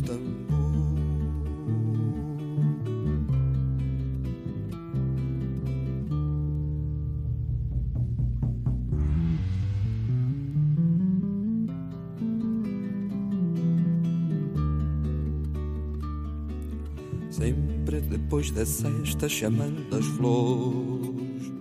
Sempre 17.43 18.01
depois 18.03 18.53
da 18.53 18.65
sexta 18.65 19.29
chamando 19.29 19.97
as 19.97 20.07
flores 20.07 21.53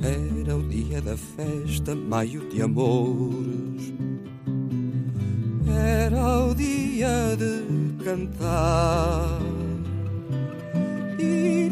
Era 0.00 0.56
o 0.56 0.62
dia 0.62 1.02
da 1.02 1.16
festa, 1.16 1.96
maio 1.96 2.48
de 2.48 2.62
amores 2.62 3.92
Era 5.68 6.46
o 6.46 6.54
dia 6.54 7.36
de 7.36 8.04
cantar 8.04 9.40
E 11.18 11.68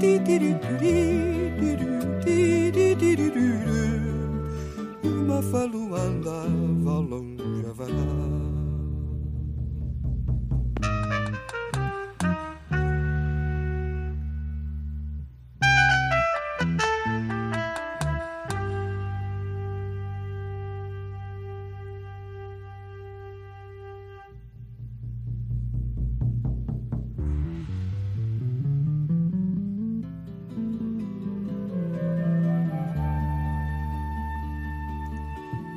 uma 5.05 5.41
falua 5.43 6.01
andava 6.01 6.91
ao 6.91 7.03
longe 7.03 7.66
a 7.70 7.72
vagar 7.72 8.34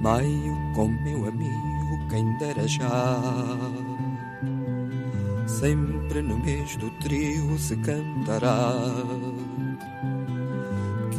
Maio 0.08 0.56
com 0.74 0.88
meu 0.88 1.28
amigo, 1.28 2.08
quem 2.10 2.38
dera 2.38 2.66
já. 2.66 3.20
Sempre 5.46 6.22
no 6.22 6.38
mês 6.38 6.78
do 6.78 6.90
trio 7.02 7.58
se 7.60 7.76
cantará. 7.76 8.74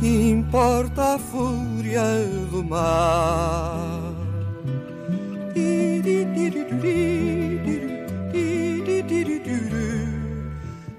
Que 0.00 0.30
importa 0.30 1.16
a 1.16 1.18
fúria 1.18 2.02
do 2.50 2.64
mar? 2.64 4.14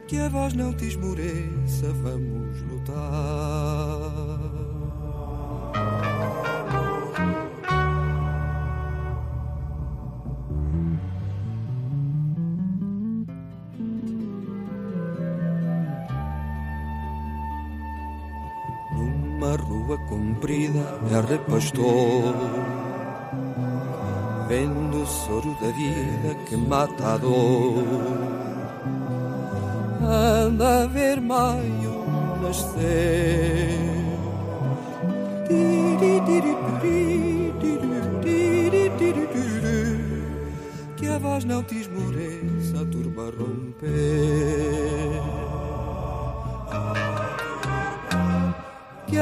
Que 0.08 0.20
a 0.20 0.30
voz 0.30 0.54
não 0.54 0.74
te 0.74 0.90
esmoreça, 0.90 1.92
vamos 2.04 2.62
lutar. 2.70 4.09
Comprida 20.50 21.00
e 21.10 21.16
arrepastou 21.16 22.34
Vendo 24.48 25.04
o 25.04 25.06
soro 25.06 25.56
da 25.62 25.70
vida 25.72 26.36
que 26.48 26.58
mata 26.58 27.14
a 27.14 27.18
dor 27.18 27.84
Anda 30.02 30.84
a 30.84 30.88
ver 30.88 31.22
maio 31.22 32.04
nascer 32.42 33.78
Que 40.98 41.08
a 41.08 41.18
voz 41.20 41.46
não 41.46 41.64
te 41.64 41.80
esmoreça, 41.80 42.82
a 42.82 42.86
turba 42.86 43.32
romper 43.38 44.00
que. 49.10 49.20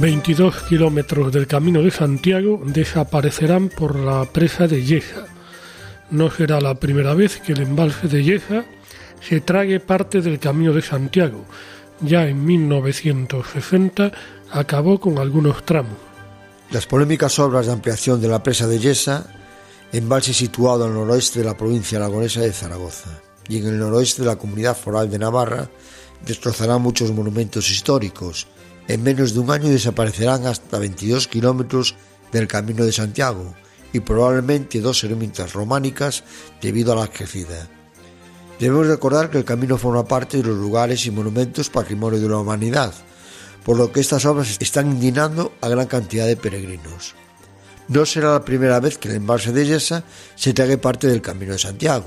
22 0.00 0.62
kilómetros 0.62 1.30
del 1.30 1.46
Camino 1.46 1.82
de 1.82 1.90
Santiago 1.90 2.62
desaparecerán 2.64 3.68
por 3.68 3.96
la 3.96 4.24
presa 4.24 4.66
de 4.66 4.82
Yeja. 4.82 5.26
No 6.10 6.30
será 6.30 6.58
la 6.58 6.74
primera 6.74 7.12
vez 7.12 7.38
que 7.38 7.52
el 7.52 7.60
embalse 7.60 8.08
de 8.08 8.24
Yeja 8.24 8.64
se 9.20 9.42
trague 9.42 9.78
parte 9.78 10.22
del 10.22 10.38
Camino 10.38 10.72
de 10.72 10.80
Santiago. 10.80 11.44
Ya 12.02 12.26
en 12.26 12.44
1960 12.44 14.12
acabó 14.52 14.98
con 14.98 15.18
algunos 15.18 15.64
tramos. 15.64 15.96
Las 16.70 16.86
polémicas 16.86 17.38
obras 17.38 17.66
de 17.66 17.72
ampliación 17.72 18.20
de 18.20 18.28
la 18.28 18.42
presa 18.42 18.66
de 18.66 18.78
Yesa, 18.78 19.26
embalse 19.92 20.32
situado 20.32 20.84
al 20.84 20.94
noroeste 20.94 21.40
de 21.40 21.44
la 21.44 21.56
provincia 21.56 21.98
aragonesa 21.98 22.40
de 22.40 22.52
Zaragoza 22.52 23.10
y 23.48 23.58
en 23.58 23.66
el 23.66 23.78
noroeste 23.78 24.22
de 24.22 24.28
la 24.28 24.36
comunidad 24.36 24.76
foral 24.76 25.10
de 25.10 25.18
Navarra, 25.18 25.68
destrozarán 26.24 26.80
muchos 26.80 27.12
monumentos 27.12 27.70
históricos, 27.70 28.46
en 28.86 29.02
menos 29.02 29.34
de 29.34 29.40
un 29.40 29.50
año 29.50 29.68
desaparecerán 29.68 30.46
hasta 30.46 30.78
22 30.78 31.26
kilómetros 31.26 31.96
del 32.32 32.46
Camino 32.46 32.84
de 32.84 32.92
Santiago 32.92 33.54
y 33.92 34.00
probablemente 34.00 34.80
dos 34.80 35.02
ermitas 35.04 35.52
románicas 35.52 36.22
debido 36.62 36.92
a 36.92 36.96
la 36.96 37.08
crecida. 37.08 37.68
Debemos 38.60 38.88
recordar 38.88 39.30
que 39.30 39.38
el 39.38 39.46
camino 39.46 39.78
forma 39.78 40.04
parte 40.04 40.36
de 40.36 40.42
los 40.42 40.58
lugares 40.58 41.06
y 41.06 41.10
monumentos 41.10 41.70
patrimonio 41.70 42.20
de 42.20 42.28
la 42.28 42.36
humanidad, 42.36 42.92
por 43.64 43.78
lo 43.78 43.90
que 43.90 44.00
estas 44.00 44.26
obras 44.26 44.58
están 44.60 44.90
indignando 44.90 45.54
a 45.62 45.68
gran 45.68 45.86
cantidad 45.86 46.26
de 46.26 46.36
peregrinos. 46.36 47.14
No 47.88 48.04
será 48.04 48.32
la 48.32 48.44
primera 48.44 48.78
vez 48.78 48.98
que 48.98 49.08
el 49.08 49.16
embalse 49.16 49.52
de 49.52 49.64
Yesa 49.64 50.04
se 50.34 50.52
trague 50.52 50.76
parte 50.76 51.06
del 51.06 51.22
Camino 51.22 51.52
de 51.52 51.58
Santiago. 51.58 52.04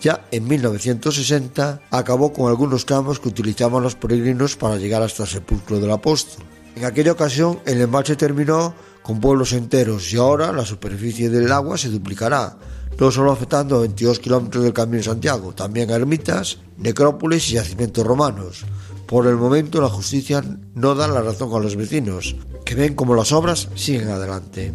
Ya 0.00 0.24
en 0.30 0.48
1960 0.48 1.82
acabó 1.90 2.32
con 2.32 2.48
algunos 2.48 2.86
tramos 2.86 3.20
que 3.20 3.28
utilizaban 3.28 3.82
los 3.82 3.94
peregrinos 3.94 4.56
para 4.56 4.76
llegar 4.76 5.02
hasta 5.02 5.24
el 5.24 5.28
sepulcro 5.28 5.80
del 5.80 5.90
apóstol. 5.90 6.46
En 6.76 6.86
aquella 6.86 7.12
ocasión 7.12 7.60
el 7.66 7.78
embalse 7.78 8.16
terminó 8.16 8.74
con 9.02 9.20
pueblos 9.20 9.52
enteros 9.52 10.10
y 10.14 10.16
ahora 10.16 10.50
la 10.50 10.64
superficie 10.64 11.28
del 11.28 11.52
agua 11.52 11.76
se 11.76 11.90
duplicará, 11.90 12.56
no 12.98 13.10
solo 13.10 13.32
afectando 13.32 13.76
a 13.76 13.80
22 13.80 14.18
kilómetros 14.18 14.64
del 14.64 14.72
Camino 14.72 14.98
de 14.98 15.04
Santiago, 15.04 15.52
también 15.52 15.90
a 15.90 15.94
ermitas, 15.94 16.58
necrópolis 16.76 17.50
y 17.50 17.54
yacimientos 17.54 18.06
romanos. 18.06 18.64
Por 19.06 19.26
el 19.26 19.36
momento 19.36 19.80
la 19.80 19.88
justicia 19.88 20.42
no 20.74 20.94
da 20.94 21.08
la 21.08 21.22
razón 21.22 21.52
a 21.52 21.58
los 21.58 21.76
vecinos, 21.76 22.36
que 22.64 22.74
ven 22.74 22.94
como 22.94 23.14
las 23.14 23.32
obras 23.32 23.68
siguen 23.74 24.08
adelante. 24.08 24.72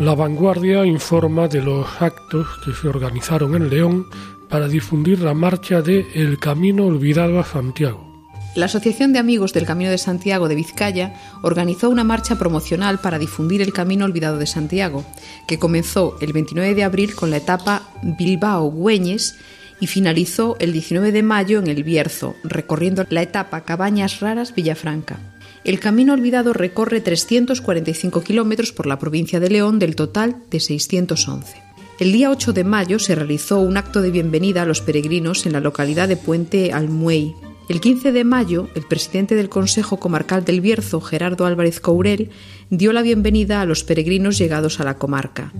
La 0.00 0.14
vanguardia 0.14 0.84
informa 0.84 1.48
de 1.48 1.62
los 1.62 1.86
actos 2.00 2.46
que 2.64 2.72
se 2.72 2.88
organizaron 2.88 3.54
en 3.54 3.70
León 3.70 4.06
para 4.48 4.66
difundir 4.66 5.20
la 5.20 5.34
marcha 5.34 5.80
de 5.80 6.06
El 6.14 6.38
Camino 6.38 6.86
Olvidado 6.86 7.38
a 7.38 7.44
Santiago. 7.44 8.11
La 8.54 8.66
Asociación 8.66 9.14
de 9.14 9.18
Amigos 9.18 9.54
del 9.54 9.64
Camino 9.64 9.90
de 9.90 9.96
Santiago 9.96 10.46
de 10.46 10.54
Vizcaya 10.54 11.14
organizó 11.40 11.88
una 11.88 12.04
marcha 12.04 12.36
promocional 12.36 12.98
para 12.98 13.18
difundir 13.18 13.62
el 13.62 13.72
Camino 13.72 14.04
Olvidado 14.04 14.36
de 14.36 14.46
Santiago, 14.46 15.06
que 15.46 15.58
comenzó 15.58 16.18
el 16.20 16.34
29 16.34 16.74
de 16.74 16.84
abril 16.84 17.14
con 17.14 17.30
la 17.30 17.38
etapa 17.38 17.88
Bilbao-Güeñes 18.02 19.36
y 19.80 19.86
finalizó 19.86 20.56
el 20.60 20.74
19 20.74 21.12
de 21.12 21.22
mayo 21.22 21.60
en 21.60 21.66
El 21.66 21.82
Bierzo, 21.82 22.36
recorriendo 22.44 23.06
la 23.08 23.22
etapa 23.22 23.62
Cabañas 23.62 24.20
Raras 24.20 24.54
Villafranca. 24.54 25.18
El 25.64 25.80
Camino 25.80 26.12
Olvidado 26.12 26.52
recorre 26.52 27.00
345 27.00 28.22
kilómetros 28.22 28.72
por 28.72 28.86
la 28.86 28.98
provincia 28.98 29.40
de 29.40 29.48
León 29.48 29.78
del 29.78 29.96
total 29.96 30.36
de 30.50 30.60
611. 30.60 31.56
El 31.98 32.12
día 32.12 32.30
8 32.30 32.52
de 32.52 32.64
mayo 32.64 32.98
se 32.98 33.14
realizó 33.14 33.60
un 33.60 33.78
acto 33.78 34.02
de 34.02 34.10
bienvenida 34.10 34.62
a 34.62 34.66
los 34.66 34.82
peregrinos 34.82 35.46
en 35.46 35.52
la 35.52 35.60
localidad 35.60 36.06
de 36.06 36.16
Puente 36.16 36.72
Almuey. 36.72 37.34
El 37.68 37.80
15 37.80 38.10
de 38.10 38.24
mayo, 38.24 38.68
el 38.74 38.82
presidente 38.82 39.36
del 39.36 39.48
Consejo 39.48 39.98
Comarcal 39.98 40.44
del 40.44 40.60
Bierzo, 40.60 41.00
Gerardo 41.00 41.46
Álvarez 41.46 41.80
Courel, 41.80 42.30
dio 42.70 42.92
la 42.92 43.02
bienvenida 43.02 43.60
a 43.60 43.66
los 43.66 43.84
peregrinos 43.84 44.36
llegados 44.36 44.80
a 44.80 44.84
la 44.84 44.94
comarca. 44.94 45.52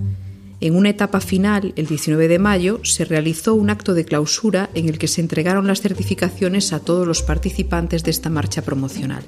En 0.59 0.75
una 0.75 0.89
etapa 0.89 1.21
final, 1.21 1.73
el 1.77 1.87
19 1.87 2.27
de 2.27 2.39
mayo, 2.39 2.81
se 2.83 3.05
realizó 3.05 3.53
un 3.55 3.69
acto 3.69 3.93
de 3.93 4.03
clausura 4.03 4.69
en 4.75 4.89
el 4.89 4.97
que 4.97 5.07
se 5.07 5.21
entregaron 5.21 5.65
las 5.65 5.81
certificaciones 5.81 6.73
a 6.73 6.79
todos 6.79 7.07
los 7.07 7.21
participantes 7.21 8.03
de 8.03 8.11
esta 8.11 8.29
marcha 8.29 8.61
promocional. 8.61 9.23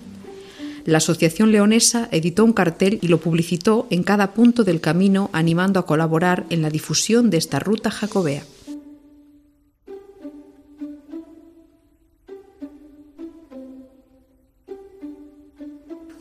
La 0.85 0.97
Asociación 0.97 1.51
Leonesa 1.51 2.09
editó 2.11 2.43
un 2.43 2.53
cartel 2.53 2.99
y 3.01 3.07
lo 3.07 3.19
publicitó 3.19 3.87
en 3.89 4.03
cada 4.03 4.33
punto 4.33 4.63
del 4.63 4.81
camino 4.81 5.29
animando 5.33 5.79
a 5.79 5.85
colaborar 5.85 6.45
en 6.49 6.61
la 6.61 6.69
difusión 6.69 7.29
de 7.29 7.37
esta 7.37 7.59
ruta 7.59 7.89
jacobea. 7.89 8.43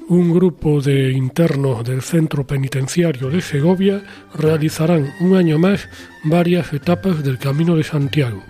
Un 0.09 0.35
grupo 0.35 0.83
de 0.83 1.13
internos 1.13 1.83
del 1.83 2.03
centro 2.03 2.47
penitenciario 2.47 3.31
de 3.31 3.41
Segovia 3.41 4.03
realizarán 4.35 5.15
un 5.21 5.35
año 5.35 5.59
más 5.59 5.89
varias 6.25 6.75
etapas 6.75 7.23
del 7.25 7.39
Camino 7.39 7.75
de 7.75 7.85
Santiago 7.85 8.43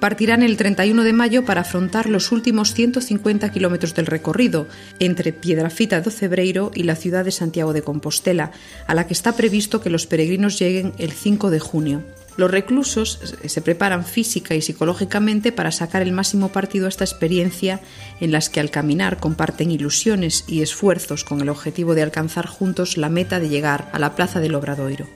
partirán 0.00 0.42
el 0.42 0.56
31 0.56 1.02
de 1.02 1.12
mayo 1.12 1.44
para 1.44 1.62
afrontar 1.62 2.08
los 2.08 2.30
últimos 2.30 2.74
150 2.74 3.50
kilómetros 3.50 3.94
del 3.94 4.06
recorrido 4.06 4.68
entre 5.00 5.32
Piedrafita 5.32 6.00
do 6.00 6.10
Cebreiro 6.10 6.70
y 6.74 6.84
la 6.84 6.96
ciudad 6.96 7.24
de 7.24 7.32
Santiago 7.32 7.72
de 7.72 7.82
Compostela, 7.82 8.52
a 8.86 8.94
la 8.94 9.06
que 9.06 9.14
está 9.14 9.32
previsto 9.32 9.80
que 9.80 9.90
los 9.90 10.06
peregrinos 10.06 10.58
lleguen 10.58 10.92
el 10.98 11.12
5 11.12 11.50
de 11.50 11.60
junio. 11.60 12.04
Los 12.36 12.50
reclusos 12.50 13.18
se 13.44 13.60
preparan 13.62 14.04
física 14.04 14.54
y 14.54 14.60
psicológicamente 14.60 15.52
para 15.52 15.70
sacar 15.70 16.02
el 16.02 16.12
máximo 16.12 16.50
partido 16.50 16.86
a 16.86 16.90
esta 16.90 17.04
experiencia 17.04 17.80
en 18.20 18.30
las 18.30 18.50
que 18.50 18.60
al 18.60 18.70
caminar 18.70 19.18
comparten 19.18 19.70
ilusiones 19.70 20.44
y 20.46 20.60
esfuerzos 20.60 21.24
con 21.24 21.40
el 21.40 21.48
objetivo 21.48 21.94
de 21.94 22.02
alcanzar 22.02 22.46
juntos 22.46 22.98
la 22.98 23.08
meta 23.08 23.40
de 23.40 23.48
llegar 23.48 23.88
a 23.92 23.98
la 23.98 24.14
Plaza 24.14 24.40
del 24.40 24.54
Obradoiro 24.54 25.06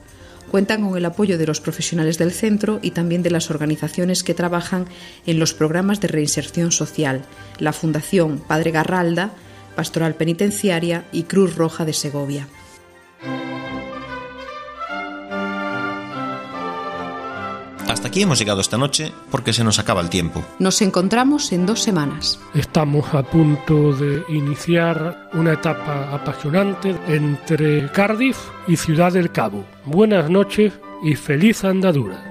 cuentan 0.51 0.83
con 0.83 0.97
el 0.97 1.05
apoyo 1.05 1.37
de 1.37 1.47
los 1.47 1.61
profesionales 1.61 2.17
del 2.17 2.33
centro 2.33 2.79
y 2.81 2.91
también 2.91 3.23
de 3.23 3.31
las 3.31 3.49
organizaciones 3.49 4.21
que 4.21 4.33
trabajan 4.33 4.85
en 5.25 5.39
los 5.39 5.53
programas 5.53 6.01
de 6.01 6.09
reinserción 6.09 6.73
social, 6.73 7.21
la 7.57 7.71
Fundación 7.71 8.39
Padre 8.39 8.71
Garralda, 8.71 9.31
Pastoral 9.77 10.15
Penitenciaria 10.15 11.05
y 11.13 11.23
Cruz 11.23 11.55
Roja 11.55 11.85
de 11.85 11.93
Segovia. 11.93 12.47
Aquí 18.11 18.23
hemos 18.23 18.39
llegado 18.39 18.59
esta 18.59 18.77
noche 18.77 19.13
porque 19.31 19.53
se 19.53 19.63
nos 19.63 19.79
acaba 19.79 20.01
el 20.01 20.09
tiempo. 20.09 20.43
Nos 20.59 20.81
encontramos 20.81 21.53
en 21.53 21.65
dos 21.65 21.81
semanas. 21.81 22.41
Estamos 22.53 23.13
a 23.13 23.23
punto 23.23 23.93
de 23.93 24.21
iniciar 24.27 25.29
una 25.31 25.53
etapa 25.53 26.13
apasionante 26.13 26.93
entre 27.07 27.89
Cardiff 27.93 28.37
y 28.67 28.75
Ciudad 28.75 29.13
del 29.13 29.31
Cabo. 29.31 29.63
Buenas 29.85 30.29
noches 30.29 30.73
y 31.01 31.15
feliz 31.15 31.63
andadura. 31.63 32.30